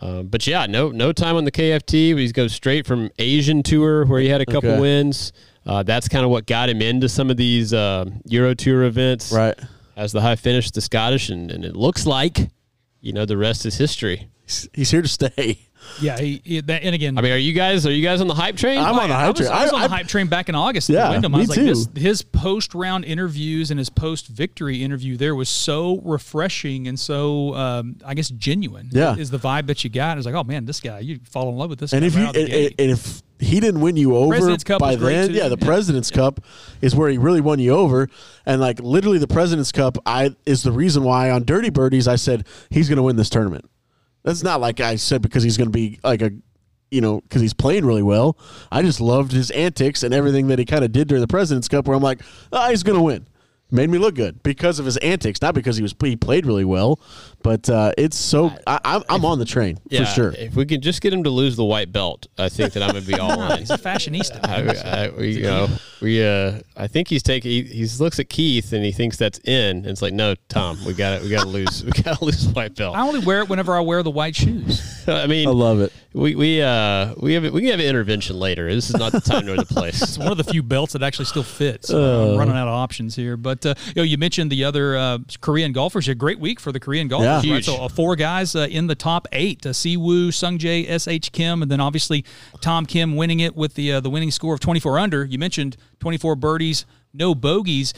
Um, 0.00 0.28
but 0.28 0.46
yeah, 0.46 0.66
no 0.66 0.90
no 0.90 1.12
time 1.12 1.36
on 1.36 1.44
the 1.44 1.52
KFT. 1.52 2.16
He 2.16 2.32
go 2.32 2.46
straight 2.46 2.86
from 2.86 3.10
Asian 3.18 3.62
tour 3.62 4.06
where 4.06 4.20
he 4.20 4.28
had 4.28 4.40
a 4.40 4.46
couple 4.46 4.70
Okay. 4.70 4.80
wins. 4.80 5.32
Uh, 5.70 5.84
that's 5.84 6.08
kind 6.08 6.24
of 6.24 6.30
what 6.32 6.46
got 6.46 6.68
him 6.68 6.82
into 6.82 7.08
some 7.08 7.30
of 7.30 7.36
these 7.36 7.72
uh, 7.72 8.04
Euro 8.26 8.54
Tour 8.54 8.82
events. 8.84 9.30
right. 9.32 9.56
As 9.96 10.10
the 10.12 10.20
high 10.20 10.34
finish, 10.36 10.70
the 10.72 10.80
Scottish, 10.80 11.28
and, 11.28 11.50
and 11.50 11.64
it 11.64 11.76
looks 11.76 12.06
like, 12.06 12.48
you 13.00 13.12
know, 13.12 13.24
the 13.24 13.36
rest 13.36 13.66
is 13.66 13.76
history. 13.76 14.28
He's, 14.44 14.68
he's 14.72 14.90
here 14.90 15.02
to 15.02 15.08
stay. 15.08 15.60
Yeah, 16.00 16.18
he, 16.18 16.40
he- 16.44 16.60
that, 16.60 16.82
and 16.82 16.94
again, 16.94 17.16
I 17.16 17.20
mean, 17.22 17.32
are 17.32 17.36
you 17.38 17.52
guys 17.52 17.86
are 17.86 17.90
you 17.92 18.02
guys 18.02 18.20
on 18.20 18.26
the 18.26 18.34
hype 18.34 18.56
train? 18.56 18.78
I'm 18.78 18.98
on 18.98 19.08
the 19.08 19.14
I 19.14 19.20
hype 19.26 19.38
was, 19.38 19.46
train. 19.46 19.52
I 19.52 19.62
was 19.62 19.72
on 19.72 19.80
the 19.80 19.88
hype 19.88 20.08
train 20.08 20.26
back 20.26 20.48
in 20.48 20.54
August. 20.54 20.88
Yeah, 20.88 21.06
at 21.06 21.10
Wyndham. 21.10 21.34
I 21.34 21.38
me 21.38 21.42
was 21.42 21.48
like, 21.50 21.58
this, 21.60 21.86
too. 21.86 22.00
his 22.00 22.22
post 22.22 22.74
round 22.74 23.04
interviews 23.04 23.70
and 23.70 23.78
his 23.78 23.88
post 23.90 24.26
victory 24.26 24.82
interview 24.82 25.16
there 25.16 25.34
was 25.34 25.48
so 25.48 26.00
refreshing 26.04 26.86
and 26.88 26.98
so, 26.98 27.54
um, 27.54 27.96
I 28.04 28.14
guess, 28.14 28.28
genuine. 28.28 28.88
Yeah. 28.92 29.16
is 29.16 29.30
the 29.30 29.38
vibe 29.38 29.66
that 29.68 29.82
you 29.84 29.90
got. 29.90 30.18
It's 30.18 30.26
like, 30.26 30.34
oh 30.34 30.44
man, 30.44 30.64
this 30.66 30.80
guy, 30.80 30.98
you 31.00 31.20
fall 31.30 31.48
in 31.48 31.56
love 31.56 31.70
with 31.70 31.78
this. 31.78 31.92
And 31.92 32.02
guy 32.02 32.06
if 32.08 32.14
right 32.14 32.20
you 32.22 32.26
out 32.28 32.34
the 32.34 32.40
and, 32.40 32.48
gate. 32.50 32.74
and 32.78 32.90
if 32.90 33.22
he 33.40 33.58
didn't 33.60 33.80
win 33.80 33.96
you 33.96 34.14
over 34.16 34.34
President's 34.34 34.64
Cup 34.64 34.80
by 34.80 34.94
then, 34.96 35.32
yeah, 35.32 35.48
the 35.48 35.56
Yeah. 35.58 35.66
President's 35.66 36.10
Cup 36.10 36.40
is 36.80 36.94
where 36.94 37.08
he 37.08 37.18
really 37.18 37.40
won 37.40 37.58
you 37.58 37.72
over. 37.74 38.08
And 38.46 38.60
like 38.60 38.80
literally, 38.80 39.18
the 39.18 39.26
President's 39.28 39.72
Cup, 39.72 39.98
I 40.06 40.34
is 40.46 40.62
the 40.62 40.72
reason 40.72 41.02
why 41.02 41.30
on 41.30 41.44
Dirty 41.44 41.70
Birdies 41.70 42.06
I 42.06 42.16
said 42.16 42.46
he's 42.68 42.88
going 42.88 42.98
to 42.98 43.02
win 43.02 43.16
this 43.16 43.30
tournament. 43.30 43.68
That's 44.22 44.42
not 44.42 44.60
like 44.60 44.80
I 44.80 44.96
said 44.96 45.22
because 45.22 45.42
he's 45.42 45.56
going 45.56 45.68
to 45.68 45.72
be 45.72 45.98
like 46.04 46.20
a, 46.20 46.30
you 46.90 47.00
know, 47.00 47.20
because 47.22 47.40
he's 47.40 47.54
playing 47.54 47.86
really 47.86 48.02
well. 48.02 48.36
I 48.70 48.82
just 48.82 49.00
loved 49.00 49.32
his 49.32 49.50
antics 49.52 50.02
and 50.02 50.12
everything 50.12 50.48
that 50.48 50.58
he 50.58 50.64
kind 50.66 50.84
of 50.84 50.92
did 50.92 51.08
during 51.08 51.22
the 51.22 51.28
President's 51.28 51.68
Cup. 51.68 51.86
Where 51.88 51.96
I'm 51.96 52.02
like, 52.02 52.20
ah, 52.52 52.68
he's 52.68 52.82
going 52.82 52.98
to 52.98 53.02
win. 53.02 53.26
Made 53.72 53.88
me 53.88 53.98
look 53.98 54.16
good 54.16 54.42
because 54.42 54.80
of 54.80 54.84
his 54.84 54.96
antics, 54.96 55.40
not 55.40 55.54
because 55.54 55.76
he 55.76 55.82
was 55.82 55.94
he 56.02 56.16
played 56.16 56.44
really 56.44 56.64
well. 56.64 56.98
But 57.42 57.70
uh, 57.70 57.92
it's 57.96 58.18
so 58.18 58.52
I, 58.66 58.80
I'm 58.84 59.02
I'm 59.08 59.24
on 59.24 59.38
the 59.38 59.44
train 59.44 59.78
yeah, 59.88 60.00
for 60.00 60.06
sure. 60.06 60.34
If 60.36 60.56
we 60.56 60.66
can 60.66 60.80
just 60.80 61.00
get 61.00 61.12
him 61.12 61.24
to 61.24 61.30
lose 61.30 61.56
the 61.56 61.64
white 61.64 61.90
belt, 61.92 62.26
I 62.38 62.48
think 62.48 62.74
that 62.74 62.82
I'm 62.82 62.90
gonna 62.90 63.00
be 63.00 63.14
all 63.14 63.42
in. 63.52 63.58
he's 63.60 63.70
a 63.70 63.78
fashionista. 63.78 64.40
I, 64.46 65.06
I, 65.06 65.10
we, 65.10 65.30
you 65.36 65.42
know, 65.44 65.68
we, 66.02 66.22
uh, 66.24 66.60
I 66.76 66.86
think 66.86 67.08
he's 67.08 67.22
taking. 67.22 67.50
He, 67.50 67.62
he 67.62 67.86
looks 67.98 68.18
at 68.18 68.28
Keith 68.28 68.72
and 68.72 68.84
he 68.84 68.92
thinks 68.92 69.16
that's 69.16 69.38
in. 69.40 69.78
And 69.78 69.86
it's 69.86 70.02
like, 70.02 70.12
no, 70.12 70.34
Tom, 70.48 70.78
we 70.84 70.92
got 70.92 71.18
to 71.18 71.24
We 71.24 71.30
got 71.30 71.42
to 71.42 71.48
lose. 71.48 71.84
We 71.90 72.02
got 72.02 72.18
to 72.18 72.24
lose 72.24 72.46
the 72.46 72.52
white 72.52 72.76
belt. 72.76 72.94
I 72.94 73.02
only 73.02 73.20
wear 73.20 73.40
it 73.40 73.48
whenever 73.48 73.74
I 73.74 73.80
wear 73.80 74.02
the 74.02 74.10
white 74.10 74.36
shoes. 74.36 75.04
I 75.08 75.26
mean, 75.26 75.48
I 75.48 75.50
love 75.50 75.80
it. 75.80 75.92
we 76.12 76.34
we 76.34 76.62
uh 76.62 77.14
we 77.16 77.34
have 77.34 77.42
we 77.52 77.62
can 77.62 77.70
have 77.70 77.80
an 77.80 77.86
intervention 77.86 78.38
later. 78.38 78.72
This 78.72 78.90
is 78.90 78.96
not 78.96 79.12
the 79.12 79.20
time 79.20 79.46
nor 79.46 79.56
the 79.56 79.64
place. 79.64 80.00
It's 80.02 80.18
one 80.18 80.30
of 80.30 80.36
the 80.36 80.44
few 80.44 80.62
belts 80.62 80.92
that 80.92 81.02
actually 81.02 81.24
still 81.24 81.42
fits. 81.42 81.88
So 81.88 82.32
I'm 82.32 82.38
running 82.38 82.56
out 82.56 82.68
of 82.68 82.74
options 82.74 83.16
here. 83.16 83.36
But 83.36 83.64
uh, 83.66 83.74
you 83.88 83.94
know, 83.96 84.02
you 84.02 84.18
mentioned 84.18 84.52
the 84.52 84.64
other 84.64 84.96
uh, 84.96 85.18
Korean 85.40 85.72
golfers. 85.72 86.06
A 86.08 86.14
great 86.14 86.38
week 86.38 86.60
for 86.60 86.70
the 86.70 86.80
Korean 86.80 87.08
golfers. 87.08 87.26
Yeah. 87.26 87.29
Right? 87.36 87.44
Huge. 87.44 87.66
So 87.66 87.76
uh, 87.76 87.88
four 87.88 88.16
guys 88.16 88.54
uh, 88.54 88.66
in 88.70 88.86
the 88.86 88.94
top 88.94 89.28
eight: 89.32 89.64
uh, 89.66 89.70
Siwoo, 89.70 90.28
Sungjae, 90.28 90.88
S.H. 90.88 91.32
Kim, 91.32 91.62
and 91.62 91.70
then 91.70 91.80
obviously 91.80 92.24
Tom 92.60 92.86
Kim 92.86 93.16
winning 93.16 93.40
it 93.40 93.56
with 93.56 93.74
the 93.74 93.92
uh, 93.92 94.00
the 94.00 94.10
winning 94.10 94.30
score 94.30 94.54
of 94.54 94.60
24 94.60 94.98
under. 94.98 95.24
You 95.24 95.38
mentioned 95.38 95.76
24 96.00 96.36
birdies, 96.36 96.86
no 97.12 97.34
bogeys. 97.34 97.94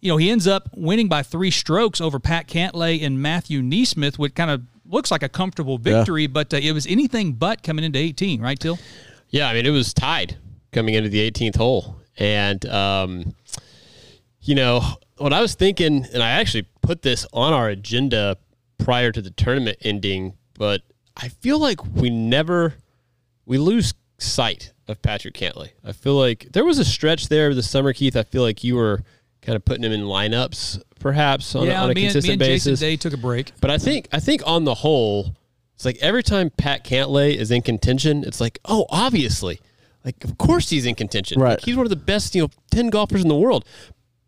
You 0.00 0.08
know, 0.10 0.16
he 0.16 0.30
ends 0.30 0.48
up 0.48 0.68
winning 0.74 1.08
by 1.08 1.22
three 1.22 1.52
strokes 1.52 2.00
over 2.00 2.18
Pat 2.18 2.48
Cantlay 2.48 3.04
and 3.04 3.22
Matthew 3.22 3.62
NeSmith, 3.62 4.18
which 4.18 4.34
kind 4.34 4.50
of 4.50 4.62
looks 4.84 5.10
like 5.10 5.22
a 5.22 5.28
comfortable 5.28 5.78
victory, 5.78 6.26
but 6.26 6.52
uh, 6.52 6.58
it 6.58 6.72
was 6.72 6.86
anything 6.86 7.32
but 7.32 7.62
coming 7.62 7.84
into 7.84 7.98
18, 7.98 8.40
right, 8.40 8.58
Teal? 8.58 8.78
Yeah, 9.30 9.48
I 9.48 9.54
mean, 9.54 9.66
it 9.66 9.70
was 9.70 9.94
tied 9.94 10.36
coming 10.72 10.94
into 10.94 11.08
the 11.08 11.30
18th 11.30 11.56
hole. 11.56 11.96
And, 12.18 12.64
um, 12.66 13.34
you 14.42 14.54
know, 14.54 14.82
what 15.16 15.32
I 15.32 15.40
was 15.40 15.54
thinking, 15.54 16.06
and 16.12 16.22
I 16.22 16.30
actually 16.32 16.66
put 16.82 17.02
this 17.02 17.26
on 17.32 17.52
our 17.52 17.68
agenda 17.68 18.36
prior 18.84 19.12
to 19.12 19.22
the 19.22 19.30
tournament 19.30 19.78
ending, 19.82 20.34
but 20.54 20.82
I 21.16 21.28
feel 21.28 21.58
like 21.58 21.84
we 21.84 22.10
never, 22.10 22.74
we 23.46 23.58
lose 23.58 23.94
sight 24.18 24.72
of 24.88 25.02
Patrick 25.02 25.34
Cantlay. 25.34 25.70
I 25.84 25.92
feel 25.92 26.14
like 26.14 26.48
there 26.52 26.64
was 26.64 26.78
a 26.78 26.84
stretch 26.84 27.28
there 27.28 27.54
the 27.54 27.62
summer, 27.62 27.92
Keith. 27.92 28.16
I 28.16 28.22
feel 28.22 28.42
like 28.42 28.64
you 28.64 28.76
were 28.76 29.02
kind 29.40 29.56
of 29.56 29.64
putting 29.64 29.84
him 29.84 29.92
in 29.92 30.02
lineups, 30.02 30.82
perhaps 31.00 31.54
on, 31.54 31.68
a, 31.68 31.72
on 31.72 31.90
a 31.90 31.94
me 31.94 31.94
and, 31.94 31.94
me 31.94 32.02
consistent 32.04 32.32
and 32.32 32.38
basis. 32.38 32.80
Jason 32.80 32.88
Day 32.88 32.96
took 32.96 33.12
a 33.12 33.16
break. 33.16 33.52
But 33.60 33.70
I 33.70 33.78
think 33.78 34.08
I 34.12 34.20
think 34.20 34.42
on 34.46 34.64
the 34.64 34.74
whole, 34.74 35.34
it's 35.74 35.84
like 35.84 35.98
every 36.00 36.22
time 36.22 36.50
Pat 36.50 36.84
Cantlay 36.84 37.34
is 37.34 37.50
in 37.50 37.62
contention, 37.62 38.24
it's 38.24 38.40
like, 38.40 38.58
oh, 38.64 38.86
obviously, 38.88 39.60
like 40.04 40.22
of 40.24 40.38
course 40.38 40.70
he's 40.70 40.86
in 40.86 40.94
contention. 40.94 41.40
Right. 41.40 41.50
Like, 41.50 41.64
he's 41.64 41.76
one 41.76 41.86
of 41.86 41.90
the 41.90 41.96
best, 41.96 42.34
you 42.34 42.42
know, 42.42 42.50
ten 42.70 42.90
golfers 42.90 43.22
in 43.22 43.28
the 43.28 43.36
world. 43.36 43.64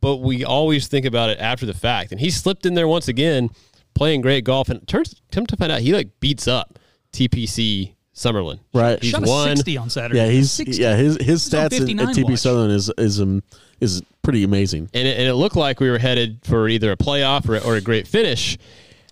But 0.00 0.16
we 0.16 0.44
always 0.44 0.86
think 0.86 1.06
about 1.06 1.30
it 1.30 1.38
after 1.38 1.64
the 1.64 1.72
fact, 1.72 2.12
and 2.12 2.20
he 2.20 2.30
slipped 2.30 2.66
in 2.66 2.74
there 2.74 2.86
once 2.86 3.08
again, 3.08 3.48
playing 3.94 4.20
great 4.20 4.44
golf, 4.44 4.68
and 4.68 4.82
it 4.82 4.88
turns 4.88 5.20
come 5.32 5.46
to 5.46 5.56
find 5.56 5.72
out 5.72 5.80
he 5.80 5.92
like 5.92 6.20
beats 6.20 6.46
up 6.48 6.78
TPC 7.12 7.94
Summerlin. 8.14 8.60
Right. 8.72 9.00
He's 9.02 9.10
Shot 9.12 9.26
a 9.26 9.28
won. 9.28 9.56
60 9.56 9.76
on 9.76 9.90
Saturday. 9.90 10.18
Yeah, 10.20 10.28
he's 10.28 10.50
60. 10.52 10.82
yeah 10.82 10.96
his 10.96 11.16
his 11.16 11.44
He's 11.44 11.54
on 11.54 11.60
stats 11.60 11.64
at, 11.64 11.72
59 11.72 12.08
at 12.08 12.14
TP 12.16 12.24
watch. 12.30 12.38
Southern 12.38 12.70
is 12.70 12.90
is 12.98 13.20
um 13.20 13.42
is 13.80 14.02
pretty 14.22 14.44
amazing. 14.44 14.88
and 14.94 15.08
it, 15.08 15.18
and 15.18 15.28
it 15.28 15.34
looked 15.34 15.56
like 15.56 15.80
we 15.80 15.90
were 15.90 15.98
headed 15.98 16.40
for 16.44 16.68
either 16.68 16.92
a 16.92 16.96
playoff 16.96 17.48
or, 17.48 17.58
or 17.66 17.76
a 17.76 17.80
great 17.80 18.06
finish. 18.06 18.56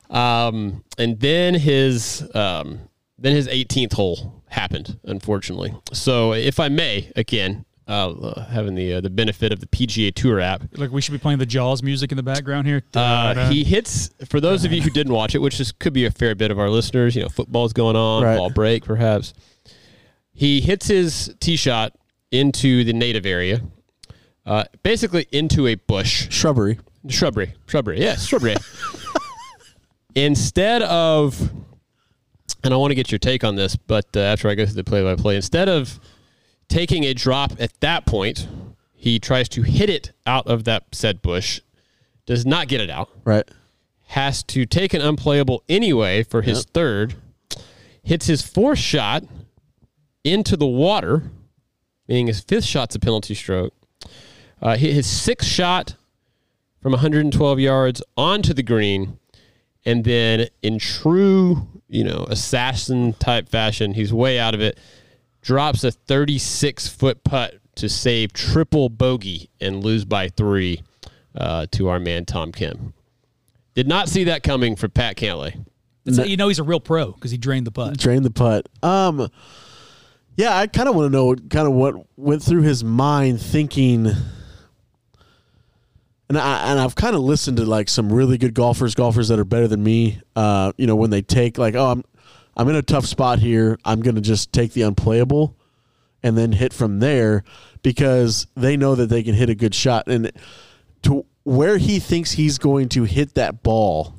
Um, 0.08 0.84
and 0.98 1.18
then 1.20 1.54
his 1.54 2.28
um, 2.34 2.80
then 3.18 3.34
his 3.34 3.48
18th 3.48 3.94
hole 3.94 4.42
happened, 4.48 4.98
unfortunately. 5.04 5.74
So, 5.92 6.32
if 6.34 6.60
I 6.60 6.68
may, 6.68 7.10
again, 7.16 7.64
uh, 7.88 8.44
having 8.44 8.74
the 8.74 8.94
uh, 8.94 9.00
the 9.00 9.10
benefit 9.10 9.52
of 9.52 9.60
the 9.60 9.66
PGA 9.66 10.14
Tour 10.14 10.40
app, 10.40 10.62
Like 10.76 10.90
we 10.92 11.00
should 11.00 11.12
be 11.12 11.18
playing 11.18 11.38
the 11.38 11.46
Jaws 11.46 11.82
music 11.82 12.12
in 12.12 12.16
the 12.16 12.22
background 12.22 12.66
here. 12.66 12.82
uh, 12.94 13.48
he 13.50 13.64
hits 13.64 14.10
for 14.28 14.40
those 14.40 14.64
of 14.64 14.72
you 14.72 14.80
who 14.82 14.90
didn't 14.90 15.12
watch 15.12 15.34
it, 15.34 15.38
which 15.38 15.58
is, 15.60 15.72
could 15.72 15.92
be 15.92 16.04
a 16.04 16.10
fair 16.10 16.34
bit 16.34 16.50
of 16.50 16.58
our 16.58 16.70
listeners. 16.70 17.16
You 17.16 17.22
know, 17.22 17.28
football's 17.28 17.72
going 17.72 17.96
on, 17.96 18.22
Right. 18.22 18.36
fall 18.36 18.50
break, 18.50 18.84
perhaps. 18.84 19.34
He 20.32 20.60
hits 20.60 20.86
his 20.86 21.34
tee 21.40 21.56
shot 21.56 21.92
into 22.30 22.84
the 22.84 22.92
native 22.92 23.26
area, 23.26 23.60
uh, 24.46 24.64
basically 24.82 25.26
into 25.32 25.66
a 25.66 25.74
bush. 25.74 26.28
Shrubbery. 26.30 26.78
Shrubbery. 27.08 27.52
Shrubbery. 27.66 27.98
Yes, 28.00 28.26
shrubbery. 28.26 28.54
instead 30.14 30.82
of, 30.82 31.40
and 32.64 32.72
I 32.72 32.76
want 32.76 32.90
to 32.90 32.94
get 32.94 33.10
your 33.10 33.18
take 33.18 33.44
on 33.44 33.56
this, 33.56 33.76
but 33.76 34.06
uh, 34.16 34.20
after 34.20 34.48
I 34.48 34.54
go 34.54 34.64
through 34.64 34.74
the 34.74 34.84
play 34.84 35.02
by 35.02 35.16
play, 35.16 35.36
instead 35.36 35.68
of 35.68 35.98
taking 36.72 37.04
a 37.04 37.12
drop 37.14 37.52
at 37.60 37.78
that 37.80 38.06
point, 38.06 38.48
he 38.94 39.18
tries 39.18 39.48
to 39.50 39.62
hit 39.62 39.90
it 39.90 40.12
out 40.26 40.46
of 40.46 40.64
that 40.64 40.84
said 40.92 41.20
bush, 41.20 41.60
does 42.24 42.46
not 42.46 42.66
get 42.68 42.80
it 42.80 42.88
out, 42.88 43.10
Right. 43.24 43.46
has 44.08 44.42
to 44.44 44.64
take 44.64 44.94
an 44.94 45.02
unplayable 45.02 45.62
anyway 45.68 46.22
for 46.22 46.40
his 46.42 46.64
third, 46.64 47.14
hits 48.02 48.26
his 48.26 48.42
fourth 48.42 48.78
shot 48.78 49.24
into 50.24 50.56
the 50.56 50.66
water, 50.66 51.30
meaning 52.08 52.26
his 52.28 52.40
fifth 52.40 52.64
shot's 52.64 52.94
a 52.94 52.98
penalty 52.98 53.34
stroke. 53.34 53.74
Uh, 54.60 54.76
hit 54.76 54.92
his 54.94 55.06
sixth 55.06 55.48
shot 55.48 55.96
from 56.80 56.92
112 56.92 57.58
yards 57.60 58.02
onto 58.16 58.54
the 58.54 58.62
green, 58.62 59.18
and 59.84 60.04
then 60.04 60.46
in 60.62 60.78
true, 60.78 61.66
you 61.88 62.04
know, 62.04 62.24
assassin 62.30 63.12
type 63.14 63.48
fashion, 63.48 63.94
he's 63.94 64.12
way 64.12 64.38
out 64.38 64.54
of 64.54 64.60
it. 64.60 64.78
Drops 65.42 65.84
a 65.84 65.90
36 65.90 66.88
foot 66.88 67.24
putt 67.24 67.54
to 67.74 67.88
save 67.88 68.32
triple 68.32 68.88
bogey 68.88 69.50
and 69.60 69.82
lose 69.82 70.04
by 70.04 70.28
three 70.28 70.82
uh, 71.34 71.66
to 71.72 71.88
our 71.88 71.98
man 71.98 72.24
Tom 72.24 72.52
Kim. 72.52 72.94
Did 73.74 73.88
not 73.88 74.08
see 74.08 74.24
that 74.24 74.42
coming 74.42 74.76
for 74.76 74.88
Pat 74.88 75.16
Cantlay. 75.16 75.64
That's 76.04 76.18
how 76.18 76.24
you 76.24 76.36
know 76.36 76.48
he's 76.48 76.58
a 76.58 76.64
real 76.64 76.80
pro 76.80 77.12
because 77.12 77.30
he 77.30 77.38
drained 77.38 77.66
the 77.66 77.70
putt. 77.70 77.96
Drain 77.96 78.22
the 78.22 78.30
putt. 78.30 78.68
Um, 78.82 79.28
yeah, 80.36 80.56
I 80.56 80.66
kind 80.66 80.88
of 80.88 80.96
want 80.96 81.12
to 81.12 81.16
know 81.16 81.34
kind 81.34 81.66
of 81.66 81.74
what 81.74 81.94
went 82.16 82.42
through 82.42 82.62
his 82.62 82.82
mind 82.82 83.40
thinking. 83.40 84.06
And 86.28 86.38
I 86.38 86.70
and 86.70 86.80
I've 86.80 86.94
kind 86.94 87.14
of 87.14 87.22
listened 87.22 87.58
to 87.58 87.64
like 87.64 87.88
some 87.88 88.12
really 88.12 88.36
good 88.36 88.54
golfers, 88.54 88.94
golfers 88.94 89.28
that 89.28 89.38
are 89.38 89.44
better 89.44 89.68
than 89.68 89.82
me. 89.82 90.20
Uh, 90.34 90.72
you 90.76 90.86
know, 90.86 90.96
when 90.96 91.10
they 91.10 91.22
take 91.22 91.56
like, 91.56 91.74
oh, 91.74 91.92
I'm 91.92 92.04
I'm 92.56 92.68
in 92.68 92.76
a 92.76 92.82
tough 92.82 93.06
spot 93.06 93.38
here. 93.38 93.78
I'm 93.84 94.00
gonna 94.00 94.20
just 94.20 94.52
take 94.52 94.72
the 94.72 94.82
unplayable, 94.82 95.56
and 96.22 96.36
then 96.36 96.52
hit 96.52 96.72
from 96.72 97.00
there 97.00 97.44
because 97.82 98.46
they 98.56 98.76
know 98.76 98.94
that 98.94 99.06
they 99.06 99.22
can 99.22 99.34
hit 99.34 99.48
a 99.48 99.54
good 99.54 99.74
shot. 99.74 100.06
And 100.06 100.30
to 101.02 101.24
where 101.44 101.78
he 101.78 101.98
thinks 101.98 102.32
he's 102.32 102.58
going 102.58 102.88
to 102.90 103.04
hit 103.04 103.34
that 103.34 103.62
ball, 103.62 104.14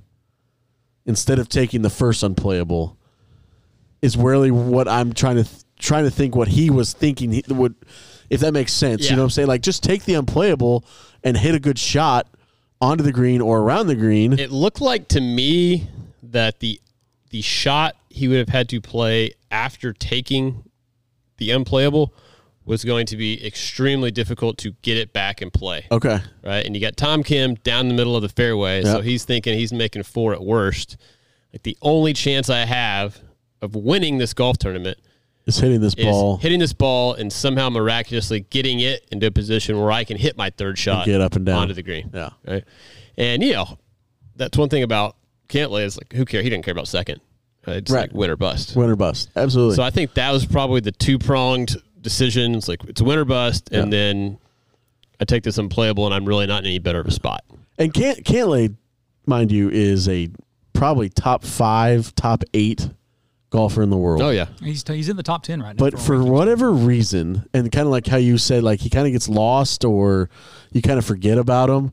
instead 1.06 1.40
of 1.40 1.50
taking 1.50 1.82
the 1.82 1.90
first 1.90 2.24
unplayable, 2.24 2.98
is 4.02 4.18
really 4.18 4.52
what 4.52 4.88
I'm 4.88 5.14
trying 5.14 5.38
to 5.38 5.44
th- 5.44 5.64
trying 5.80 6.06
to 6.06 6.12
think 6.12 6.36
what 6.36 6.48
he 6.48 6.70
was 6.70 6.94
thinking 6.94 7.32
he 7.32 7.44
would 7.50 7.76
if 8.30 8.42
that 8.42 8.54
makes 8.54 8.74
sense. 8.74 9.04
Yeah. 9.04 9.12
You 9.12 9.16
know 9.18 9.24
what 9.24 9.28
I'm 9.28 9.32
saying? 9.32 9.48
Like 9.48 9.62
just 9.62 9.84
take 9.84 10.06
the 10.06 10.16
unplayable 10.16 10.86
and 11.24 11.38
hit 11.38 11.56
a 11.56 11.60
good 11.60 11.78
shot 11.78 12.28
onto 12.82 13.04
the 13.04 13.12
green 13.12 13.42
or 13.42 13.60
around 13.60 13.88
the 13.88 13.96
green. 13.96 14.38
It 14.40 14.52
looked 14.52 14.82
like 14.82 15.08
to 15.10 15.22
me 15.22 15.88
that 16.24 16.60
the 16.60 16.80
the 17.30 17.42
shot 17.42 17.96
he 18.14 18.28
would 18.28 18.38
have 18.38 18.50
had 18.50 18.70
to 18.70 18.80
play 18.80 19.34
after 19.50 19.92
taking 19.92 20.64
the 21.38 21.50
unplayable 21.50 22.14
was 22.64 22.86
going 22.86 23.06
to 23.08 23.18
be 23.18 23.46
extremely 23.46 24.12
difficult 24.12 24.58
to 24.60 24.72
get 24.84 24.96
it 24.98 25.12
back 25.12 25.42
and 25.42 25.52
play. 25.52 25.86
okay. 25.92 26.20
Right. 26.44 26.66
And 26.66 26.76
you 26.76 26.82
got 26.82 26.96
Tom 26.96 27.24
Kim 27.24 27.56
down 27.56 27.88
the 27.88 27.94
middle 27.94 28.16
of 28.16 28.22
the 28.22 28.30
fairway. 28.30 28.84
So 28.84 29.02
he's 29.02 29.26
thinking 29.26 29.58
he's 29.58 29.74
making 29.74 30.04
four 30.04 30.32
at 30.34 30.42
worst. 30.44 30.96
Like 31.52 31.64
the 31.64 31.76
only 31.82 32.14
chance 32.14 32.50
I 32.50 32.60
have 32.66 33.20
of 33.62 33.76
winning 33.76 34.18
this 34.20 34.34
golf 34.34 34.58
tournament 34.60 34.98
Is 35.46 35.58
hitting 35.58 35.82
this 35.82 35.94
is 35.96 36.06
ball. 36.06 36.38
hitting 36.38 36.60
this 36.60 36.72
ball 36.74 37.16
and 37.16 37.34
somehow 37.34 37.70
miraculously 37.70 38.42
getting 38.42 38.80
it 38.80 39.06
into 39.12 39.28
a 39.28 39.32
position 39.32 39.80
where 39.80 39.92
I 39.92 40.04
can 40.04 40.18
hit 40.18 40.38
my 40.38 40.50
third 40.52 40.78
shot 40.78 41.06
get 41.06 41.20
up 41.20 41.36
and 41.36 41.46
down. 41.46 41.64
onto 41.64 41.74
the 41.74 41.84
green. 41.84 42.12
Yeah. 42.14 42.30
Right. 42.48 42.64
And 43.18 43.44
you 43.44 43.54
know, 43.54 43.78
that's 44.36 44.58
one 44.58 44.70
thing 44.70 44.84
about 44.84 45.18
Cantlay 45.50 45.84
is 45.84 45.98
like 45.98 46.14
who 46.14 46.24
cares? 46.26 46.44
He 46.44 46.50
didn't 46.50 46.64
care 46.64 46.72
about 46.72 46.88
second. 46.88 47.20
It's 47.66 47.92
Right. 47.92 48.02
like 48.10 48.14
win 48.14 48.30
or 48.30 48.36
bust. 48.38 48.76
Win 48.76 48.90
or 48.90 48.96
bust. 48.96 49.30
Absolutely. 49.36 49.76
So 49.76 49.84
I 49.84 49.90
think 49.90 50.14
that 50.16 50.32
was 50.32 50.46
probably 50.46 50.82
the 50.82 50.92
two 50.92 51.18
pronged 51.18 51.76
decision. 52.02 52.56
It's 52.56 52.68
like 52.68 52.84
it's 52.86 53.02
win 53.02 53.18
or 53.18 53.26
bust, 53.26 53.70
and 53.72 53.92
Yeah. 53.92 53.98
then 53.98 54.38
I 55.20 55.26
take 55.26 55.44
this 55.44 55.58
unplayable, 55.58 56.06
and 56.06 56.14
I'm 56.14 56.26
really 56.26 56.46
not 56.48 56.64
in 56.64 56.68
any 56.68 56.80
better 56.80 57.00
of 57.00 57.08
a 57.08 57.12
spot. 57.12 57.44
and 57.80 57.94
Cant 57.94 58.24
Cantlay, 58.24 58.76
mind 59.26 59.52
you, 59.52 59.70
is 59.70 60.08
a 60.10 60.30
probably 60.74 61.10
top 61.10 61.44
five, 61.44 62.14
top 62.16 62.44
eight 62.54 62.90
golfer 63.50 63.82
in 63.82 63.90
the 63.90 63.98
world. 63.98 64.22
Oh 64.22 64.30
yeah, 64.32 64.48
He's 64.62 64.84
he's 64.88 65.08
in 65.10 65.16
the 65.16 65.24
top 65.24 65.44
ten 65.44 65.62
right 65.62 65.76
now. 65.78 65.80
But 65.90 66.00
for 66.00 66.22
whatever 66.24 66.72
reason, 66.72 67.48
and 67.54 67.72
kind 67.72 67.86
of 67.86 67.92
like 67.92 68.06
how 68.08 68.18
you 68.18 68.38
said, 68.38 68.64
like 68.64 68.80
he 68.82 68.90
kind 68.90 69.08
of 69.08 69.14
gets 69.14 69.30
lost 69.30 69.86
or 69.86 70.30
you 70.72 70.82
kind 70.82 70.98
of 71.00 71.06
forget 71.06 71.38
about 71.38 71.70
him. 71.70 71.92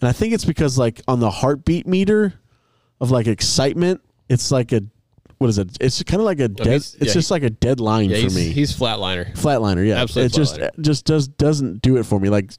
And 0.00 0.08
I 0.08 0.12
think 0.12 0.34
it's 0.34 0.44
because 0.44 0.76
like 0.78 1.00
on 1.08 1.20
the 1.20 1.30
heartbeat 1.30 1.86
meter 1.86 2.34
of 3.00 3.10
like 3.10 3.26
excitement, 3.26 4.00
it's 4.28 4.50
like 4.50 4.72
a 4.72 4.82
what 5.38 5.48
is 5.50 5.58
it? 5.58 5.76
It's 5.80 6.02
kind 6.02 6.20
of 6.20 6.24
like 6.24 6.40
a 6.40 6.48
dead. 6.48 6.66
he's- 6.66 6.94
It's 6.94 7.06
yeah, 7.08 7.12
just 7.12 7.30
like 7.30 7.42
a 7.42 7.50
dead 7.50 7.80
line 7.80 8.10
yeah, 8.10 8.16
for 8.16 8.22
he's, 8.22 8.36
me. 8.36 8.48
he's 8.50 8.76
flatliner. 8.76 9.34
Flatliner, 9.36 9.86
yeah. 9.86 10.02
Absolute 10.02 10.26
it 10.26 10.32
just 10.34 10.56
flatliner. 10.56 10.80
just 10.80 11.04
does 11.04 11.28
doesn't 11.28 11.82
do 11.82 11.96
it 11.98 12.04
for 12.04 12.18
me. 12.18 12.28
Like, 12.30 12.52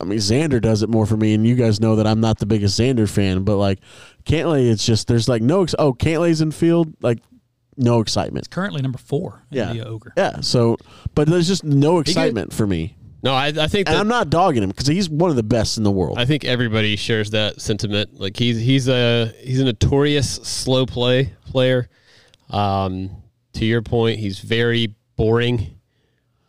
I 0.00 0.04
mean, 0.04 0.18
Xander 0.18 0.60
does 0.60 0.82
it 0.82 0.88
more 0.88 1.06
for 1.06 1.16
me, 1.16 1.34
and 1.34 1.46
you 1.46 1.54
guys 1.56 1.80
know 1.80 1.96
that 1.96 2.06
I'm 2.06 2.20
not 2.20 2.38
the 2.38 2.46
biggest 2.46 2.78
Xander 2.78 3.08
fan, 3.08 3.44
but 3.44 3.56
like 3.56 3.78
Cantlay, 4.24 4.70
it's 4.70 4.84
just 4.84 5.06
there's 5.08 5.28
like 5.28 5.42
no 5.42 5.62
ex- 5.62 5.74
oh 5.78 5.92
Cantlay's 5.92 6.40
in 6.40 6.50
field, 6.52 6.94
like 7.00 7.18
no 7.76 8.00
excitement. 8.00 8.50
currently 8.50 8.82
number 8.82 8.98
four 8.98 9.44
in 9.50 9.58
Yeah, 9.58 9.72
the 9.72 9.86
ogre. 9.86 10.12
yeah. 10.16 10.40
So, 10.40 10.76
but 11.14 11.28
there's 11.28 11.46
just 11.48 11.64
no 11.64 11.98
excitement 12.00 12.52
for 12.52 12.66
me, 12.66 12.96
No, 13.22 13.32
I, 13.32 13.46
I 13.46 13.68
think 13.68 13.88
and 13.88 13.96
that 13.96 14.00
I'm 14.00 14.08
not 14.08 14.28
dogging 14.30 14.62
him 14.62 14.68
because 14.68 14.86
he's 14.86 15.08
one 15.08 15.30
of 15.30 15.36
the 15.36 15.42
best 15.42 15.78
in 15.78 15.84
the 15.84 15.90
world. 15.90 16.18
I 16.18 16.24
think 16.26 16.44
everybody 16.44 16.96
shares 16.96 17.30
that 17.30 17.60
sentiment. 17.60 18.20
Like 18.20 18.36
he's 18.36 18.58
he's 18.58 18.88
a 18.88 19.32
he's 19.40 19.60
a 19.60 19.64
notorious 19.64 20.28
slow 20.28 20.84
play 20.86 21.32
player. 21.46 21.88
Um, 22.50 23.10
to 23.54 23.64
your 23.64 23.82
point, 23.82 24.18
he's 24.18 24.38
very 24.40 24.94
boring. 25.16 25.78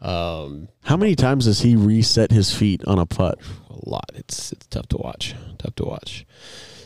Um, 0.02 0.68
How 0.84 0.98
many 0.98 1.16
times 1.16 1.46
does 1.46 1.62
he 1.62 1.76
reset 1.76 2.32
his 2.32 2.54
feet 2.54 2.84
on 2.86 2.98
a 3.00 3.06
putt? 3.06 3.40
a 3.70 3.90
lot. 3.90 4.10
It's 4.16 4.52
it's 4.52 4.66
tough 4.68 4.88
to 4.90 4.98
watch. 4.98 5.36
Tough 5.58 5.76
to 5.76 5.86
watch. 5.86 6.26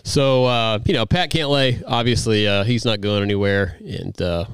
So 0.04 0.46
uh, 0.46 0.80
you 0.86 0.94
know, 0.94 1.06
Pat 1.06 1.32
Cantlay, 1.32 1.82
obviously, 1.88 2.48
uh, 2.48 2.64
he's 2.64 2.86
not 2.86 3.02
going 3.02 3.24
anywhere, 3.24 3.78
and 3.86 4.20
uh, 4.22 4.46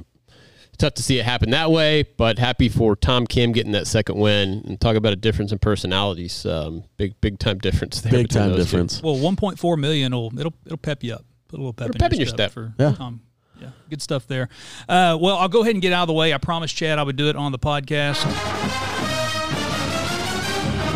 tough 0.77 0.93
to 0.95 1.03
see 1.03 1.19
it 1.19 1.25
happen 1.25 1.49
that 1.51 1.71
way. 1.71 2.03
But 2.17 2.39
happy 2.39 2.69
for 2.69 2.95
Tom 2.95 3.25
Kim 3.27 3.51
getting 3.51 3.71
that 3.73 3.87
second 3.87 4.17
win, 4.17 4.63
and 4.65 4.79
talk 4.79 4.95
about 4.95 5.11
a 5.13 5.17
difference 5.17 5.51
in 5.51 5.59
personalities. 5.59 6.45
Um, 6.45 6.83
big 6.97 7.19
big 7.19 7.37
time 7.39 7.57
difference 7.57 8.01
there. 8.01 8.11
Big 8.11 8.29
time 8.29 8.49
those 8.49 8.57
two. 8.57 8.63
difference. 8.63 9.01
Well, 9.03 9.15
1.4 9.15 9.77
million 9.79 10.13
will 10.13 10.31
it'll 10.39 10.53
it'll 10.65 10.77
pep 10.77 11.03
you 11.03 11.13
up. 11.15 11.25
Put 11.47 11.57
a 11.57 11.61
little 11.61 11.73
pep, 11.73 11.87
Put 11.87 11.95
a 11.95 11.97
in, 11.97 11.99
pep 11.99 12.11
your 12.11 12.15
in 12.15 12.19
your 12.21 12.27
step, 12.27 12.51
step. 12.51 12.51
for 12.51 12.73
Yeah. 12.79 12.91
Tom. 12.93 13.21
Yeah, 13.61 13.69
good 13.89 14.01
stuff 14.01 14.27
there. 14.27 14.49
Uh, 14.89 15.17
well, 15.21 15.37
I'll 15.37 15.49
go 15.49 15.61
ahead 15.61 15.75
and 15.75 15.81
get 15.81 15.93
out 15.93 16.03
of 16.03 16.07
the 16.07 16.13
way. 16.13 16.33
I 16.33 16.37
promised 16.37 16.75
Chad 16.75 16.97
I 16.99 17.03
would 17.03 17.15
do 17.15 17.29
it 17.29 17.35
on 17.35 17.51
the 17.51 17.59
podcast. 17.59 18.21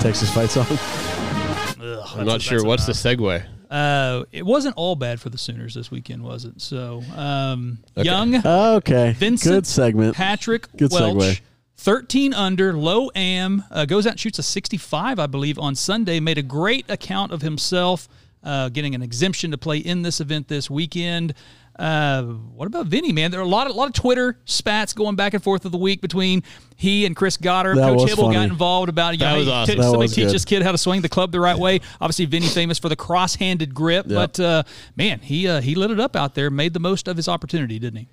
Texas 0.01 0.31
fight 0.33 0.49
song. 0.51 0.65
Ugh, 0.69 2.07
I'm 2.15 2.25
not 2.25 2.41
sure 2.41 2.63
what's 2.63 2.85
the 2.85 2.91
segue. 2.93 3.43
Uh, 3.71 4.23
it 4.31 4.45
wasn't 4.45 4.75
all 4.77 4.95
bad 4.95 5.19
for 5.19 5.29
the 5.29 5.37
Sooners 5.37 5.73
this 5.73 5.89
weekend, 5.89 6.23
was 6.23 6.45
it? 6.45 6.61
So, 6.61 7.01
um, 7.15 7.79
Okay. 7.97 8.05
young 8.05 8.35
Okay, 8.45 9.15
Vincent 9.17 9.53
good 9.55 9.67
segment. 9.67 10.15
Patrick 10.15 10.67
Good 10.77 10.91
Welch, 10.91 11.15
segue. 11.15 11.41
13 11.77 12.33
under, 12.35 12.73
low 12.73 13.09
am, 13.15 13.63
uh, 13.71 13.85
goes 13.85 14.05
out 14.05 14.11
and 14.11 14.19
shoots 14.19 14.37
a 14.39 14.43
65, 14.43 15.17
I 15.19 15.25
believe, 15.27 15.57
on 15.57 15.73
Sunday. 15.75 16.19
Made 16.19 16.37
a 16.37 16.43
great 16.43 16.89
account 16.89 17.31
of 17.31 17.41
himself, 17.41 18.07
uh, 18.43 18.69
getting 18.69 18.93
an 18.93 19.01
exemption 19.01 19.49
to 19.51 19.57
play 19.57 19.79
in 19.79 20.03
this 20.03 20.21
event 20.21 20.47
this 20.47 20.69
weekend. 20.69 21.33
Uh, 21.77 22.23
what 22.23 22.67
about 22.67 22.87
Vinny, 22.87 23.11
man? 23.11 23.31
There 23.31 23.39
are 23.39 23.43
a 23.43 23.47
lot, 23.47 23.67
of, 23.67 23.75
a 23.75 23.77
lot 23.77 23.87
of 23.87 23.93
Twitter 23.93 24.39
spats 24.45 24.93
going 24.93 25.15
back 25.17 25.33
and 25.33 25.43
forth 25.43 25.65
of 25.65 25.73
the 25.73 25.77
week 25.77 25.99
between 25.99 26.41
he 26.77 27.05
and 27.05 27.15
Chris 27.15 27.35
Gotterup. 27.35 27.75
That 27.75 27.89
Coach 27.97 28.01
was 28.01 28.11
Hybl 28.13 28.31
got 28.33 28.49
involved 28.49 28.87
about 28.87 29.13
you 29.13 29.19
That 29.19 29.33
know, 29.33 29.39
was 29.39 29.47
awesome. 29.49 29.75
t- 29.75 29.77
That 29.81 29.83
somebody 29.83 30.01
was 30.03 30.15
teach 30.15 30.25
good. 30.27 30.33
this 30.35 30.45
kid 30.45 30.61
how 30.63 30.71
to 30.71 30.77
swing 30.77 31.01
the 31.01 31.09
club 31.09 31.33
the 31.33 31.39
right 31.41 31.57
way. 31.57 31.81
Obviously, 31.99 32.25
Vinny 32.25 32.47
famous 32.47 32.79
for 32.79 32.87
the 32.87 32.95
cross-handed 32.95 33.73
grip, 33.73 34.05
but 34.07 34.39
uh, 34.39 34.63
man, 34.95 35.19
he 35.19 35.47
uh, 35.49 35.59
he 35.59 35.75
lit 35.75 35.91
it 35.91 35.99
up 35.99 36.15
out 36.15 36.33
there, 36.33 36.49
made 36.49 36.73
the 36.73 36.79
most 36.79 37.09
of 37.09 37.17
his 37.17 37.27
opportunity, 37.27 37.77
didn't 37.77 37.99
he? 37.99 38.07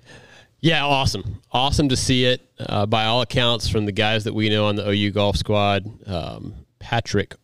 Yeah, 0.59 0.83
awesome. 0.85 1.41
Awesome 1.51 1.87
to 1.89 1.95
see 1.97 2.25
it. 2.25 2.41
Uh, 2.59 2.85
by 2.85 3.05
all 3.05 3.21
accounts, 3.21 3.67
from 3.69 3.85
the 3.85 3.91
guys 3.93 4.23
that 4.25 4.33
we 4.33 4.49
know 4.49 4.65
on 4.67 4.75
the 4.75 4.89
OU 4.89 5.11
golf 5.11 5.35
squad, 5.37 5.85
um, 6.07 6.53
Patrick 6.79 7.35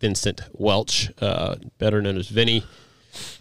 Vincent 0.00 0.40
Welch, 0.52 1.10
uh, 1.20 1.56
better 1.78 2.02
known 2.02 2.16
as 2.18 2.28
Vinny, 2.28 2.64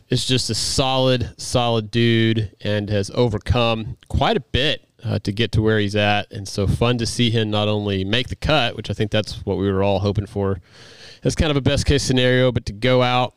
is 0.10 0.26
just 0.26 0.50
a 0.50 0.56
solid, 0.56 1.34
solid 1.40 1.92
dude 1.92 2.56
and 2.62 2.90
has 2.90 3.10
overcome 3.14 3.98
quite 4.10 4.38
a 4.38 4.42
bit 4.42 4.88
uh, 5.04 5.20
to 5.20 5.32
get 5.32 5.52
to 5.54 5.62
where 5.62 5.80
he's 5.80 5.96
at. 5.96 6.32
And 6.32 6.48
so 6.48 6.68
fun 6.68 6.98
to 7.00 7.06
see 7.06 7.30
him 7.30 7.50
not 7.50 7.68
only 7.68 8.04
make 8.04 8.28
the 8.28 8.36
cut, 8.36 8.76
which 8.76 8.90
I 8.90 8.94
think 8.94 9.12
that's 9.12 9.46
what 9.46 9.58
we 9.58 9.72
were 9.72 9.84
all 9.84 10.00
hoping 10.00 10.26
for. 10.26 10.60
That's 11.22 11.36
kind 11.36 11.52
of 11.52 11.58
a 11.58 11.62
best 11.62 11.86
case 11.86 12.04
scenario, 12.04 12.52
but 12.52 12.66
to 12.68 12.74
go 12.74 13.02
out 13.02 13.34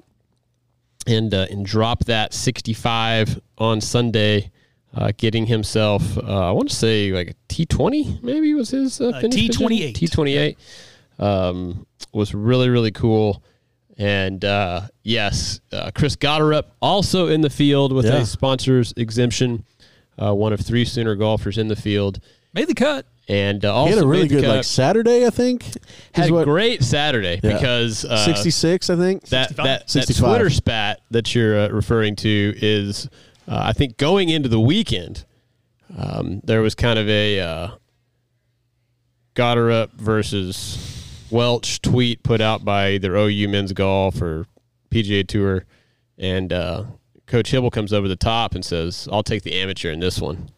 and 1.06 1.32
uh, 1.32 1.46
and 1.50 1.64
drop 1.64 2.04
that 2.06 2.34
65 2.34 3.40
on 3.58 3.80
Sunday 3.80 4.50
uh, 4.94 5.12
getting 5.16 5.46
himself, 5.46 6.18
uh, 6.18 6.48
I 6.48 6.50
want 6.50 6.68
to 6.68 6.74
say 6.74 7.12
like 7.12 7.30
a 7.30 7.34
T20 7.52 8.22
maybe 8.22 8.52
was 8.54 8.70
his 8.70 9.00
uh, 9.00 9.08
Uh, 9.10 9.20
finish 9.20 9.48
T28. 9.48 9.94
T28 9.94 10.56
um, 11.18 11.86
was 12.12 12.34
really, 12.34 12.68
really 12.68 12.90
cool. 12.90 13.42
And 13.98 14.44
uh, 14.44 14.82
yes, 15.02 15.60
uh, 15.72 15.90
Chris 15.94 16.16
Gotterup 16.16 16.64
also 16.82 17.28
in 17.28 17.40
the 17.40 17.50
field 17.50 17.92
with 17.92 18.04
Yeah. 18.06 18.16
a 18.18 18.26
sponsors 18.26 18.92
exemption, 18.96 19.64
uh, 20.20 20.34
one 20.34 20.52
of 20.52 20.60
three 20.60 20.84
Sooner 20.84 21.14
golfers 21.14 21.56
in 21.58 21.68
the 21.68 21.76
field. 21.76 22.20
Made 22.52 22.68
the 22.68 22.74
cut. 22.74 23.06
And 23.28 23.64
uh, 23.64 23.72
He 23.72 23.78
also 23.78 23.94
had 23.96 24.04
a 24.04 24.06
really 24.06 24.28
good 24.28 24.44
cut. 24.44 24.56
like 24.56 24.64
Saturday, 24.64 25.26
I 25.26 25.30
think. 25.30 25.66
is 25.66 25.76
had 26.12 26.28
a 26.30 26.32
what- 26.32 26.44
great 26.44 26.82
Saturday 26.84 27.40
Yeah. 27.42 27.54
because 27.54 28.04
uh, 28.04 28.18
66, 28.24 28.88
I 28.90 28.96
think. 28.96 29.24
that 29.30 29.48
65? 29.48 29.64
that, 29.64 29.88
that 29.88 30.14
Twitter 30.14 30.50
spat 30.50 31.00
that 31.10 31.34
you're 31.34 31.58
uh, 31.58 31.68
referring 31.70 32.14
to 32.16 32.54
is, 32.60 33.08
uh, 33.48 33.58
I 33.64 33.72
think, 33.72 33.96
going 33.96 34.28
into 34.28 34.48
the 34.48 34.60
weekend, 34.60 35.24
um, 35.98 36.40
there 36.44 36.60
was 36.62 36.74
kind 36.74 36.98
of 36.98 37.08
a 37.08 37.40
uh, 37.40 37.68
Gotterup 39.34 39.92
versus 39.94 40.95
Welch 41.30 41.82
tweet 41.82 42.22
put 42.22 42.40
out 42.40 42.64
by 42.64 42.90
either 42.92 43.16
OU 43.16 43.48
Men's 43.48 43.72
Golf 43.72 44.20
or 44.22 44.46
PGA 44.90 45.26
Tour, 45.26 45.64
and 46.18 46.52
uh, 46.52 46.84
Coach 47.26 47.50
Hybl 47.52 47.70
comes 47.72 47.92
over 47.92 48.08
the 48.08 48.16
top 48.16 48.54
and 48.54 48.64
says, 48.64 49.08
"I'll 49.10 49.22
take 49.22 49.42
the 49.42 49.54
amateur 49.54 49.90
in 49.90 50.00
this 50.00 50.20
one." 50.20 50.50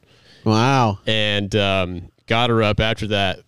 Wow. 0.45 0.99
and 1.07 1.55
um, 1.57 2.11
got 2.27 2.49
her 2.51 2.63
up 2.63 2.81
after 2.81 3.07
that. 3.09 3.41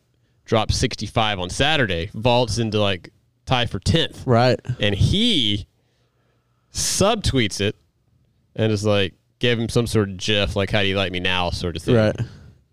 Dropped 0.44 0.74
65 0.74 1.38
on 1.38 1.48
Saturday, 1.48 2.10
vaults 2.12 2.58
into 2.58 2.80
like 2.80 3.10
tie 3.46 3.66
for 3.66 3.78
10th, 3.78 4.22
Right. 4.26 4.58
and 4.80 4.94
he 4.94 5.66
subtweets 6.72 7.60
it 7.60 7.76
and 8.56 8.72
is 8.72 8.84
like, 8.84 9.14
gave 9.38 9.58
him 9.58 9.68
some 9.68 9.86
sort 9.86 10.08
of 10.10 10.16
gif, 10.16 10.56
like 10.56 10.70
"How 10.70 10.82
do 10.82 10.88
you 10.88 10.96
like 10.96 11.12
me 11.12 11.20
now?" 11.20 11.50
sort 11.50 11.76
of 11.76 11.82
thing. 11.82 11.94
Right. 11.94 12.16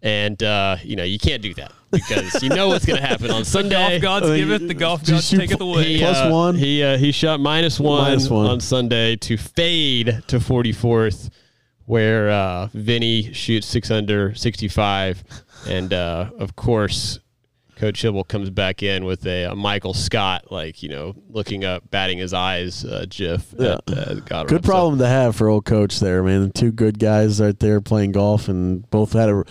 And 0.02 0.42
uh, 0.42 0.78
you 0.84 0.96
know 0.96 1.04
you 1.04 1.20
can't 1.20 1.42
do 1.42 1.54
that 1.56 1.72
because 1.91 2.41
you 2.43 2.50
know 2.50 2.67
what's 2.69 2.86
going 2.86 3.00
to 3.02 3.06
happen 3.06 3.28
on 3.28 3.38
Golf 3.43 3.47
Sunday. 3.47 4.00
gods 4.00 4.26
Uh, 4.28 4.36
giveth, 4.36 4.67
the 4.67 4.73
golf 4.73 5.04
did 5.04 5.12
gods 5.13 5.32
you 5.34 5.39
taketh 5.39 5.58
pl- 5.60 5.73
away. 5.73 5.84
He, 5.93 6.00
Plus 6.00 6.17
uh, 6.17 6.30
one. 6.30 6.56
He 6.56 6.84
uh, 6.84 6.97
he 6.97 7.12
shot 7.12 7.39
minus 7.39 7.80
one, 7.80 8.02
Minus 8.04 8.30
one. 8.30 8.47
on 8.47 8.60
Sunday 8.60 9.15
to 9.17 9.38
fade 9.38 10.21
to 10.28 10.39
44th, 10.39 11.30
where 11.86 12.30
uh, 12.30 12.67
Vinny 12.73 13.32
shoots 13.34 13.67
six 13.67 13.89
under 13.91 14.34
65, 14.36 15.23
and 15.67 15.93
uh, 15.93 16.30
of 16.38 16.56
course, 16.56 17.19
Coach 17.78 18.02
Hybl 18.02 18.28
comes 18.28 18.50
back 18.50 18.82
in 18.82 19.06
with 19.06 19.26
a, 19.28 19.43
a 19.45 19.56
Michael 19.56 19.93
Scott, 19.93 20.52
like 20.52 20.82
you 20.82 20.89
know, 20.89 21.13
looking 21.30 21.63
up, 21.63 21.89
batting 21.91 22.17
his 22.17 22.34
eyes, 22.34 22.84
uh, 22.84 23.06
GIF. 23.08 23.54
Yeah. 23.58 23.73
At, 23.73 23.80
uh, 23.89 24.15
Gotterup. 24.15 24.47
Good 24.47 24.65
So- 24.65 24.69
problem 24.71 24.97
to 25.00 25.08
have 25.08 25.36
for 25.36 25.47
old 25.47 25.65
coach 25.65 26.00
there, 26.00 26.23
man. 26.23 26.52
Two 26.52 26.71
good 26.71 26.97
guys 27.00 27.39
right 27.39 27.58
there 27.60 27.80
playing 27.80 28.13
golf, 28.13 28.47
and 28.47 28.89
both 28.89 29.13
had 29.13 29.30
a 29.30 29.43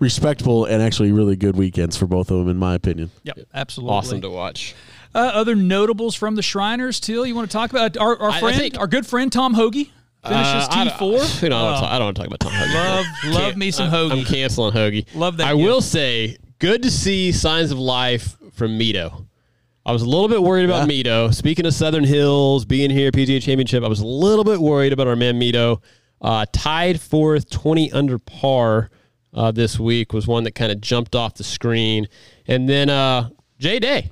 respectable 0.00 0.64
and 0.64 0.82
actually 0.82 1.12
really 1.12 1.36
good 1.36 1.56
weekends 1.56 1.96
for 1.96 2.06
both 2.06 2.30
of 2.30 2.38
them, 2.38 2.48
in 2.48 2.56
my 2.56 2.74
opinion. 2.74 3.10
Yep, 3.24 3.38
absolutely. 3.54 3.94
awesome 3.96 4.20
to 4.22 4.30
watch. 4.30 4.74
Uh, 5.14 5.18
other 5.34 5.54
notables 5.54 6.14
from 6.14 6.34
the 6.36 6.42
Shriners, 6.42 6.98
Till, 7.00 7.26
you 7.26 7.34
want 7.34 7.50
to 7.50 7.52
talk 7.52 7.70
about 7.70 7.96
our, 7.96 8.16
our 8.20 8.30
I- 8.30 8.36
I 8.36 8.40
friend, 8.40 8.56
think- 8.56 8.78
our 8.78 8.86
good 8.86 9.06
friend 9.06 9.30
Tom 9.32 9.54
Hoge 9.54 9.74
finishes 9.74 9.92
Uh, 10.24 10.68
I 10.70 10.84
T 10.84 10.88
don't- 10.90 10.98
four. 10.98 11.20
You 11.42 11.48
know, 11.50 11.66
I 11.66 11.80
don't, 11.80 11.84
I 11.90 11.98
don't 11.98 12.04
want 12.06 12.16
to 12.16 12.22
talk 12.22 12.26
about 12.26 12.40
Tom 12.40 12.52
Hoge. 12.52 12.74
Love- 12.74 13.06
love 13.34 13.56
me 13.56 13.70
some 13.70 13.92
I- 13.92 14.12
I'm 14.12 14.24
canceling 14.24 14.72
Hoge. 14.72 15.04
Love 15.14 15.36
that 15.38 15.46
I 15.48 15.54
gift. 15.54 15.64
will 15.66 15.80
say, 15.80 16.36
good 16.58 16.82
to 16.82 16.90
see 16.90 17.32
signs 17.32 17.70
of 17.70 17.78
life 17.78 18.36
from 18.52 18.78
Mito. 18.78 19.26
I 19.84 19.92
was 19.92 20.02
a 20.02 20.06
little 20.06 20.28
bit 20.28 20.42
worried 20.42 20.66
about 20.66 20.88
Mito. 20.88 21.34
Speaking 21.34 21.64
of 21.66 21.72
Southern 21.74 22.04
Hills, 22.04 22.64
being 22.66 22.90
here, 22.90 23.10
PGA 23.10 23.42
Championship, 23.42 23.82
I 23.82 23.88
was 23.88 24.00
a 24.00 24.06
little 24.06 24.44
bit 24.44 24.60
worried 24.60 24.92
about 24.92 25.08
our 25.08 25.16
man 25.16 25.40
Mito. 25.40 25.82
Uh, 26.20 26.44
tied 26.52 27.00
fourth, 27.00 27.48
20 27.50 27.90
under 27.92 28.18
par 28.18 28.90
uh, 29.34 29.50
this 29.50 29.78
week 29.78 30.12
was 30.12 30.26
one 30.26 30.44
that 30.44 30.52
kind 30.54 30.72
of 30.72 30.80
jumped 30.80 31.14
off 31.14 31.34
the 31.34 31.44
screen. 31.44 32.08
And 32.46 32.68
then 32.68 32.90
uh, 32.90 33.30
Jay 33.58 33.78
Day. 33.78 34.10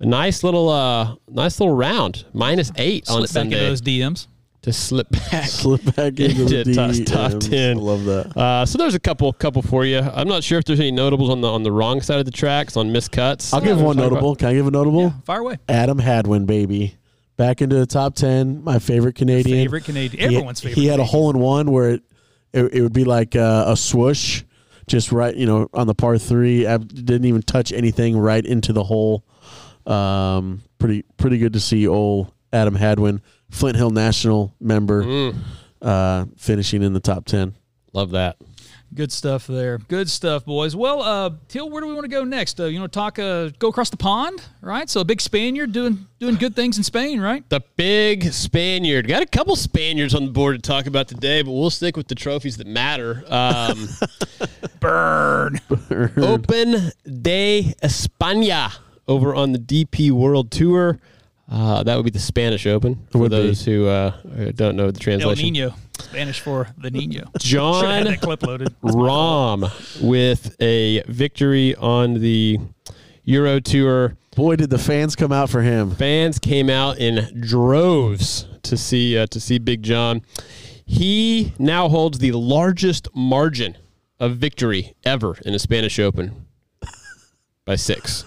A 0.00 0.06
nice 0.06 0.42
little, 0.42 0.68
uh, 0.68 1.14
nice 1.28 1.60
little 1.60 1.74
round, 1.76 2.24
minus 2.32 2.72
eight 2.76 3.08
on 3.08 3.24
Slip 3.26 3.32
back 3.34 3.44
into 3.44 3.56
Sunday 3.56 3.68
those 3.68 3.82
DMs. 3.82 4.26
to 4.62 4.72
slip 4.72 5.08
back. 5.10 5.44
Slip 5.48 5.84
back 5.94 6.18
into 6.18 6.44
the 6.46 6.60
Into 6.62 7.04
top- 7.04 7.30
top 7.30 7.40
10. 7.40 7.76
I 7.76 7.80
love 7.80 8.04
that. 8.06 8.36
Uh, 8.36 8.66
so 8.66 8.78
there's 8.78 8.96
a 8.96 9.00
couple, 9.00 9.32
couple 9.32 9.62
for 9.62 9.84
you. 9.84 10.00
I'm 10.00 10.26
not 10.26 10.42
sure 10.42 10.58
if 10.58 10.64
there's 10.64 10.80
any 10.80 10.90
notables 10.90 11.30
on 11.30 11.40
the 11.40 11.48
on 11.48 11.62
the 11.62 11.70
wrong 11.70 12.00
side 12.00 12.18
of 12.18 12.24
the 12.24 12.32
tracks 12.32 12.76
on 12.76 12.88
miscuts. 12.92 13.54
I'll 13.54 13.60
give 13.60 13.80
one 13.80 13.94
Talk 13.96 14.06
about- 14.06 14.14
notable. 14.14 14.34
Can 14.36 14.48
I 14.48 14.54
give 14.54 14.66
a 14.66 14.70
notable? 14.72 15.14
Fire 15.24 15.38
away. 15.40 15.58
Adam 15.68 16.00
Hadwin, 16.00 16.46
baby. 16.46 16.96
Back 17.36 17.62
into 17.62 17.76
the 17.76 17.86
top 17.86 18.16
10. 18.16 18.64
My 18.64 18.80
favorite 18.80 19.14
Canadian. 19.14 19.56
Favorite 19.56 19.84
Canadian. 19.84 20.30
He- 20.30 20.36
Everyone's 20.36 20.60
favorite. 20.60 20.80
He 20.80 20.86
had 20.88 20.98
a 20.98 21.04
hole 21.04 21.30
in 21.30 21.38
one 21.38 21.70
where 21.70 21.90
it, 21.90 22.02
it, 22.52 22.74
it 22.74 22.82
would 22.82 22.92
be 22.92 23.04
like 23.04 23.34
uh, 23.36 23.64
a 23.68 23.76
swoosh, 23.76 24.42
just 24.86 25.12
right, 25.12 25.34
you 25.34 25.46
know, 25.46 25.68
on 25.74 25.86
the 25.86 25.94
par 25.94 26.18
three. 26.18 26.66
I 26.66 26.76
didn't 26.78 27.24
even 27.24 27.42
touch 27.42 27.72
anything 27.72 28.16
right 28.18 28.44
into 28.44 28.72
the 28.72 28.84
hole. 28.84 29.24
Um, 29.86 30.62
pretty 30.78 31.02
pretty 31.16 31.38
good 31.38 31.52
to 31.54 31.60
see 31.60 31.86
old 31.88 32.32
Adam 32.52 32.74
Hadwin, 32.74 33.20
Flint 33.50 33.76
Hill 33.76 33.90
National 33.90 34.54
member, 34.60 35.02
Mm. 35.04 35.34
uh, 35.80 36.26
finishing 36.36 36.82
in 36.82 36.92
the 36.92 37.00
top 37.00 37.24
10. 37.24 37.54
Love 37.92 38.10
that. 38.12 38.36
Good 38.94 39.10
stuff 39.10 39.46
there. 39.46 39.78
Good 39.78 40.10
stuff, 40.10 40.44
boys. 40.44 40.76
Well, 40.76 41.00
uh, 41.00 41.30
Till, 41.48 41.70
where 41.70 41.80
do 41.80 41.86
we 41.86 41.94
want 41.94 42.04
to 42.04 42.10
go 42.10 42.24
next? 42.24 42.60
Uh, 42.60 42.64
you 42.64 42.78
want 42.78 42.92
to 42.92 42.98
talk? 42.98 43.18
Uh, 43.18 43.48
go 43.58 43.68
across 43.68 43.88
the 43.88 43.96
pond, 43.96 44.42
right? 44.60 44.88
So 44.90 45.00
a 45.00 45.04
big 45.04 45.20
Spaniard 45.22 45.72
doing 45.72 46.06
doing 46.18 46.34
good 46.34 46.54
things 46.54 46.76
in 46.76 46.84
Spain, 46.84 47.18
right? 47.18 47.48
The 47.48 47.62
big 47.76 48.32
Spaniard. 48.34 49.08
Got 49.08 49.22
a 49.22 49.26
couple 49.26 49.56
Spaniards 49.56 50.14
on 50.14 50.26
the 50.26 50.30
board 50.30 50.56
to 50.56 50.60
talk 50.60 50.86
about 50.86 51.08
today, 51.08 51.40
but 51.40 51.52
we'll 51.52 51.70
stick 51.70 51.96
with 51.96 52.08
the 52.08 52.14
trophies 52.14 52.58
that 52.58 52.66
matter. 52.66 53.24
Um, 53.28 53.88
Burn. 54.80 55.58
Open 56.18 56.92
de 57.06 57.74
España 57.82 58.76
over 59.08 59.34
on 59.34 59.52
the 59.52 59.58
DP 59.58 60.10
World 60.10 60.50
Tour. 60.50 60.98
Uh, 61.50 61.82
that 61.82 61.96
would 61.96 62.04
be 62.04 62.10
the 62.10 62.18
Spanish 62.18 62.66
Open 62.66 63.06
for 63.10 63.18
Would 63.18 63.30
be. 63.30 63.36
those 63.36 63.64
who 63.64 63.86
uh, 63.86 64.12
don't 64.54 64.76
know 64.76 64.90
the 64.90 64.98
El 64.98 65.02
translation. 65.02 65.52
Nino, 65.52 65.74
Spanish 66.02 66.40
for 66.40 66.68
the 66.78 66.90
Nino. 66.90 67.30
John 67.38 68.06
had 68.06 68.20
clip 68.20 68.42
loaded. 68.42 68.74
Rahm 68.82 69.70
with 70.02 70.54
a 70.60 71.02
victory 71.06 71.74
on 71.76 72.14
the 72.14 72.58
Euro 73.24 73.60
Tour. 73.60 74.16
Boy, 74.36 74.56
did 74.56 74.70
the 74.70 74.78
fans 74.78 75.14
come 75.14 75.32
out 75.32 75.50
for 75.50 75.62
him. 75.62 75.90
Fans 75.92 76.38
came 76.38 76.68
out 76.70 76.98
in 76.98 77.40
droves 77.40 78.46
to 78.62 78.76
see 78.76 79.16
uh, 79.18 79.26
to 79.26 79.40
see 79.40 79.58
Big 79.58 79.82
John. 79.82 80.22
He 80.84 81.52
now 81.58 81.88
holds 81.88 82.18
the 82.18 82.32
largest 82.32 83.08
margin 83.14 83.76
of 84.18 84.36
victory 84.36 84.94
ever 85.04 85.36
in 85.44 85.54
a 85.54 85.58
Spanish 85.58 85.98
Open 85.98 86.46
by 87.64 87.76
six. 87.76 88.24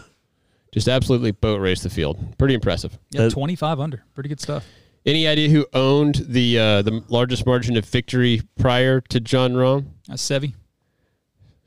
Just 0.72 0.88
absolutely 0.88 1.32
boat 1.32 1.60
race 1.62 1.82
the 1.84 1.90
field. 1.90 2.38
Pretty 2.38 2.54
impressive. 2.54 2.98
Yeah, 3.12 3.24
Uh, 3.24 3.30
twenty 3.30 3.56
five 3.56 3.80
under. 3.80 4.04
Pretty 4.14 4.30
good 4.30 4.42
stuff. 4.42 4.66
Any 5.06 5.28
idea 5.28 5.50
who 5.50 5.68
owned 5.74 6.26
the 6.28 6.58
uh, 6.58 6.82
the 6.82 7.04
largest 7.10 7.46
margin 7.46 7.78
of 7.78 7.86
victory 7.86 8.42
prior 8.58 9.02
to 9.02 9.20
Jon 9.20 9.54
Rahm? 9.54 9.86
That's 10.08 10.28
Seve. 10.28 10.54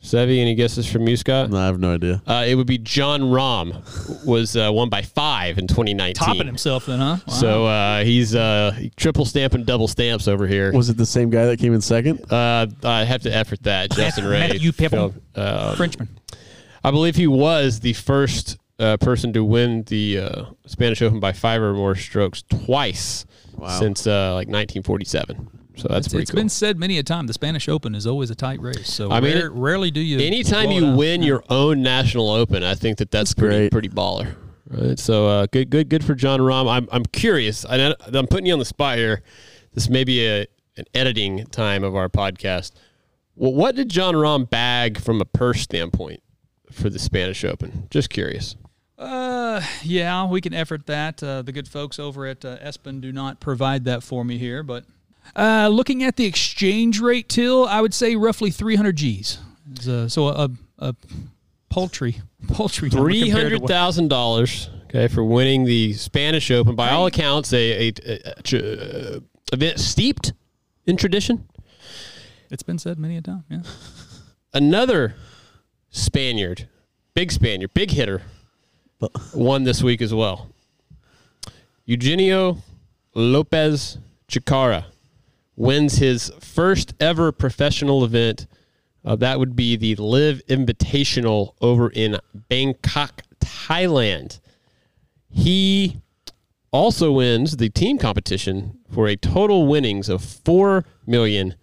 Seve, 0.02 0.40
any 0.40 0.54
guesses 0.54 0.90
from 0.90 1.08
you, 1.08 1.16
Scott? 1.16 1.50
No, 1.50 1.58
I 1.58 1.66
have 1.66 1.80
no 1.80 1.94
idea. 1.94 2.22
Uh, 2.26 2.44
it 2.46 2.54
would 2.54 2.66
be 2.68 2.78
Jon 2.78 3.20
Rahm 3.20 4.24
was 4.24 4.56
uh, 4.56 4.70
won 4.72 4.88
by 4.88 5.02
five 5.02 5.58
in 5.58 5.66
2019. 5.66 6.14
Topping 6.14 6.46
himself 6.46 6.86
then, 6.86 7.00
huh? 7.00 7.16
Wow. 7.26 7.34
So 7.34 7.66
uh, 7.66 8.04
he's 8.04 8.34
uh, 8.34 8.76
triple 8.96 9.24
stamping 9.24 9.64
double 9.64 9.88
stamps 9.88 10.28
over 10.28 10.46
here. 10.46 10.72
Was 10.72 10.88
it 10.88 10.96
the 10.96 11.06
same 11.06 11.30
guy 11.30 11.46
that 11.46 11.58
came 11.58 11.74
in 11.74 11.80
second? 11.80 12.32
Uh, 12.32 12.68
I 12.84 13.04
have 13.04 13.22
to 13.22 13.34
effort 13.34 13.62
that, 13.64 13.90
Justin 13.96 14.24
Ray. 14.26 14.48
Matthew 14.48 14.72
Pebble. 14.72 15.14
Uh, 15.34 15.74
Frenchman. 15.74 16.08
I 16.84 16.92
believe 16.92 17.16
he 17.16 17.26
was 17.26 17.80
the 17.80 17.92
first 17.94 18.56
uh, 18.78 18.96
person 18.98 19.32
to 19.32 19.44
win 19.44 19.82
the 19.84 20.18
uh, 20.18 20.44
Spanish 20.66 21.02
Open 21.02 21.18
by 21.18 21.32
five 21.32 21.60
or 21.60 21.74
more 21.74 21.96
strokes 21.96 22.42
twice 22.42 23.26
since 23.78 24.06
uh, 24.06 24.34
like 24.34 24.48
1947. 24.48 25.50
So 25.76 25.86
that's 25.88 26.06
It's, 26.06 26.12
pretty 26.12 26.22
it's 26.22 26.30
cool. 26.32 26.38
been 26.40 26.48
said 26.48 26.76
many 26.78 26.98
a 26.98 27.02
time. 27.04 27.26
The 27.28 27.32
Spanish 27.32 27.68
Open 27.68 27.94
is 27.94 28.06
always 28.06 28.30
a 28.30 28.34
tight 28.34 28.60
race. 28.60 28.92
So 28.92 29.10
I 29.12 29.20
mean, 29.20 29.34
rare- 29.36 29.46
it- 29.46 29.52
rarely 29.52 29.90
do 29.92 30.00
you. 30.00 30.18
Anytime 30.18 30.66
blow 30.70 30.76
you 30.76 30.96
win 30.96 31.22
your 31.22 31.44
own 31.50 31.82
national 31.82 32.30
open, 32.30 32.64
I 32.64 32.74
think 32.74 32.98
that 32.98 33.10
that's, 33.12 33.30
That's 33.30 33.34
pretty 33.38 33.56
great. 33.56 33.72
pretty 33.72 33.88
baller. 33.88 34.34
Right. 34.68 34.98
So 34.98 35.28
uh, 35.28 35.46
good, 35.52 35.70
good, 35.70 35.88
good 35.88 36.04
for 36.04 36.14
Jon 36.14 36.40
Rahm. 36.40 36.68
I'm 36.70 36.88
I'm 36.92 37.04
curious. 37.06 37.64
I, 37.64 37.94
I'm 38.12 38.26
putting 38.26 38.46
you 38.46 38.52
on 38.52 38.58
the 38.58 38.64
spot 38.64 38.98
here. 38.98 39.22
This 39.72 39.88
may 39.88 40.02
be 40.04 40.26
a 40.26 40.46
an 40.76 40.84
editing 40.94 41.46
time 41.46 41.84
of 41.84 41.94
our 41.96 42.08
podcast. 42.08 42.72
Well, 43.36 43.52
what 43.54 43.76
did 43.76 43.88
Jon 43.88 44.14
Rahm 44.14 44.50
bag 44.50 45.00
from 45.00 45.20
a 45.20 45.24
purse 45.24 45.60
standpoint 45.62 46.20
for 46.72 46.90
the 46.90 46.98
Spanish 46.98 47.44
Open? 47.44 47.86
Just 47.90 48.10
curious. 48.10 48.56
Uh, 48.98 49.62
yeah, 49.84 50.26
we 50.26 50.40
can 50.40 50.52
effort 50.52 50.86
that. 50.86 51.22
Uh, 51.22 51.42
the 51.42 51.52
good 51.52 51.68
folks 51.68 51.98
over 51.98 52.26
at 52.26 52.44
uh, 52.44 52.58
ESPN 52.58 53.00
do 53.00 53.12
not 53.12 53.38
provide 53.40 53.84
that 53.84 54.02
for 54.02 54.24
me 54.24 54.38
here, 54.38 54.62
but 54.64 54.84
uh, 55.36 55.68
looking 55.68 56.02
at 56.02 56.16
the 56.16 56.24
exchange 56.24 57.00
rate, 57.00 57.28
till 57.28 57.66
I 57.66 57.80
would 57.80 57.94
say 57.94 58.16
roughly 58.16 58.50
300 58.50 58.96
G's. 58.96 59.38
Uh, 59.88 60.08
so 60.08 60.28
a, 60.28 60.50
a 60.78 60.96
paltry, 61.68 62.22
paltry 62.48 62.88
number 62.88 63.04
Three 63.10 63.28
hundred 63.28 63.66
thousand 63.68 64.08
dollars. 64.08 64.70
Okay, 64.86 65.06
for 65.06 65.22
winning 65.22 65.64
the 65.64 65.92
Spanish 65.92 66.50
Open. 66.50 66.74
By 66.74 66.90
all 66.90 67.06
accounts, 67.06 67.52
a, 67.52 67.88
a, 67.88 67.92
a- 68.06 68.32
a- 68.54 69.20
event 69.52 69.78
steeped 69.78 70.32
in 70.86 70.96
tradition. 70.96 71.46
It's 72.50 72.62
been 72.62 72.78
said 72.78 72.98
many 72.98 73.18
a 73.18 73.20
time. 73.20 73.44
Yeah. 73.50 73.60
Another 74.54 75.14
Spaniard, 75.90 76.66
big 77.12 77.30
Spaniard, 77.30 77.74
big 77.74 77.90
hitter, 77.90 78.22
won 79.34 79.64
this 79.64 79.82
week 79.82 80.02
as 80.02 80.12
well. 80.12 80.50
Eugenio 81.84 82.58
Lopez 83.14 83.98
Chacarra 84.28 84.86
wins 85.56 85.98
his 85.98 86.30
first 86.40 86.94
ever 87.00 87.32
professional 87.32 88.04
event. 88.04 88.46
Uh, 89.04 89.16
that 89.16 89.38
would 89.38 89.56
be 89.56 89.76
the 89.76 89.94
LIV 89.96 90.42
Invitational 90.48 91.54
over 91.60 91.88
in 91.90 92.18
Bangkok, 92.34 93.22
Thailand. 93.40 94.40
He 95.30 96.00
also 96.70 97.12
wins 97.12 97.56
the 97.56 97.70
team 97.70 97.98
competition 97.98 98.78
for 98.92 99.08
a 99.08 99.16
total 99.16 99.66
winnings 99.66 100.08
of 100.08 100.22
four 100.22 100.84
million 101.06 101.54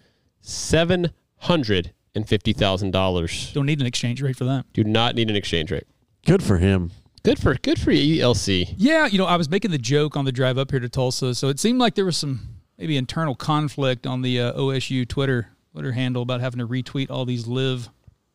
seven 0.42 1.12
hundred 1.40 1.92
and 2.16 2.28
fifty 2.28 2.54
thousand 2.54 2.92
dollars. 2.92 3.52
Don't 3.54 3.66
need 3.66 3.80
an 3.80 3.86
exchange 3.86 4.22
rate 4.22 4.36
for 4.36 4.46
that. 4.46 4.66
Do 4.74 4.84
not 4.84 5.16
need 5.16 5.30
an 5.30 5.36
exchange 5.36 5.72
rate. 5.72 5.88
Good 6.26 6.42
for 6.42 6.58
him. 6.58 6.92
Good 7.26 7.40
for 7.40 7.56
good 7.56 7.80
for 7.80 7.92
you 7.92 8.22
ELC. 8.22 8.76
Yeah, 8.78 9.08
you 9.08 9.18
know, 9.18 9.26
I 9.26 9.36
was 9.36 9.50
making 9.50 9.72
the 9.72 9.80
joke 9.80 10.16
on 10.16 10.26
the 10.26 10.32
drive 10.32 10.60
up 10.60 10.70
here 10.70 10.80
to 10.80 10.88
Tulsa, 10.88 11.34
so 11.34 11.50
it 11.50 11.60
seemed 11.60 11.80
like 11.80 11.96
there 11.96 12.06
was 12.06 12.18
some 12.18 12.40
maybe 12.78 12.98
internal 12.98 13.34
conflict 13.34 14.06
on 14.06 14.22
the 14.22 14.40
uh, 14.40 14.54
OSU 14.54 15.08
Twitter 15.08 15.50
Twitter 15.72 15.92
handle 15.92 16.22
about 16.22 16.40
having 16.40 16.60
to 16.60 16.68
retweet 16.68 17.10
all 17.10 17.26
these 17.26 17.48
live 17.48 17.90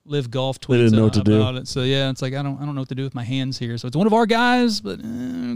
LIV 0.06 0.30
golf 0.32 0.58
tweets 0.60 0.78
didn't 0.78 0.92
know 0.94 1.02
uh, 1.02 1.04
what 1.04 1.12
to 1.14 1.22
do. 1.22 1.36
about 1.36 1.54
it. 1.54 1.68
So 1.68 1.82
yeah, 1.82 2.10
it's 2.10 2.20
like 2.20 2.34
I 2.34 2.42
don't 2.42 2.60
I 2.60 2.64
don't 2.66 2.74
know 2.74 2.80
what 2.80 2.88
to 2.88 2.96
do 2.96 3.04
with 3.04 3.14
my 3.14 3.22
hands 3.22 3.60
here. 3.60 3.78
So 3.78 3.86
it's 3.86 3.96
one 3.96 4.08
of 4.08 4.12
our 4.12 4.26
guys, 4.26 4.80
but 4.80 4.98
eh, 4.98 5.02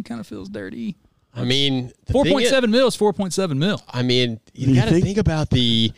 kind 0.04 0.20
of 0.20 0.28
feels 0.28 0.48
dirty. 0.48 0.96
I 1.34 1.42
mean, 1.42 1.90
four 1.90 1.92
point 1.92 2.04
seven 2.04 2.12
Four 2.12 2.24
thing 2.24 2.32
point 2.34 2.44
is- 2.44 2.50
seven 2.50 2.70
mil 2.70 2.86
is 2.86 2.94
four 2.94 3.12
point 3.12 3.32
seven 3.32 3.58
mil. 3.58 3.82
I 3.88 4.02
mean, 4.04 4.38
you, 4.52 4.68
you 4.68 4.74
got 4.76 4.84
to 4.84 4.90
think- 4.92 5.04
think 5.06 5.18
about 5.18 5.50
the 5.50 5.90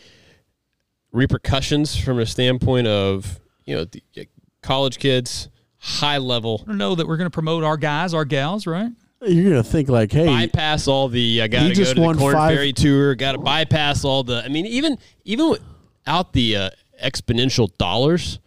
repercussions 1.11 1.95
from 1.95 2.17
a 2.19 2.25
standpoint 2.25 2.87
of 2.87 3.39
you 3.65 3.75
know 3.75 3.85
the 3.85 4.01
uh, 4.19 4.23
college 4.63 4.97
kids, 4.97 5.49
high 5.79 6.17
level. 6.17 6.63
I 6.67 6.73
know 6.73 6.95
that 6.95 7.07
we're 7.07 7.17
going 7.17 7.29
to 7.29 7.33
promote 7.33 7.63
our 7.63 7.77
guys, 7.77 8.13
our 8.13 8.25
gals, 8.25 8.67
right? 8.67 8.91
You're 9.21 9.49
gonna 9.49 9.63
think 9.63 9.89
like, 9.89 10.11
hey, 10.11 10.27
bypass 10.27 10.87
all 10.87 11.09
the 11.09 11.41
I 11.41 11.47
got 11.47 11.63
He 11.63 11.69
to 11.69 11.73
go 11.73 11.77
just 11.79 11.91
to 11.91 11.95
the 11.95 12.01
won 12.05 12.17
Korn 12.19 12.33
five- 12.35 12.53
Ferry 12.55 12.71
tour. 12.71 13.15
Got 13.15 13.31
to 13.31 13.39
bypass 13.39 14.05
all 14.05 14.23
the. 14.23 14.43
I 14.43 14.47
mean, 14.47 14.67
even 14.67 14.99
even 15.25 15.49
without 15.49 16.33
the 16.33 16.55
uh, 16.55 16.69
exponential 17.03 17.75
dollars, 17.79 18.37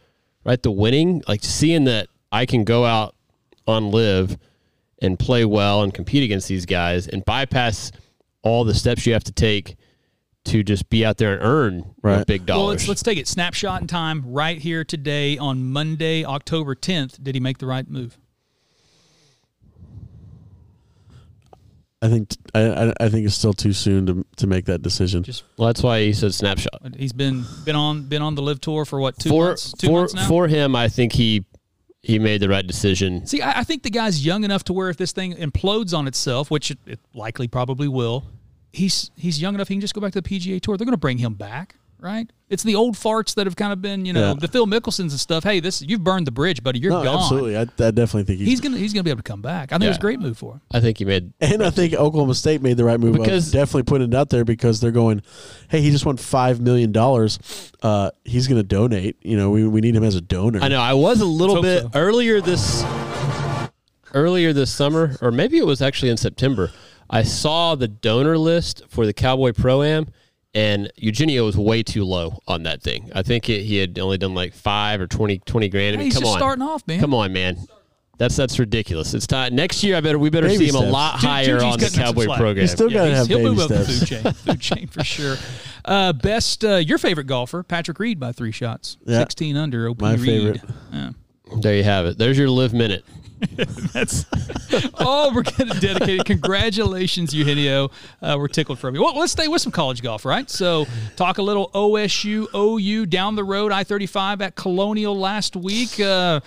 right? 0.45 0.63
The 0.63 0.71
winning, 0.71 1.25
like 1.27 1.43
seeing 1.43 1.85
that 1.85 2.07
I 2.31 2.47
can 2.47 2.63
go 2.63 2.85
out 2.85 3.17
on 3.67 3.91
LIV 3.91 4.39
and 5.03 5.19
play 5.19 5.45
well 5.45 5.83
and 5.83 5.93
compete 5.93 6.23
against 6.23 6.47
these 6.47 6.67
guys 6.67 7.09
and 7.09 7.25
bypass 7.25 7.91
all 8.43 8.63
the 8.63 8.75
steps 8.75 9.07
you 9.07 9.13
have 9.13 9.25
to 9.25 9.33
take 9.33 9.77
to 10.51 10.63
just 10.63 10.89
be 10.91 11.05
out 11.05 11.17
there 11.19 11.35
and 11.35 11.43
earn 11.43 11.75
you 11.79 11.95
Right. 12.03 12.27
big 12.27 12.47
dollars. 12.47 12.59
Well, 12.61 12.69
let's 12.69 12.89
let's 12.89 13.03
take 13.03 13.19
it 13.19 13.29
snapshot 13.29 13.81
in 13.81 13.87
time 13.87 14.23
right 14.27 14.59
here 14.59 14.85
today 14.85 15.39
on 15.39 15.65
Monday, 15.65 16.25
October 16.25 16.75
tenth. 16.75 17.23
Did 17.23 17.35
he 17.35 17.41
make 17.41 17.59
the 17.59 17.67
right 17.67 17.89
move? 17.89 18.19
I 22.03 22.09
think 22.09 22.35
I, 22.55 22.61
I 22.61 22.93
I 22.99 23.09
think 23.11 23.27
it's 23.27 23.35
still 23.35 23.53
too 23.53 23.73
soon 23.75 24.07
to 24.07 24.27
to 24.37 24.47
make 24.47 24.65
that 24.67 24.81
decision. 24.83 25.23
Just 25.23 25.45
well, 25.59 25.67
that's 25.67 25.83
why 25.83 26.01
he 26.03 26.13
said 26.15 26.33
snapshot. 26.33 26.81
he's 26.97 27.13
been 27.13 27.45
been 27.65 27.77
on 27.77 28.05
been 28.05 28.23
on 28.23 28.35
the 28.35 28.43
LIV 28.43 28.61
tour 28.63 28.85
for 28.87 28.99
what 28.99 29.19
two 29.19 29.29
for 29.29 29.49
months? 29.49 29.73
Two 29.73 29.89
for 29.89 29.93
months 30.01 30.15
now. 30.15 30.27
for 30.27 30.49
him, 30.49 30.75
I 30.75 30.89
think 30.89 31.13
he 31.13 31.45
he 32.03 32.19
made 32.19 32.41
the 32.41 32.49
right 32.49 32.67
decision. 32.67 33.27
See, 33.27 33.43
I, 33.43 33.61
I 33.61 33.65
think 33.65 33.83
the 33.83 33.91
guy's 33.91 34.25
young 34.25 34.45
enough 34.45 34.65
to 34.65 34.73
where 34.73 34.89
if 34.89 34.97
this 34.97 35.13
thing 35.13 35.35
implodes 35.35 35.97
on 35.97 36.09
itself, 36.09 36.51
which 36.51 36.71
it, 36.71 36.79
it 36.87 37.01
likely 37.13 37.47
probably 37.49 37.87
will, 37.89 38.25
he's 38.73 39.11
he's 39.17 39.41
young 39.41 39.55
enough 39.55 39.69
he 39.69 39.75
can 39.75 39.81
just 39.81 39.95
go 39.95 40.01
back 40.01 40.13
to 40.13 40.21
the 40.21 40.29
PGA 40.29 40.61
Tour. 40.61 40.77
They're 40.77 40.85
going 40.85 40.93
to 40.93 40.99
bring 40.99 41.19
him 41.19 41.35
back, 41.35 41.77
right? 41.99 42.31
It's 42.49 42.63
the 42.65 42.75
old 42.75 42.95
farts 42.97 43.35
that 43.37 43.47
have 43.47 43.55
kind 43.55 43.73
of 43.73 43.81
been, 43.81 44.05
you 44.05 44.13
know, 44.13 44.29
Yeah. 44.29 44.35
the 44.35 44.49
Phil 44.49 44.67
Mickelsons 44.67 45.11
and 45.11 45.21
stuff. 45.21 45.45
Hey, 45.45 45.61
this 45.61 45.83
you've 45.83 46.03
burned 46.03 46.27
the 46.27 46.33
bridge, 46.33 46.63
buddy. 46.65 46.81
You're 46.81 46.91
no, 46.91 47.05
gone. 47.05 47.19
absolutely. 47.23 47.57
I, 47.57 47.61
I 47.63 47.65
definitely 47.65 48.25
think 48.25 48.39
he's, 48.41 48.49
He's 48.49 48.61
gonna 48.61 48.77
he's 48.77 48.93
gonna 48.93 49.05
be 49.05 49.11
able 49.11 49.19
to 49.23 49.31
come 49.31 49.41
back. 49.43 49.71
I 49.73 49.77
think 49.77 49.85
it 49.85 49.89
was 49.89 49.97
a 49.99 50.01
great 50.01 50.19
move 50.21 50.37
for 50.37 50.55
him. 50.55 50.61
I 50.73 50.81
think 50.81 50.99
he 50.99 51.05
made 51.05 51.33
And 51.41 51.63
I 51.63 51.71
think 51.71 51.95
Oklahoma 51.95 52.35
State 52.35 52.61
made 52.63 52.77
the 52.77 52.85
right 52.85 52.99
move 52.99 53.15
Because- 53.17 53.49
of 53.49 53.53
definitely 53.53 53.85
putting 53.85 54.09
it 54.09 54.15
out 54.17 54.31
there 54.31 54.45
because 54.45 54.81
they're 54.81 54.91
going, 54.91 55.23
hey, 55.69 55.81
he 55.81 55.91
just 55.91 56.05
won 56.07 56.17
five 56.17 56.61
million 56.61 56.91
dollars. 56.93 57.39
Uh, 57.83 58.11
he's 58.25 58.47
going 58.49 58.59
to 58.59 58.67
donate. 58.67 59.17
You 59.23 59.37
know, 59.37 59.51
we, 59.51 59.67
we 59.67 59.81
need 59.81 59.95
him 59.97 60.05
as 60.05 60.15
a 60.17 60.21
donor. 60.21 60.61
I 60.61 60.69
know. 60.69 60.81
I 60.81 60.95
was 60.95 61.21
a 61.21 61.25
little 61.25 61.63
bit 61.63 61.83
so. 61.85 61.91
earlier 61.95 62.41
this 62.41 62.83
earlier 64.13 64.53
this 64.53 64.73
summer, 64.73 65.17
or 65.23 65.31
maybe 65.31 65.57
it 65.59 65.67
was 65.67 65.81
actually 65.81 66.11
in 66.11 66.17
September. 66.17 66.71
I 67.11 67.23
saw 67.25 67.75
the 67.75 67.89
donor 67.89 68.39
list 68.39 68.83
for 68.89 69.05
the 69.05 69.13
Cowboy 69.13 69.53
Pro 69.53 69.83
Am, 69.83 70.07
and 70.55 70.91
Eugenio 70.97 71.45
was 71.45 71.57
way 71.57 71.83
too 71.83 72.05
low 72.05 72.39
on 72.47 72.63
that 72.65 72.83
thing. 72.83 73.11
I 73.15 73.23
think 73.23 73.49
it, 73.49 73.63
he 73.63 73.77
had 73.79 73.99
only 73.99 74.17
done 74.19 74.35
like 74.35 74.55
five 74.55 75.01
or 75.01 75.07
20, 75.07 75.39
20 75.41 75.69
grand. 75.69 75.87
I 75.87 75.91
Hey, 75.91 75.97
mean, 75.97 76.05
he's 76.07 76.15
come 76.15 76.23
just 76.23 76.33
on, 76.35 76.39
starting 76.39 76.63
off, 76.63 76.87
man. 76.87 77.01
Come 77.01 77.15
on, 77.15 77.33
man. 77.33 77.57
That's 78.19 78.37
that's 78.37 78.59
ridiculous. 78.59 79.15
It's 79.15 79.27
time 79.27 79.55
next 79.55 79.83
year. 79.83 79.97
I 79.97 80.03
better 80.03 80.19
we 80.19 80.29
better 80.29 80.47
Baby 80.47 80.69
see 80.69 80.77
him 80.77 80.85
a 80.85 80.91
lot 80.91 81.15
higher 81.15 81.59
Juju's 81.59 81.63
on 81.63 81.71
the 81.79 81.85
cutting 81.87 82.01
him 82.01 82.07
some 82.07 82.15
Cowboy 82.15 82.27
program. 82.37 82.57
He's 82.59 82.71
still 82.73 82.91
got 82.91 83.05
to 83.05 83.07
he's- 83.07 83.17
have 83.19 83.27
he'll 83.29 83.39
baby 83.39 83.49
move 83.51 83.61
up 83.61 83.69
the 83.71 83.85
food 83.85 84.07
chain, 84.07 84.33
food 84.35 84.61
chain 84.61 84.87
for 84.89 85.03
sure. 85.03 85.37
Uh, 85.87 86.13
best, 86.13 86.63
uh, 86.63 86.77
your 86.77 86.99
favorite 86.99 87.27
golfer, 87.27 87.63
Patrick 87.63 87.99
Reed, 87.99 88.21
by 88.21 88.33
three 88.33 88.53
shots, 88.53 88.99
Yeah. 89.07 89.21
sixteen 89.21 89.57
under. 89.57 89.89
OP 89.89 90.03
My 90.03 90.13
Reed. 90.17 90.27
favorite. 90.27 90.61
Yeah. 90.93 91.11
There 91.63 91.75
you 91.75 91.83
have 91.83 92.05
it. 92.05 92.19
There's 92.19 92.37
your 92.37 92.51
LIV 92.51 92.75
minute. 92.75 93.05
That's 93.93 94.27
all 94.95 95.31
we're 95.35 95.43
going 95.43 95.71
to 95.71 95.81
dedicate. 95.81 96.21
it. 96.21 96.27
Congratulations, 96.27 97.35
Eugenio. 97.35 97.91
Uh, 98.21 98.37
we're 98.39 98.49
tickled 98.49 98.79
for 98.79 98.93
you. 98.93 99.03
Well, 99.03 99.17
let's 99.19 99.33
stay 99.33 99.49
with 99.49 99.63
some 99.63 99.73
college 99.73 100.03
golf, 100.03 100.25
right? 100.25 100.49
So, 100.51 100.87
talk 101.17 101.39
a 101.39 101.43
little 101.43 101.71
OSU, 101.71 102.49
OU 102.55 103.07
down 103.07 103.37
the 103.37 103.45
road, 103.45 103.73
I 103.73 103.85
35 103.85 104.43
at 104.43 104.57
Colonial 104.57 105.19
last 105.19 105.57
week. 105.57 105.99
Uh, 105.99 106.41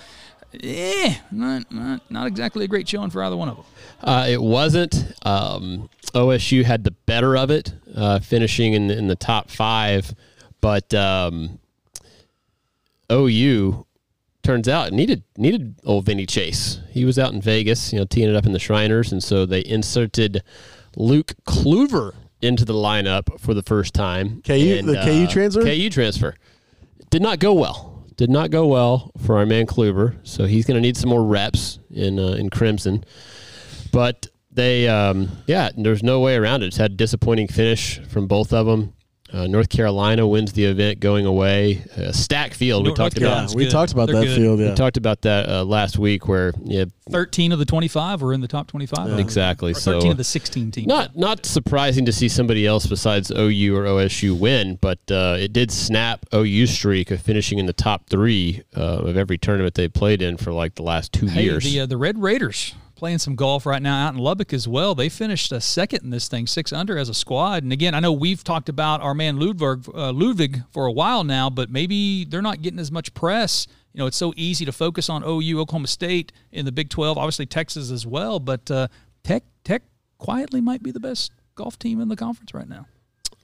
eh, 0.62 1.16
not, 1.32 1.72
not, 1.72 2.12
not 2.12 2.28
exactly 2.28 2.66
a 2.66 2.68
great 2.68 2.88
showing 2.88 3.10
for 3.10 3.24
either 3.24 3.38
one 3.38 3.50
of 3.50 3.58
them. 3.58 3.66
Uh, 4.04 4.26
it 4.30 4.42
wasn't. 4.42 5.14
Um, 5.24 5.90
OSU 6.14 6.64
had 6.64 6.84
the 6.84 6.92
better 6.92 7.36
of 7.36 7.50
it, 7.50 7.74
uh, 7.96 8.20
finishing 8.20 8.74
in 8.74 8.88
the, 8.88 8.98
in 8.98 9.08
the 9.08 9.16
top 9.16 9.50
five, 9.50 10.14
but 10.62 10.94
um, 10.94 11.60
OU 13.12 13.86
turns 14.44 14.68
out 14.68 14.92
needed 14.92 15.24
needed 15.38 15.80
old 15.84 16.06
Vinny 16.06 16.26
Chase. 16.26 16.80
He 16.90 17.06
was 17.06 17.18
out 17.18 17.34
in 17.34 17.42
Vegas, 17.42 17.92
you 17.94 18.00
know, 18.00 18.06
teeing 18.06 18.30
it 18.30 18.36
up 18.36 18.46
in 18.46 18.52
the 18.52 18.60
Shriners, 18.60 19.12
and 19.12 19.24
so 19.24 19.46
they 19.46 19.64
inserted 19.66 20.44
Luke 20.96 21.34
Kluver 21.48 22.14
into 22.42 22.66
the 22.66 22.74
lineup 22.74 23.40
for 23.40 23.54
the 23.54 23.64
first 23.64 23.94
time. 23.94 24.42
KU 24.42 24.54
And, 24.54 24.88
the 24.88 24.96
KU 24.96 25.24
uh, 25.24 25.28
transfer? 25.28 25.62
KU 25.64 25.90
transfer 25.90 26.36
did 27.10 27.22
not 27.22 27.40
go 27.40 27.54
well. 27.54 28.06
Did 28.16 28.30
not 28.30 28.52
go 28.52 28.68
well 28.68 29.12
for 29.26 29.38
our 29.38 29.46
man 29.46 29.66
Kluver, 29.66 30.18
so 30.24 30.46
he's 30.46 30.66
going 30.66 30.76
to 30.76 30.82
need 30.82 30.98
some 30.98 31.10
more 31.10 31.24
reps 31.24 31.80
in 31.90 32.20
uh, 32.20 32.34
in 32.34 32.50
Crimson. 32.50 33.04
But 33.92 34.28
they, 34.52 34.88
um, 34.88 35.30
yeah, 35.48 35.70
there's 35.76 36.04
no 36.04 36.20
way 36.20 36.36
around 36.36 36.62
it. 36.62 36.68
It's 36.68 36.78
had 36.78 36.92
a 36.92 36.96
disappointing 36.96 37.48
finish 37.48 38.00
from 38.08 38.28
both 38.28 38.54
of 38.54 38.68
them. 38.68 38.94
Uh, 39.34 39.48
North 39.48 39.68
Carolina 39.70 40.28
wins 40.28 40.54
the 40.54 40.66
event 40.66 41.00
going 41.00 41.26
away. 41.26 41.84
Uh, 41.98 42.12
stack 42.12 42.54
field 42.54 42.86
we 42.86 42.94
talked 42.94 43.16
Carolina. 43.16 43.42
about. 43.46 43.52
Yeah, 43.52 43.58
we 43.58 43.64
good. 43.64 43.72
talked 43.72 43.92
about 43.92 44.06
They're 44.08 44.18
that 44.22 44.26
good. 44.28 44.36
field. 44.38 44.60
We 44.60 44.74
talked 44.76 44.98
about 44.98 45.22
that 45.24 45.50
uh, 45.50 45.64
last 45.64 45.98
week, 45.98 46.28
where 46.28 46.54
yeah, 46.64 46.86
13 47.10 47.52
of 47.52 47.58
the 47.58 47.66
25 47.66 48.22
were 48.22 48.32
in 48.32 48.42
the 48.42 48.48
top 48.48 48.68
25. 48.68 49.18
exactly. 49.20 49.72
Or 49.72 49.76
So 49.76 49.94
13 49.94 50.12
of 50.12 50.18
the 50.18 50.24
16 50.24 50.72
teams. 50.72 50.88
not 50.88 51.16
not 51.18 51.46
surprising 51.48 52.06
to 52.06 52.14
see 52.14 52.30
somebody 52.30 52.68
else 52.68 52.86
besides 52.86 53.32
OU 53.32 53.76
or 53.76 53.86
OSU 53.86 54.38
win, 54.40 54.78
but 54.80 55.00
uh, 55.10 55.36
it 55.40 55.52
did 55.52 55.72
snap 55.72 56.26
OU 56.34 56.68
streak 56.68 57.10
of 57.10 57.20
finishing 57.20 57.58
in 57.58 57.66
the 57.66 57.74
top 57.74 58.08
three 58.10 58.62
uh, 58.78 58.82
of 59.00 59.18
every 59.18 59.40
tournament 59.40 59.74
they 59.74 59.88
played 59.88 60.22
in 60.22 60.38
for 60.38 60.52
like 60.54 60.76
the 60.76 60.84
last 60.84 61.12
two 61.12 61.26
Hey, 61.26 61.44
years. 61.46 61.64
the 61.64 61.80
uh, 61.80 61.86
the 61.88 61.98
Red 61.98 62.22
Raiders 62.22 62.76
playing 63.04 63.20
some 63.20 63.36
golf 63.36 63.66
right 63.66 63.82
now 63.82 64.08
out 64.08 64.14
in 64.14 64.18
Lubbock 64.18 64.54
as 64.54 64.66
well. 64.66 64.96
They 64.96 65.10
finished 65.10 65.52
a 65.52 65.60
second 65.60 66.06
in 66.06 66.10
this 66.10 66.30
thing, 66.30 66.48
six 66.48 66.72
under 66.72 66.98
as 66.98 67.10
a 67.10 67.14
squad. 67.14 67.62
And 67.62 67.74
again, 67.74 67.94
I 67.94 68.00
know 68.00 68.14
we've 68.14 68.46
talked 68.46 68.70
about 68.70 69.02
our 69.02 69.14
man 69.14 69.42
Ludvig, 69.42 69.94
uh, 69.94 70.14
Ludvig 70.14 70.62
for 70.72 70.86
a 70.86 70.92
while 70.94 71.26
now, 71.26 71.50
but 71.50 71.70
maybe 71.70 72.24
they're 72.24 72.42
not 72.42 72.62
getting 72.62 72.80
as 72.80 72.94
much 72.94 73.14
press. 73.14 73.68
You 73.92 74.00
know, 74.00 74.06
it's 74.06 74.16
so 74.16 74.32
easy 74.38 74.64
to 74.64 74.72
focus 74.72 75.10
on 75.10 75.22
OU, 75.22 75.60
Oklahoma 75.60 75.88
State 75.88 76.32
in 76.54 76.64
the 76.64 76.72
Big 76.72 76.90
12, 76.90 77.18
obviously 77.18 77.46
Texas 77.46 77.92
as 77.92 78.08
well. 78.08 78.40
But 78.40 78.72
uh, 78.72 78.88
Tech 79.22 79.44
Tech 79.66 79.82
quietly 80.18 80.62
might 80.62 80.82
be 80.82 80.92
the 80.92 81.02
best 81.02 81.34
golf 81.56 81.78
team 81.78 82.00
in 82.00 82.08
the 82.08 82.16
conference 82.16 82.54
right 82.54 82.70
now. 82.70 82.88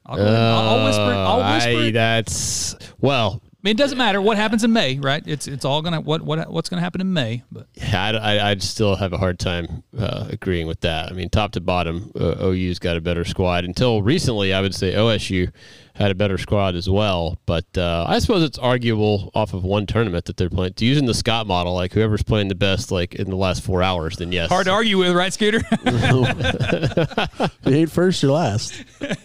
I'll, 0.06 0.18
ahead. 0.18 0.36
I'll, 0.36 0.70
I'll 0.70 0.86
whisper 0.86 1.02
it. 1.02 1.16
I'll 1.16 1.42
Uh, 1.42 1.56
whisper 1.56 1.70
I, 1.72 1.92
that's 1.92 2.78
well. 3.02 3.42
I 3.60 3.68
mean, 3.68 3.72
it 3.74 3.78
doesn't 3.78 3.98
matter 3.98 4.22
what 4.22 4.38
happens 4.38 4.64
in 4.64 4.72
May, 4.72 5.00
right? 5.00 5.22
It's 5.26 5.46
it's 5.46 5.66
all 5.66 5.82
gonna 5.82 6.00
what 6.00 6.22
what 6.22 6.50
what's 6.50 6.70
gonna 6.70 6.82
happen 6.82 7.02
in 7.02 7.12
May. 7.12 7.44
But 7.52 7.68
I, 7.92 8.12
I, 8.14 8.52
I'd 8.52 8.64
still 8.64 8.96
have 8.96 9.12
a 9.12 9.18
hard 9.18 9.38
time 9.38 9.84
uh, 9.98 10.28
agreeing 10.30 10.66
with 10.66 10.80
that. 10.82 11.12
I 11.12 11.14
mean, 11.14 11.30
top 11.30 11.52
to 11.52 11.60
bottom, 11.60 12.14
uh, 12.18 12.36
OU's 12.42 12.80
got 12.80 12.96
a 12.96 13.02
better 13.02 13.26
squad. 13.26 13.66
Until 13.66 14.02
recently, 14.02 14.54
I 14.54 14.62
would 14.62 14.74
say 14.74 14.94
OSU 14.94 15.52
had 16.00 16.10
a 16.10 16.16
better 16.16 16.38
squad 16.38 16.76
as 16.76 16.90
well. 16.90 17.38
But 17.46 17.66
uh, 17.78 18.06
I 18.08 18.20
suppose 18.20 18.44
it's 18.44 18.58
arguable 18.58 19.30
off 19.36 19.54
of 19.54 19.66
one 19.66 19.86
tournament 19.86 20.24
that 20.26 20.38
they're 20.38 20.50
playing. 20.50 20.76
Using 20.80 21.06
the 21.06 21.14
Scott 21.14 21.46
model, 21.46 21.74
like 21.74 21.92
whoever's 21.92 22.24
playing 22.24 22.48
the 22.48 22.56
best, 22.56 22.92
like 22.92 23.16
in 23.16 23.30
the 23.30 23.36
last 23.36 23.62
four 23.62 23.84
hours, 23.84 24.16
then 24.16 24.32
yes. 24.32 24.48
hard 24.48 24.68
to 24.68 24.72
argue 24.72 24.98
with, 24.98 25.14
right, 25.14 25.34
Scooter? 25.34 25.60
you 27.66 27.76
ain't 27.76 27.92
first, 27.92 28.24
you're 28.24 28.32
last. 28.32 28.82
I 29.02 29.18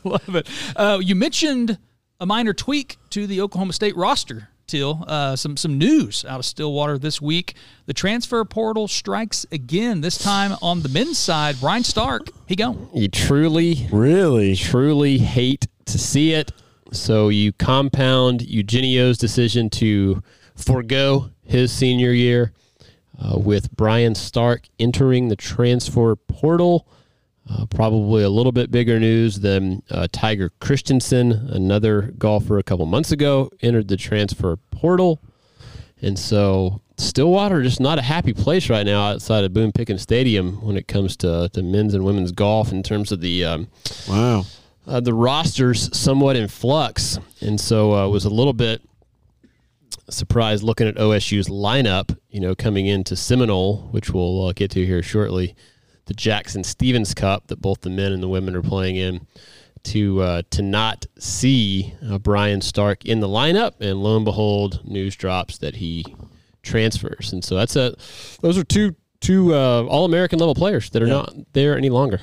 love 0.04 0.36
it. 0.36 0.46
Uh, 0.76 1.00
you 1.02 1.14
mentioned 1.14 1.78
a 2.20 2.26
minor 2.26 2.52
tweak 2.52 2.96
to 3.10 3.26
the 3.26 3.40
Oklahoma 3.40 3.72
State 3.72 3.96
roster. 3.96 4.48
Till 4.66 5.02
uh, 5.08 5.34
some 5.34 5.56
some 5.56 5.78
news 5.78 6.26
out 6.26 6.40
of 6.40 6.44
Stillwater 6.44 6.98
this 6.98 7.22
week. 7.22 7.54
The 7.86 7.94
transfer 7.94 8.44
portal 8.44 8.86
strikes 8.86 9.46
again. 9.50 10.02
This 10.02 10.18
time 10.18 10.58
on 10.60 10.82
the 10.82 10.90
men's 10.90 11.16
side. 11.18 11.56
Brian 11.58 11.84
Stark, 11.84 12.28
he 12.46 12.54
gone. 12.54 12.86
You 12.92 13.08
truly, 13.08 13.88
Really? 13.90 14.54
truly 14.54 15.16
hate 15.16 15.66
to 15.86 15.98
see 15.98 16.34
it. 16.34 16.52
So 16.92 17.30
you 17.30 17.54
compound 17.54 18.42
Eugenio's 18.42 19.16
decision 19.16 19.70
to 19.70 20.22
forego 20.54 21.30
his 21.46 21.72
senior 21.72 22.12
year 22.12 22.52
uh, 23.18 23.38
with 23.38 23.74
Brian 23.74 24.14
Stark 24.14 24.64
entering 24.78 25.28
the 25.28 25.36
transfer 25.36 26.14
portal. 26.14 26.86
Uh, 27.50 27.64
probably 27.66 28.22
a 28.22 28.28
little 28.28 28.52
bit 28.52 28.70
bigger 28.70 29.00
news 29.00 29.40
than 29.40 29.82
uh, 29.90 30.06
Tiger 30.12 30.50
Christensen, 30.60 31.32
another 31.50 32.12
golfer 32.18 32.58
a 32.58 32.62
couple 32.62 32.84
months 32.84 33.10
ago, 33.10 33.50
entered 33.62 33.88
the 33.88 33.96
transfer 33.96 34.56
portal. 34.70 35.18
And 36.02 36.18
so 36.18 36.82
Stillwater 36.98 37.62
just 37.62 37.80
not 37.80 37.98
a 37.98 38.02
happy 38.02 38.34
place 38.34 38.68
right 38.68 38.84
now 38.84 39.02
outside 39.08 39.44
of 39.44 39.54
Boone 39.54 39.72
Pickens 39.72 40.02
Stadium 40.02 40.60
when 40.62 40.76
it 40.76 40.86
comes 40.88 41.16
to, 41.18 41.48
to 41.54 41.62
men's 41.62 41.94
and 41.94 42.04
women's 42.04 42.32
golf 42.32 42.70
in 42.70 42.82
terms 42.82 43.12
of 43.12 43.20
the 43.22 43.44
um, 43.46 43.68
Wow. 44.08 44.44
uh, 44.86 45.00
the 45.00 45.14
roster's 45.14 45.96
somewhat 45.96 46.36
in 46.36 46.48
flux, 46.48 47.18
and 47.40 47.58
so 47.58 47.94
uh, 47.94 48.08
was 48.08 48.26
a 48.26 48.30
little 48.30 48.52
bit 48.52 48.82
surprised 50.10 50.62
looking 50.62 50.86
at 50.86 50.96
OSU's 50.96 51.48
lineup. 51.48 52.16
You 52.30 52.40
know, 52.40 52.54
coming 52.54 52.86
into 52.86 53.16
Seminole, 53.16 53.88
which 53.90 54.10
we'll 54.10 54.48
uh, 54.48 54.52
get 54.52 54.70
to 54.72 54.84
here 54.84 55.02
shortly, 55.02 55.54
the 56.08 56.14
Jackson 56.14 56.64
Stevens 56.64 57.14
Cup 57.14 57.46
that 57.46 57.60
both 57.62 57.82
the 57.82 57.90
men 57.90 58.12
and 58.12 58.20
the 58.22 58.28
women 58.28 58.56
are 58.56 58.62
playing 58.62 58.96
in. 58.96 59.26
To 59.84 60.20
uh, 60.20 60.42
to 60.50 60.60
not 60.60 61.06
see 61.20 61.94
uh, 62.06 62.18
Brian 62.18 62.60
Stark 62.60 63.04
in 63.04 63.20
the 63.20 63.28
lineup, 63.28 63.74
and 63.80 64.02
lo 64.02 64.16
and 64.16 64.24
behold, 64.24 64.80
news 64.84 65.14
drops 65.14 65.56
that 65.58 65.76
he 65.76 66.04
transfers, 66.62 67.32
and 67.32 67.44
so 67.44 67.54
that's 67.54 67.76
a 67.76 67.94
those 68.42 68.58
are 68.58 68.64
two 68.64 68.96
two 69.20 69.54
uh, 69.54 69.84
All 69.84 70.04
American 70.04 70.40
level 70.40 70.54
players 70.56 70.90
that 70.90 71.02
are 71.02 71.06
Yeah. 71.06 71.12
not 71.12 71.34
there 71.52 71.76
any 71.78 71.90
longer. 71.90 72.20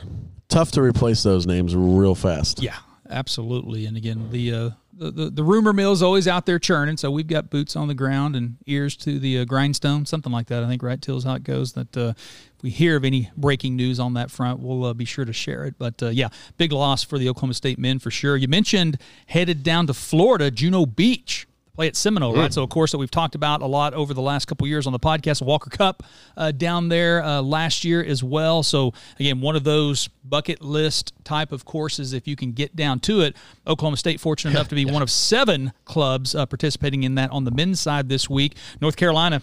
Tough 0.49 0.71
to 0.73 0.81
replace 0.81 1.23
those 1.23 1.47
names 1.47 1.75
real 1.75 2.13
fast. 2.13 2.61
Yeah, 2.61 2.75
absolutely. 3.09 3.85
And 3.85 3.95
again, 3.97 4.29
the 4.31 4.53
uh, 4.53 4.69
the, 4.97 5.29
the 5.29 5.43
rumor 5.43 5.73
mill 5.73 5.91
is 5.91 6.01
always 6.01 6.27
out 6.27 6.45
there 6.45 6.59
churning. 6.59 6.97
So 6.97 7.11
we've 7.11 7.27
got 7.27 7.49
boots 7.49 7.75
on 7.75 7.87
the 7.87 7.93
ground 7.93 8.35
and 8.35 8.57
ears 8.65 8.95
to 8.97 9.19
the 9.19 9.39
uh, 9.39 9.45
grindstone, 9.45 10.05
something 10.05 10.31
like 10.31 10.47
that. 10.47 10.63
I 10.63 10.67
think 10.67 10.81
right 10.83 11.01
Till's 11.01 11.23
how 11.23 11.35
it 11.35 11.43
goes. 11.43 11.73
That 11.73 11.97
uh, 11.97 12.13
if 12.17 12.63
we 12.63 12.69
hear 12.69 12.95
of 12.95 13.03
any 13.03 13.29
breaking 13.35 13.75
news 13.75 13.99
on 13.99 14.13
that 14.13 14.31
front, 14.31 14.59
we'll 14.59 14.85
uh, 14.85 14.93
be 14.93 15.05
sure 15.05 15.25
to 15.25 15.33
share 15.33 15.65
it. 15.65 15.75
But 15.77 16.01
uh, 16.01 16.09
yeah, 16.09 16.29
big 16.57 16.71
loss 16.71 17.03
for 17.03 17.17
the 17.17 17.29
Oklahoma 17.29 17.53
State 17.53 17.77
men 17.77 17.99
for 17.99 18.11
sure. 18.11 18.37
You 18.37 18.47
mentioned 18.47 18.97
headed 19.27 19.63
down 19.63 19.87
to 19.87 19.93
Florida, 19.93 20.49
Juno 20.51 20.85
Beach. 20.85 21.47
Play 21.75 21.87
at 21.87 21.95
Seminole, 21.95 22.35
right? 22.35 22.53
So, 22.53 22.63
of 22.63 22.69
course, 22.69 22.91
that 22.91 22.97
we've 22.97 23.11
talked 23.11 23.35
about 23.35 23.61
a 23.61 23.65
lot 23.65 23.93
over 23.93 24.13
the 24.13 24.21
last 24.21 24.45
couple 24.45 24.65
years 24.67 24.87
on 24.87 24.93
the 24.93 24.99
podcast. 24.99 25.41
Walker 25.41 25.69
Cup 25.69 26.03
uh, 26.37 26.51
down 26.51 26.89
there 26.89 27.21
uh, 27.23 27.41
last 27.41 27.83
year 27.83 28.03
as 28.03 28.23
well. 28.23 28.63
So, 28.63 28.93
again, 29.19 29.41
one 29.41 29.55
of 29.55 29.63
those 29.63 30.07
bucket 30.23 30.61
list 30.61 31.13
type 31.23 31.51
of 31.51 31.65
courses. 31.65 32.13
If 32.13 32.27
you 32.27 32.35
can 32.35 32.53
get 32.53 32.75
down 32.75 32.99
to 33.01 33.21
it, 33.21 33.35
Oklahoma 33.67 33.97
State 33.97 34.19
fortunate 34.19 34.51
enough 34.51 34.69
to 34.69 34.75
be 34.75 34.85
one 34.85 35.01
of 35.01 35.09
seven 35.09 35.73
clubs 35.83 36.33
uh, 36.33 36.45
participating 36.45 37.03
in 37.03 37.15
that 37.15 37.31
on 37.31 37.43
the 37.43 37.51
men's 37.51 37.79
side 37.79 38.09
this 38.09 38.29
week. 38.29 38.55
North 38.79 38.95
Carolina 38.95 39.41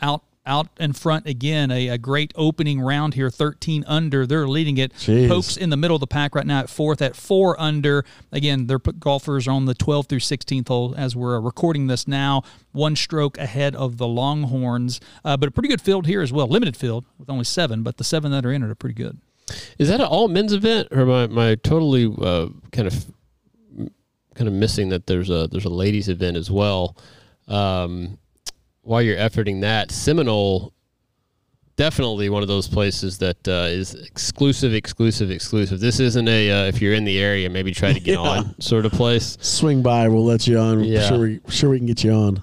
out 0.00 0.22
out 0.46 0.68
in 0.78 0.92
front 0.92 1.26
again. 1.26 1.70
A, 1.70 1.88
a 1.88 1.98
great 1.98 2.32
opening 2.36 2.80
round 2.80 3.14
here, 3.14 3.30
13 3.30 3.84
under. 3.86 4.26
They're 4.26 4.48
leading 4.48 4.78
it. 4.78 4.92
Jeez. 4.94 5.28
Pokes 5.28 5.56
in 5.56 5.70
the 5.70 5.76
middle 5.76 5.96
of 5.96 6.00
the 6.00 6.06
pack 6.06 6.34
right 6.34 6.46
now 6.46 6.60
at 6.60 6.70
fourth 6.70 7.00
at 7.02 7.16
four 7.16 7.58
under. 7.60 8.04
Again, 8.32 8.66
their 8.66 8.78
golfers 8.78 9.48
are 9.48 9.52
on 9.52 9.64
the 9.64 9.74
12th 9.74 10.08
through 10.08 10.20
16th 10.20 10.68
hole 10.68 10.94
as 10.96 11.16
we're 11.16 11.40
recording 11.40 11.86
this 11.86 12.06
now. 12.06 12.42
One 12.72 12.96
stroke 12.96 13.38
ahead 13.38 13.74
of 13.76 13.98
the 13.98 14.06
Longhorns, 14.06 15.00
uh, 15.24 15.36
but 15.36 15.48
a 15.48 15.52
pretty 15.52 15.68
good 15.68 15.80
field 15.80 16.06
here 16.06 16.22
as 16.22 16.32
well. 16.32 16.46
Limited 16.46 16.76
field 16.76 17.04
with 17.18 17.30
only 17.30 17.44
seven, 17.44 17.82
but 17.82 17.96
the 17.96 18.04
seven 18.04 18.32
that 18.32 18.44
are 18.44 18.52
in 18.52 18.62
it 18.62 18.70
are 18.70 18.74
pretty 18.74 18.94
good. 18.94 19.18
Is 19.78 19.88
that 19.88 20.00
an 20.00 20.06
all 20.06 20.28
men's 20.28 20.52
event, 20.52 20.88
or 20.90 21.02
am 21.02 21.10
I, 21.10 21.22
am 21.24 21.38
I 21.38 21.54
totally 21.56 22.06
uh, 22.20 22.48
kind 22.72 22.88
of 22.88 23.04
kind 24.34 24.48
of 24.48 24.54
missing 24.54 24.88
that 24.88 25.06
there's 25.06 25.30
a 25.30 25.46
there's 25.48 25.66
a 25.66 25.70
ladies 25.70 26.08
event 26.08 26.36
as 26.36 26.50
well? 26.50 26.96
Um, 27.46 28.18
while 28.84 29.02
you're 29.02 29.16
efforting 29.16 29.60
that, 29.62 29.90
Seminole 29.90 30.72
definitely 31.76 32.28
one 32.28 32.42
of 32.42 32.48
those 32.48 32.68
places 32.68 33.18
that 33.18 33.48
uh, 33.48 33.66
is 33.68 33.94
exclusive, 33.94 34.72
exclusive, 34.74 35.30
exclusive. 35.30 35.80
This 35.80 35.98
isn't 36.00 36.28
a 36.28 36.50
uh, 36.50 36.64
if 36.66 36.80
you're 36.80 36.94
in 36.94 37.04
the 37.04 37.18
area, 37.18 37.50
maybe 37.50 37.72
try 37.72 37.92
to 37.92 38.00
get 38.00 38.12
Yeah. 38.20 38.28
on 38.28 38.60
sort 38.60 38.86
of 38.86 38.92
place. 38.92 39.36
Swing 39.40 39.82
by, 39.82 40.06
we'll 40.08 40.24
let 40.24 40.46
you 40.46 40.58
on. 40.58 40.84
Yeah. 40.84 41.08
Sure, 41.08 41.18
we, 41.18 41.40
sure 41.48 41.70
we 41.70 41.78
can 41.78 41.86
get 41.86 42.04
you 42.04 42.12
on. 42.12 42.38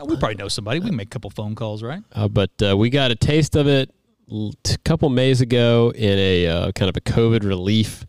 Uh, 0.00 0.06
we 0.06 0.16
probably 0.16 0.34
know 0.36 0.48
somebody. 0.48 0.80
We 0.80 0.86
can 0.86 0.96
make 0.96 1.08
a 1.08 1.10
couple 1.10 1.30
phone 1.30 1.54
calls, 1.54 1.82
right? 1.82 2.02
Uh, 2.12 2.26
but 2.28 2.50
uh, 2.66 2.76
we 2.76 2.90
got 2.90 3.10
a 3.10 3.14
taste 3.14 3.54
of 3.54 3.66
it 3.68 3.90
a 4.30 4.78
couple 4.84 5.10
Mays 5.10 5.40
ago 5.42 5.92
in 5.94 6.18
a 6.18 6.46
uh, 6.48 6.72
kind 6.72 6.88
of 6.88 6.96
a 6.96 7.00
COVID 7.02 7.44
relief 7.44 8.04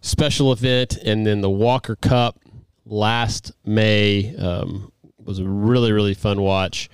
special 0.00 0.52
event, 0.52 0.96
and 1.04 1.26
then 1.26 1.40
the 1.40 1.50
Walker 1.50 1.96
Cup 1.96 2.38
last 2.86 3.52
May 3.66 4.34
um, 4.36 4.90
was 5.30 5.38
a 5.38 5.44
really 5.48 5.92
really 5.92 6.14
fun 6.14 6.40
watch. 6.42 6.90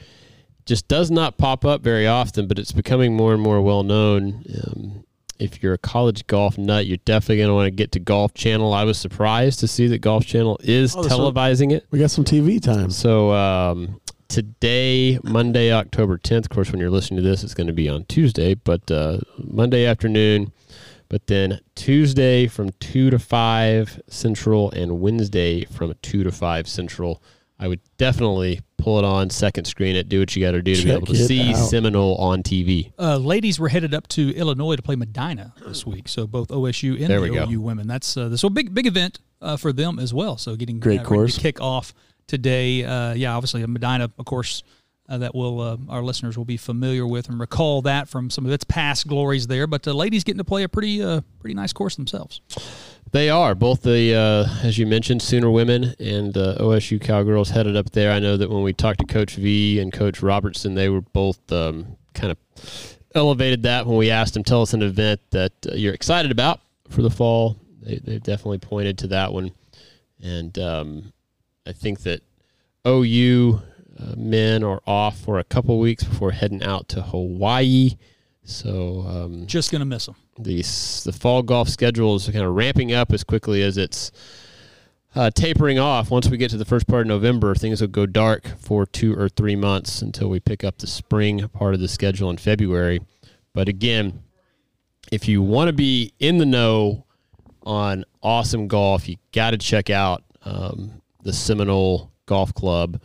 Just 0.66 0.88
does 0.88 1.10
not 1.10 1.38
pop 1.38 1.64
up 1.64 1.80
very 1.82 2.06
often, 2.06 2.46
but 2.48 2.58
it's 2.58 2.72
becoming 2.72 3.16
more 3.16 3.32
and 3.32 3.42
more 3.42 3.60
well 3.62 3.82
known. 3.82 4.44
Um, 4.66 5.04
if 5.38 5.62
you're 5.62 5.74
a 5.74 5.78
college 5.78 6.26
golf 6.26 6.56
nut, 6.58 6.86
you're 6.86 6.96
definitely 7.04 7.36
going 7.36 7.48
to 7.50 7.54
want 7.54 7.66
to 7.66 7.70
get 7.70 7.92
to 7.92 8.00
Golf 8.00 8.32
Channel. 8.34 8.72
I 8.72 8.84
was 8.84 8.98
surprised 8.98 9.60
to 9.60 9.68
see 9.68 9.86
that 9.88 9.98
Golf 9.98 10.24
Channel 10.24 10.58
is 10.64 10.96
Oh, 10.96 11.02
televising 11.02 11.72
it. 11.72 11.86
We 11.90 11.98
got 11.98 12.10
some 12.10 12.24
TV 12.24 12.60
time. 12.60 12.90
So 12.90 13.32
um, 13.32 14.00
today, 14.28 15.18
Monday, 15.22 15.72
October 15.72 16.16
10th, 16.18 16.38
of 16.44 16.48
course, 16.48 16.72
when 16.72 16.80
you're 16.80 16.90
listening 16.90 17.22
to 17.22 17.28
this, 17.28 17.44
it's 17.44 17.54
going 17.54 17.66
to 17.66 17.72
be 17.74 17.88
on 17.88 18.04
Tuesday, 18.06 18.54
but 18.54 18.90
uh, 18.90 19.18
Monday 19.38 19.84
afternoon. 19.86 20.52
But 21.08 21.26
then 21.28 21.60
Tuesday 21.76 22.46
from 22.48 22.70
2 22.80 23.10
to 23.10 23.18
5 23.18 24.00
Central 24.08 24.70
and 24.72 25.00
Wednesday 25.00 25.64
from 25.66 25.94
2 26.02 26.24
to 26.24 26.32
5 26.32 26.66
Central. 26.66 27.22
I 27.58 27.68
would 27.68 27.80
definitely 27.96 28.60
pull 28.76 28.98
it 28.98 29.04
on, 29.04 29.30
second 29.30 29.64
screen 29.64 29.96
it, 29.96 30.08
do 30.08 30.20
what 30.20 30.36
you 30.36 30.42
got 30.44 30.52
to 30.52 30.62
do 30.62 30.74
to 30.74 30.84
be 30.84 30.90
able 30.90 31.06
to 31.06 31.16
see 31.16 31.52
out. 31.52 31.56
Seminole 31.56 32.16
on 32.16 32.42
TV. 32.42 32.92
Uh, 32.98 33.16
ladies 33.16 33.58
were 33.58 33.68
headed 33.68 33.94
up 33.94 34.06
to 34.08 34.34
Illinois 34.36 34.76
to 34.76 34.82
play 34.82 34.94
Medinah 34.94 35.52
this 35.66 35.86
week. 35.86 36.08
So 36.08 36.26
both 36.26 36.48
OSU 36.48 36.98
and 37.00 37.06
There 37.08 37.20
the 37.20 37.30
we 37.30 37.34
go. 37.34 37.46
OU 37.48 37.60
women. 37.62 37.86
That's 37.86 38.16
uh, 38.16 38.28
this 38.28 38.42
big 38.44 38.74
big 38.74 38.86
event 38.86 39.20
uh, 39.40 39.56
for 39.56 39.72
them 39.72 39.98
as 39.98 40.12
well. 40.12 40.36
So 40.36 40.54
getting 40.56 40.78
Great 40.80 41.00
uh, 41.00 41.02
ready 41.02 41.04
to 41.04 41.08
course. 41.08 41.38
kick 41.38 41.60
off 41.60 41.94
today. 42.26 42.84
Uh, 42.84 43.14
yeah, 43.14 43.34
obviously 43.34 43.62
Medinah, 43.64 44.10
of 44.18 44.24
course. 44.26 44.62
Uh, 45.08 45.18
that 45.18 45.36
will 45.36 45.60
uh, 45.60 45.76
our 45.88 46.02
listeners 46.02 46.36
will 46.36 46.44
be 46.44 46.56
familiar 46.56 47.06
with 47.06 47.28
and 47.28 47.38
recall 47.38 47.80
that 47.82 48.08
from 48.08 48.28
some 48.28 48.44
of 48.44 48.50
its 48.50 48.64
past 48.64 49.06
glories 49.06 49.46
there. 49.46 49.68
But 49.68 49.84
the 49.84 49.94
ladies 49.94 50.24
getting 50.24 50.38
to 50.38 50.44
play 50.44 50.64
a 50.64 50.68
pretty 50.68 51.00
uh, 51.00 51.20
pretty 51.38 51.54
nice 51.54 51.72
course 51.72 51.94
themselves. 51.94 52.40
They 53.12 53.30
are 53.30 53.54
both 53.54 53.82
the, 53.82 54.14
uh, 54.14 54.66
as 54.66 54.78
you 54.78 54.86
mentioned, 54.86 55.22
Sooner 55.22 55.48
women 55.48 55.94
and 56.00 56.34
OSU 56.34 57.00
Cowgirls 57.00 57.50
headed 57.50 57.76
up 57.76 57.92
there. 57.92 58.10
I 58.10 58.18
know 58.18 58.36
that 58.36 58.50
when 58.50 58.64
we 58.64 58.72
talked 58.72 58.98
to 58.98 59.06
Coach 59.06 59.36
V 59.36 59.78
and 59.78 59.92
Coach 59.92 60.22
Robertson, 60.22 60.74
they 60.74 60.88
were 60.88 61.02
both 61.02 61.52
um, 61.52 61.96
kind 62.14 62.32
of 62.32 62.96
elevated 63.14 63.62
that 63.62 63.86
when 63.86 63.96
we 63.96 64.10
asked 64.10 64.34
them, 64.34 64.44
tell 64.44 64.62
us 64.62 64.74
an 64.74 64.82
event 64.82 65.20
that 65.30 65.52
uh, 65.66 65.74
you're 65.74 65.94
excited 65.94 66.30
about 66.30 66.60
for 66.90 67.02
the 67.02 67.10
fall. 67.10 67.56
They, 67.80 67.96
they've 67.96 68.22
definitely 68.22 68.58
pointed 68.58 68.98
to 68.98 69.06
that 69.08 69.32
one. 69.32 69.52
And 70.22 70.58
um, 70.58 71.12
I 71.66 71.72
think 71.72 72.00
that 72.00 72.22
OU 72.86 73.62
uh, 73.98 74.14
men 74.16 74.62
are 74.62 74.80
off 74.86 75.18
for 75.18 75.38
a 75.38 75.44
couple 75.44 75.78
weeks 75.78 76.04
before 76.04 76.32
heading 76.32 76.62
out 76.62 76.88
to 76.88 77.02
Hawaii. 77.02 77.90
So 78.44 79.04
um, 79.08 79.46
Just 79.46 79.72
gonna 79.72 79.84
miss 79.84 80.06
them. 80.06 80.16
the 80.38 80.62
the 81.04 81.12
fall 81.18 81.42
golf 81.42 81.68
schedule 81.68 82.14
is 82.16 82.26
kind 82.28 82.44
of 82.44 82.54
ramping 82.54 82.92
up 82.92 83.12
as 83.12 83.24
quickly 83.24 83.62
as 83.62 83.76
it's 83.76 84.12
uh, 85.14 85.30
tapering 85.30 85.78
off. 85.78 86.10
Once 86.10 86.28
we 86.28 86.36
get 86.36 86.50
to 86.50 86.56
the 86.58 86.64
first 86.64 86.86
part 86.86 87.00
of 87.02 87.06
November, 87.06 87.54
things 87.54 87.80
will 87.80 87.88
go 87.88 88.06
dark 88.06 88.46
for 88.58 88.84
two 88.86 89.18
or 89.18 89.28
three 89.30 89.56
months 89.56 90.02
until 90.02 90.28
we 90.28 90.38
pick 90.40 90.62
up 90.62 90.78
the 90.78 90.86
spring 90.86 91.48
part 91.48 91.74
of 91.74 91.80
the 91.80 91.88
schedule 91.88 92.28
in 92.30 92.36
February. 92.36 93.00
But 93.54 93.68
again, 93.68 94.22
if 95.10 95.26
you 95.26 95.40
want 95.42 95.68
to 95.68 95.72
be 95.72 96.12
in 96.20 96.36
the 96.38 96.44
know 96.46 97.06
on 97.62 98.04
awesome 98.22 98.68
golf, 98.68 99.08
you 99.08 99.16
got 99.32 99.52
to 99.52 99.58
check 99.58 99.88
out 99.88 100.22
um, 100.44 101.00
the 101.22 101.32
Seminole 101.32 102.12
Golf 102.26 102.52
Club 102.54 103.00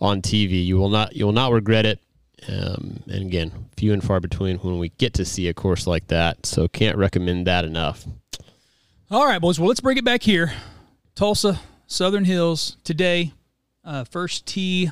on 0.00 0.22
TV. 0.22 0.64
You 0.64 0.76
will 0.76 0.88
not 0.90 1.14
you 1.16 1.24
will 1.26 1.32
not 1.32 1.52
regret 1.52 1.86
it. 1.86 2.00
Um, 2.48 3.02
and 3.06 3.26
again, 3.26 3.52
few 3.76 3.92
and 3.92 4.04
far 4.04 4.20
between 4.20 4.58
when 4.58 4.78
we 4.78 4.90
get 4.90 5.14
to 5.14 5.24
see 5.24 5.48
a 5.48 5.54
course 5.54 5.86
like 5.86 6.08
that. 6.08 6.44
So 6.44 6.68
can't 6.68 6.98
recommend 6.98 7.46
that 7.46 7.64
enough. 7.64 8.04
All 9.10 9.24
right, 9.26 9.40
boys. 9.40 9.58
Well, 9.58 9.68
let's 9.68 9.80
bring 9.80 9.96
it 9.96 10.04
back 10.04 10.22
here. 10.22 10.52
Tulsa, 11.14 11.60
Southern 11.86 12.24
Hills 12.24 12.76
today. 12.84 13.32
Uh, 13.84 14.04
first 14.04 14.46
tee 14.46 14.90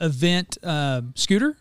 event. 0.00 0.58
Uh, 0.62 1.02
Scooter, 1.14 1.56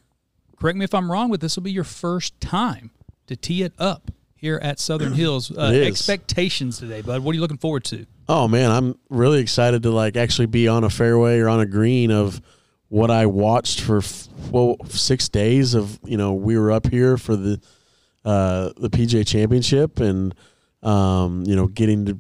correct 0.60 0.78
me 0.78 0.84
if 0.86 0.94
I'm 0.94 1.12
wrong, 1.12 1.30
but 1.30 1.42
this 1.42 1.56
will 1.56 1.64
be 1.64 1.72
your 1.72 1.84
first 1.84 2.40
time 2.42 2.92
to 3.28 3.36
tee 3.36 3.64
it 3.64 3.74
up 3.78 4.12
here 4.36 4.60
at 4.62 4.80
Southern 4.80 5.14
Hills. 5.14 5.52
Uh, 5.52 5.72
It 5.74 5.82
is. 5.82 5.88
expectations 5.88 6.80
today, 6.80 7.02
bud. 7.02 7.22
What 7.24 7.32
are 7.32 7.36
you 7.36 7.42
looking 7.42 7.58
forward 7.58 7.84
to? 7.86 8.06
Oh 8.28 8.48
man, 8.48 8.72
I'm 8.72 8.98
really 9.10 9.40
excited 9.42 9.84
to 9.84 9.92
like 9.92 10.16
actually 10.18 10.46
be 10.48 10.68
on 10.68 10.84
a 10.84 10.90
fairway 10.90 11.40
or 11.40 11.50
on 11.50 11.60
a 11.60 11.66
green 11.66 12.12
of 12.12 12.42
what 12.90 13.10
I 13.10 13.28
watched 13.28 13.82
for 13.82 14.02
well 14.52 14.76
six 14.86 15.30
days 15.30 15.74
of 15.76 16.00
you 16.04 16.18
know 16.18 16.34
we 16.34 16.58
were 16.58 16.72
up 16.72 16.88
here 16.88 17.18
for 17.18 17.36
the 17.36 17.62
uh, 18.26 18.72
the 18.78 18.90
PGA 18.90 19.26
Championship 19.26 20.00
and 20.00 20.36
um, 20.84 21.44
you 21.46 21.56
know 21.56 21.68
getting 21.68 22.06
to 22.06 22.20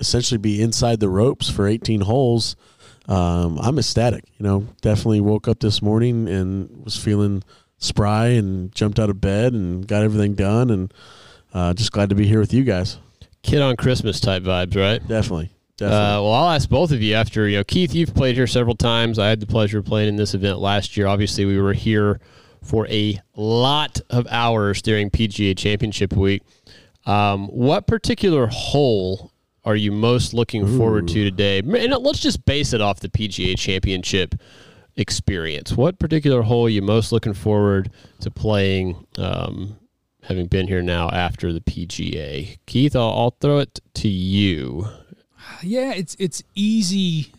essentially 0.00 0.38
be 0.38 0.60
inside 0.62 1.00
the 1.00 1.08
ropes 1.08 1.48
for 1.48 1.66
18 1.66 2.02
holes. 2.02 2.56
Um, 3.08 3.58
I'm 3.58 3.78
ecstatic. 3.78 4.24
You 4.38 4.44
know, 4.44 4.66
definitely 4.80 5.20
woke 5.20 5.48
up 5.48 5.60
this 5.60 5.82
morning 5.82 6.28
and 6.28 6.84
was 6.84 6.96
feeling 6.96 7.42
spry 7.78 8.28
and 8.28 8.74
jumped 8.74 8.98
out 8.98 9.10
of 9.10 9.20
bed 9.20 9.52
and 9.52 9.86
got 9.86 10.02
everything 10.02 10.34
done 10.34 10.70
and 10.70 10.94
uh, 11.52 11.74
just 11.74 11.92
glad 11.92 12.08
to 12.10 12.14
be 12.14 12.26
here 12.26 12.40
with 12.40 12.54
you 12.54 12.64
guys. 12.64 12.98
Kid 13.42 13.62
on 13.62 13.76
Christmas 13.76 14.20
type 14.20 14.42
vibes, 14.42 14.76
right? 14.76 15.06
Definitely. 15.06 15.50
Uh, 15.86 16.20
well, 16.22 16.32
I'll 16.32 16.50
ask 16.50 16.68
both 16.68 16.92
of 16.92 17.02
you 17.02 17.14
after. 17.14 17.48
You 17.48 17.58
know, 17.58 17.64
Keith, 17.64 17.94
you've 17.94 18.14
played 18.14 18.36
here 18.36 18.46
several 18.46 18.76
times. 18.76 19.18
I 19.18 19.28
had 19.28 19.40
the 19.40 19.46
pleasure 19.46 19.78
of 19.78 19.84
playing 19.84 20.08
in 20.08 20.16
this 20.16 20.34
event 20.34 20.58
last 20.58 20.96
year. 20.96 21.06
Obviously, 21.06 21.44
we 21.44 21.60
were 21.60 21.72
here 21.72 22.20
for 22.62 22.86
a 22.88 23.20
lot 23.36 24.00
of 24.10 24.26
hours 24.30 24.82
during 24.82 25.10
PGA 25.10 25.56
Championship 25.56 26.12
Week. 26.12 26.42
Um, 27.06 27.48
what 27.48 27.86
particular 27.86 28.46
hole 28.46 29.32
are 29.64 29.76
you 29.76 29.92
most 29.92 30.34
looking 30.34 30.66
forward 30.78 31.08
to 31.08 31.24
today? 31.24 31.58
And 31.58 31.92
let's 32.02 32.20
just 32.20 32.44
base 32.44 32.72
it 32.72 32.80
off 32.80 33.00
the 33.00 33.08
PGA 33.08 33.58
Championship 33.58 34.34
experience. 34.96 35.72
What 35.72 35.98
particular 35.98 36.42
hole 36.42 36.66
are 36.66 36.70
you 36.70 36.82
most 36.82 37.12
looking 37.12 37.34
forward 37.34 37.90
to 38.20 38.30
playing? 38.30 39.06
Um, 39.18 39.76
having 40.22 40.46
been 40.46 40.68
here 40.68 40.82
now 40.82 41.08
after 41.10 41.52
the 41.52 41.60
PGA, 41.60 42.58
Keith, 42.66 42.94
I'll, 42.94 43.10
I'll 43.10 43.36
throw 43.40 43.58
it 43.58 43.80
to 43.94 44.08
you. 44.08 44.86
Yeah, 45.62 45.92
it's 45.92 46.16
it's 46.18 46.42
easy. 46.54 47.32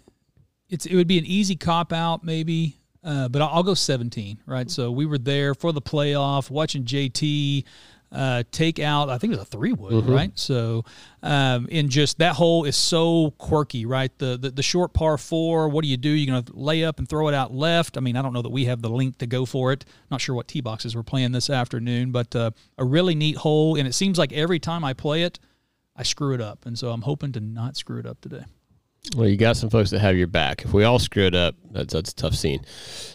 It's 0.70 0.86
it 0.86 0.96
would 0.96 1.08
be 1.08 1.18
an 1.18 1.26
easy 1.26 1.56
cop 1.56 1.92
out 1.92 2.24
maybe, 2.24 2.78
uh, 3.04 3.28
but 3.28 3.42
I'll, 3.42 3.50
I'll 3.50 3.64
go 3.64 3.74
17. 3.74 4.40
Right. 4.46 4.70
So 4.70 4.92
we 4.92 5.06
were 5.06 5.18
there 5.18 5.54
for 5.54 5.72
the 5.72 5.82
playoff, 5.82 6.50
watching 6.50 6.84
JT 6.86 7.66
uh, 8.12 8.44
take 8.52 8.80
out. 8.80 9.10
I 9.10 9.18
think 9.18 9.34
it 9.34 9.38
was 9.38 9.48
a 9.48 9.50
three 9.50 9.74
wood. 9.74 10.06
Right. 10.06 10.38
So, 10.38 10.84
um, 11.24 11.68
and 11.72 11.90
just 11.90 12.20
that 12.20 12.36
hole 12.36 12.66
is 12.66 12.76
so 12.76 13.32
quirky. 13.38 13.86
Right. 13.86 14.12
The, 14.18 14.38
the 14.38 14.52
the 14.52 14.64
short 14.64 14.94
par 14.94 15.18
four. 15.18 15.70
What 15.70 15.84
do 15.84 15.88
you 15.88 15.98
do? 15.98 16.10
You're 16.10 16.42
gonna 16.42 16.58
lay 16.58 16.84
up 16.84 17.00
and 17.00 17.08
throw 17.08 17.28
it 17.30 17.34
out 17.34 17.54
left. 17.54 17.98
I 17.98 18.02
mean, 18.02 18.18
I 18.18 18.22
don't 18.22 18.34
know 18.34 18.42
that 18.42 18.50
we 18.52 18.66
have 18.66 18.82
the 18.82 18.90
length 18.90 19.20
to 19.20 19.28
go 19.28 19.46
for 19.46 19.72
it. 19.72 19.86
Not 20.10 20.22
sure 20.22 20.36
what 20.36 20.48
tee 20.48 20.62
boxes 20.62 20.96
we're 20.96 21.04
playing 21.04 21.32
this 21.32 21.50
afternoon, 21.50 22.12
but 22.12 22.36
uh, 22.36 22.52
a 22.78 22.84
really 22.84 23.16
neat 23.16 23.38
hole. 23.38 23.78
And 23.78 23.88
it 23.88 23.94
seems 23.94 24.18
like 24.18 24.34
every 24.34 24.60
time 24.60 24.84
I 24.84 24.94
play 24.94 25.24
it. 25.24 25.40
I 26.02 26.04
screw 26.04 26.34
it 26.34 26.42
up, 26.42 26.66
and 26.66 26.80
so 26.80 26.90
I'm 26.90 27.04
hoping 27.04 27.32
to 27.34 27.40
not 27.40 27.78
screw 27.78 28.00
it 28.00 28.08
up 28.08 28.20
today. 28.22 28.44
Well, 29.16 29.30
you 29.30 29.38
got 29.38 29.56
some 29.56 29.70
folks 29.70 29.92
that 29.92 30.00
have 30.00 30.18
your 30.18 30.26
back. 30.26 30.66
If 30.66 30.74
we 30.74 30.84
all 30.84 30.98
screw 30.98 31.28
it 31.28 31.36
up, 31.36 31.54
that's 31.70 31.94
that's 31.94 32.12
a 32.12 32.16
tough 32.16 32.34
scene. 32.34 32.66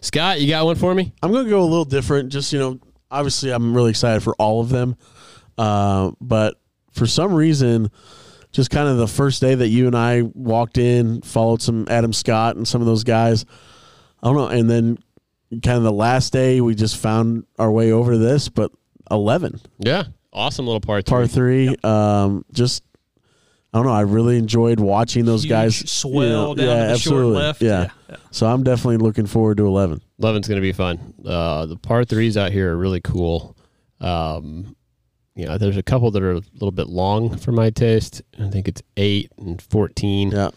Scott, 0.01 0.41
you 0.41 0.49
got 0.49 0.67
one 0.67 0.77
for 0.77 0.95
me? 0.95 1.13
I'm 1.21 1.33
going 1.33 1.43
to 1.43 1.51
go 1.51 1.63
a 1.63 1.65
little 1.65 1.85
different. 1.85 2.31
Just 2.31 2.53
you 2.53 2.61
know, 2.61 2.79
obviously, 3.11 3.51
I'm 3.51 3.75
really 3.75 3.91
excited 3.91 4.23
for 4.23 4.37
all 4.37 4.61
of 4.61 4.69
them, 4.69 4.95
uh, 5.59 6.13
but 6.21 6.61
for 6.93 7.09
some 7.09 7.35
reason, 7.35 7.91
just 8.53 8.71
kind 8.71 8.89
of 8.89 8.99
the 8.99 9.09
first 9.09 9.41
day 9.41 9.57
that 9.57 9.67
you 9.67 9.89
and 9.89 9.97
I 9.97 10.23
walked 10.23 10.79
in, 10.79 11.23
followed 11.23 11.63
some 11.63 11.89
Adam 11.91 12.13
Scott 12.13 12.55
and 12.55 12.69
some 12.69 12.81
of 12.81 12.87
those 12.87 13.03
guys. 13.03 13.45
I 14.23 14.29
don't 14.29 14.37
know, 14.37 14.47
and 14.47 14.71
then 14.71 14.99
kind 15.61 15.77
of 15.77 15.83
the 15.83 15.91
last 15.91 16.33
day, 16.33 16.61
we 16.61 16.77
just 16.77 16.99
found 16.99 17.47
our 17.59 17.73
way 17.73 17.91
over 17.91 18.13
to 18.13 18.19
this, 18.19 18.49
but 18.49 18.71
11 19.11 19.61
Yeah, 19.81 20.05
awesome 20.37 20.67
little 20.67 20.81
part. 20.81 21.07
par 21.07 21.27
three. 21.27 21.69
three. 21.69 21.77
Um, 21.83 22.45
just 22.53 22.83
I 23.73 23.79
don't 23.79 23.87
know. 23.87 23.93
I 23.93 24.03
really 24.03 24.39
enjoyed 24.39 24.81
watching 24.81 25.25
those 25.25 25.43
Huge 25.43 25.51
guys 25.51 25.91
swell 25.91 26.23
you 26.25 26.29
know, 26.29 26.55
down 26.55 26.67
yeah, 26.67 26.87
to 26.87 26.93
the 26.93 26.99
short 26.99 27.15
absolutely. 27.15 27.37
left. 27.37 27.63
Yeah. 27.63 27.81
Yeah, 27.81 27.91
yeah. 28.11 28.17
So 28.31 28.47
I'm 28.47 28.63
definitely 28.63 28.99
looking 28.99 29.27
forward 29.27 29.59
to 29.59 29.67
11. 29.67 30.01
Eleven's 30.19 30.49
going 30.49 30.57
to 30.57 30.63
be 30.63 30.73
fun. 30.73 31.15
Uh, 31.25 31.67
the 31.67 31.77
par 31.77 32.05
threes 32.05 32.37
out 32.37 32.53
here 32.53 32.73
are 32.73 32.77
really 32.77 33.01
cool. 33.01 33.57
Um, 34.01 34.77
you 35.35 35.45
know, 35.45 35.59
there's 35.59 35.77
a 35.77 35.83
couple 35.83 36.11
that 36.13 36.23
are 36.23 36.33
a 36.33 36.43
little 36.55 36.71
bit 36.71 36.87
long 36.87 37.37
for 37.37 37.53
my 37.53 37.69
taste. 37.69 38.23
I 38.41 38.49
think 38.49 38.69
it's 38.69 38.83
eight 38.97 39.31
and 39.37 39.61
fourteen. 39.61 40.31
Yeah. 40.31 40.51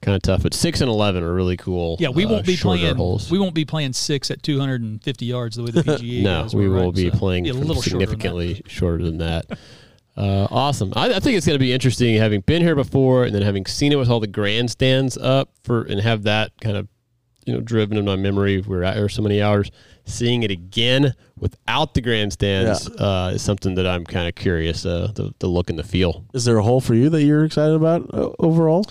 Kind 0.00 0.14
of 0.16 0.22
tough, 0.22 0.42
but 0.44 0.54
six 0.54 0.80
and 0.80 0.88
eleven 0.88 1.22
are 1.24 1.34
really 1.34 1.56
cool. 1.56 1.96
Yeah, 1.98 2.10
we 2.10 2.24
uh, 2.24 2.28
won't 2.30 2.46
be 2.46 2.56
playing. 2.56 2.96
holes. 2.96 3.30
We 3.30 3.38
won't 3.38 3.54
be 3.54 3.64
playing 3.64 3.92
six 3.94 4.30
at 4.30 4.42
250 4.42 5.24
yards 5.26 5.56
the 5.56 5.64
way 5.64 5.70
the 5.72 5.82
PGA. 5.82 6.18
Is. 6.18 6.22
No, 6.24 6.42
guys 6.42 6.54
we 6.54 6.68
will 6.68 6.86
right? 6.86 6.94
be 6.94 7.10
So, 7.10 7.18
playing 7.18 7.44
yeah, 7.46 7.52
a 7.52 7.54
little 7.54 7.82
shorter 7.82 7.90
than 7.90 7.98
that. 7.98 8.08
significantly 8.10 8.62
shorter 8.66 9.04
than 9.04 9.18
that. 9.18 9.46
Uh, 10.16 10.48
awesome. 10.50 10.92
I, 10.96 11.14
I 11.14 11.20
think 11.20 11.36
it's 11.36 11.46
going 11.46 11.54
to 11.54 11.60
be 11.64 11.72
interesting 11.72 12.16
having 12.16 12.40
been 12.40 12.60
here 12.60 12.74
before 12.74 13.22
and 13.22 13.32
then 13.32 13.42
having 13.42 13.64
seen 13.66 13.92
it 13.92 13.96
with 14.00 14.10
all 14.10 14.18
the 14.18 14.26
grandstands 14.26 15.16
up 15.16 15.48
for 15.62 15.82
and 15.84 16.00
have 16.00 16.24
that 16.24 16.50
kind 16.60 16.76
of 16.76 16.88
you 17.46 17.52
know 17.54 17.60
driven 17.60 17.96
in 17.96 18.04
my 18.04 18.16
memory. 18.16 18.60
We're 18.60 18.82
out 18.82 18.96
here 18.96 19.08
so 19.08 19.22
many 19.22 19.40
hours. 19.40 19.70
Seeing 20.06 20.42
it 20.42 20.50
again 20.50 21.14
without 21.38 21.94
the 21.94 22.00
grandstands 22.00 22.88
uh, 22.88 23.30
is 23.34 23.42
something 23.42 23.76
that 23.76 23.86
I'm 23.86 24.04
kind 24.04 24.26
of 24.28 24.34
curious 24.34 24.84
uh, 24.84 25.12
the, 25.14 25.32
the 25.38 25.46
look 25.46 25.70
and 25.70 25.78
the 25.78 25.84
feel. 25.84 26.24
Is 26.34 26.44
there 26.44 26.58
a 26.58 26.64
hole 26.64 26.80
for 26.80 26.94
you 26.96 27.10
that 27.10 27.22
you're 27.22 27.44
excited 27.44 27.76
about 27.76 28.12
uh, 28.12 28.30
overall? 28.40 28.86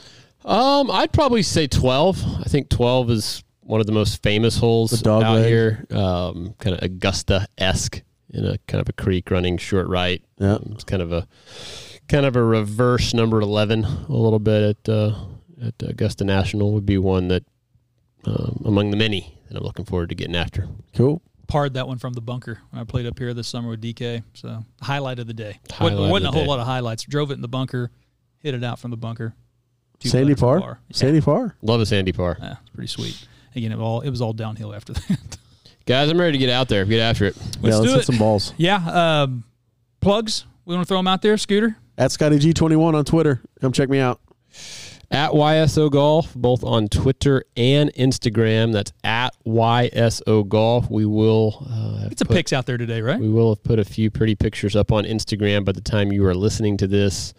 Um, 0.48 0.90
I'd 0.90 1.12
probably 1.12 1.44
say 1.44 1.68
12. 1.68 2.24
I 2.40 2.44
think 2.44 2.70
12 2.70 3.12
is 3.12 3.44
one 3.62 3.82
of 3.82 3.86
the 3.86 3.92
most 3.92 4.24
famous 4.24 4.58
holes 4.58 4.92
The 4.92 4.98
dog 5.04 5.24
out 5.24 5.36
leg. 5.36 5.46
here. 5.48 5.86
Um, 5.92 6.56
kind 6.58 6.76
of 6.76 6.82
Augusta 6.82 7.48
esque 7.58 8.02
in 8.30 8.46
a 8.46 8.58
kind 8.68 8.82
of 8.82 8.88
a 8.90 8.94
creek 8.94 9.30
running 9.30 9.58
short 9.58 9.88
right. 9.88 10.24
Yeah. 10.40 10.54
Um, 10.54 10.70
it's 10.74 10.84
kind 10.86 11.02
of 11.02 11.12
a 11.12 11.28
kind 12.08 12.26
of 12.26 12.36
a 12.38 12.44
reverse 12.44 13.14
number 13.14 13.42
11 13.42 13.84
a 13.84 14.06
little 14.14 14.40
bit 14.40 14.78
at 14.88 14.90
uh, 14.90 15.16
at 15.62 15.74
Augusta 15.82 16.24
National 16.24 16.72
would 16.74 16.86
be 16.86 16.98
one 16.98 17.28
that 17.28 17.44
um, 18.26 18.62
among 18.66 18.92
the 18.92 18.98
many 18.98 19.38
that 19.50 19.58
I'm 19.58 19.64
looking 19.64 19.86
forward 19.86 20.10
to 20.10 20.16
getting 20.16 20.36
after. 20.36 20.68
Cool. 20.96 21.22
Parred 21.48 21.74
that 21.76 21.88
one 21.88 21.98
from 21.98 22.14
the 22.14 22.22
bunker 22.22 22.60
when 22.72 22.82
I 22.82 22.86
played 22.86 23.06
up 23.06 23.18
here 23.20 23.34
this 23.34 23.48
summer 23.48 23.70
with 23.70 23.82
DK. 23.82 24.24
So 24.34 24.64
highlight 24.82 25.20
of 25.20 25.28
the 25.28 25.34
day. 25.34 25.60
Highlight 25.72 25.94
wasn't 25.94 26.06
of 26.06 26.12
wasn't 26.12 26.24
the 26.24 26.30
a 26.30 26.32
whole 26.32 26.44
day. 26.44 26.48
lot 26.50 26.60
of 26.60 26.66
highlights. 26.68 27.04
Drove 27.04 27.32
it 27.32 27.36
in 27.36 27.42
the 27.42 27.48
bunker, 27.50 27.92
hit 28.40 28.54
it 28.54 28.64
out 28.64 28.80
from 28.80 28.92
the 28.92 28.98
bunker. 28.98 29.34
Two 30.00 30.10
Sandy 30.10 30.36
putted 30.36 30.40
from 30.40 30.62
par? 30.62 30.80
Sandy 30.92 31.22
par? 31.22 31.56
Love 31.62 31.82
a 31.82 31.86
sandy 31.86 32.12
par. 32.12 32.38
Yeah, 32.40 32.56
it's 32.62 32.70
pretty 32.70 32.88
sweet. 32.88 33.28
Again, 33.56 33.72
it 33.72 33.80
all 33.80 34.02
it 34.02 34.10
was 34.10 34.22
all 34.22 34.34
downhill 34.34 34.74
after 34.76 34.94
that. 34.94 35.38
Guys, 35.86 36.10
I'm 36.12 36.20
ready 36.20 36.34
to 36.34 36.38
get 36.38 36.50
out 36.50 36.68
there. 36.68 36.86
Get 36.86 37.00
after 37.00 37.26
it. 37.26 37.36
Let's 37.38 37.58
yeah, 37.62 37.76
let's 37.76 37.82
do 37.82 37.92
hit 37.94 38.00
it. 38.02 38.06
some 38.06 38.18
balls. 38.18 38.54
yeah, 38.58 39.22
um, 39.24 39.44
plugs. 40.02 40.46
We 40.66 40.76
want 40.76 40.86
to 40.86 40.88
throw 40.88 40.98
them 40.98 41.08
out 41.08 41.22
there. 41.22 41.38
Scooter. 41.38 41.78
At 41.98 42.12
Scotty 42.12 42.38
G21 42.38 42.94
on 42.94 43.06
Twitter. 43.06 43.42
Come 43.62 43.72
check 43.72 43.90
me 43.90 44.00
out. 44.00 44.20
at 45.10 45.32
YSO 45.32 45.90
Golf, 45.90 46.36
both 46.36 46.64
on 46.64 46.90
Twitter 46.90 47.44
and 47.56 47.92
Instagram. 47.96 48.74
That's 48.74 48.92
at 49.04 49.34
YSO 49.48 50.48
Golf. 50.48 50.92
We 50.92 51.06
will. 51.06 51.66
Uh, 51.68 52.10
It's 52.12 52.22
a 52.22 52.26
put- 52.26 52.36
pics 52.36 52.54
out 52.54 52.66
there 52.66 52.78
today, 52.78 53.02
right? 53.02 53.20
We 53.20 53.30
will 53.30 53.56
have 53.56 53.64
put 53.64 53.80
a 53.80 53.86
few 53.86 54.12
pretty 54.12 54.36
pictures 54.36 54.76
up 54.76 54.92
on 54.92 55.06
Instagram 55.06 55.64
by 55.66 55.72
the 55.72 55.82
time 55.82 56.12
you 56.12 56.26
are 56.28 56.36
listening 56.36 56.78
to 56.78 56.88
this 56.88 57.34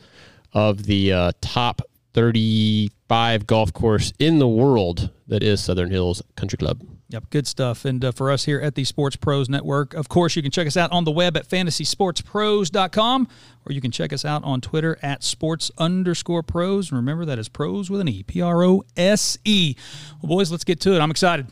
of 0.54 0.84
the 0.84 1.12
uh, 1.12 1.32
top 1.42 1.82
35 2.18 3.46
golf 3.46 3.72
course 3.72 4.12
in 4.18 4.40
the 4.40 4.48
world 4.48 5.10
that 5.28 5.40
is 5.40 5.62
Southern 5.62 5.88
Hills 5.88 6.20
Country 6.34 6.56
Club. 6.56 6.82
Yep, 7.10 7.30
good 7.30 7.46
stuff. 7.46 7.84
And 7.84 8.04
uh, 8.04 8.10
for 8.10 8.32
us 8.32 8.44
here 8.44 8.58
at 8.60 8.74
the 8.74 8.82
Sports 8.82 9.14
Prose 9.14 9.48
Network, 9.48 9.94
of 9.94 10.08
course, 10.08 10.34
you 10.34 10.42
can 10.42 10.50
check 10.50 10.66
us 10.66 10.76
out 10.76 10.90
on 10.90 11.04
the 11.04 11.12
web 11.12 11.36
at 11.36 11.48
fantasysportsprose.com 11.48 13.28
or 13.64 13.72
you 13.72 13.80
can 13.80 13.92
check 13.92 14.12
us 14.12 14.24
out 14.24 14.42
on 14.42 14.60
Twitter 14.60 14.98
at 15.00 15.22
sports 15.22 15.70
underscore 15.78 16.42
pros. 16.42 16.90
And 16.90 16.96
remember, 16.96 17.24
that 17.24 17.38
is 17.38 17.48
prose 17.48 17.88
with 17.88 18.00
an 18.00 18.08
E, 18.08 18.24
P 18.24 18.40
R 18.40 18.64
O 18.64 18.82
S 18.96 19.38
E. 19.44 19.76
Well, 20.20 20.28
boys, 20.28 20.50
let's 20.50 20.64
get 20.64 20.80
to 20.80 20.96
it. 20.96 20.98
I'm 20.98 21.12
excited. 21.12 21.46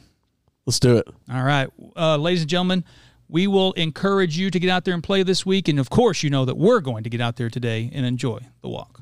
Let's 0.67 0.81
do 0.81 0.97
it. 0.97 1.07
All 1.33 1.45
right. 1.45 1.69
Uh, 1.95 2.17
ladies 2.17 2.41
and 2.41 2.51
gentlemen, 2.51 2.83
we 3.29 3.47
will 3.47 3.73
encourage 3.75 4.37
you 4.37 4.51
to 4.51 4.59
get 4.59 4.69
out 4.69 4.85
there 4.85 4.95
and 4.95 5.03
play 5.03 5.23
this 5.23 5.47
week. 5.47 5.69
And 5.69 5.79
of 5.79 5.91
course, 5.91 6.25
you 6.25 6.31
know 6.31 6.45
that 6.45 6.57
we're 6.57 6.81
going 6.81 7.05
to 7.05 7.11
get 7.11 7.21
out 7.21 7.37
there 7.37 7.51
today 7.51 7.89
and 7.95 8.05
enjoy 8.05 8.41
the 8.63 8.69
walk. 8.69 9.01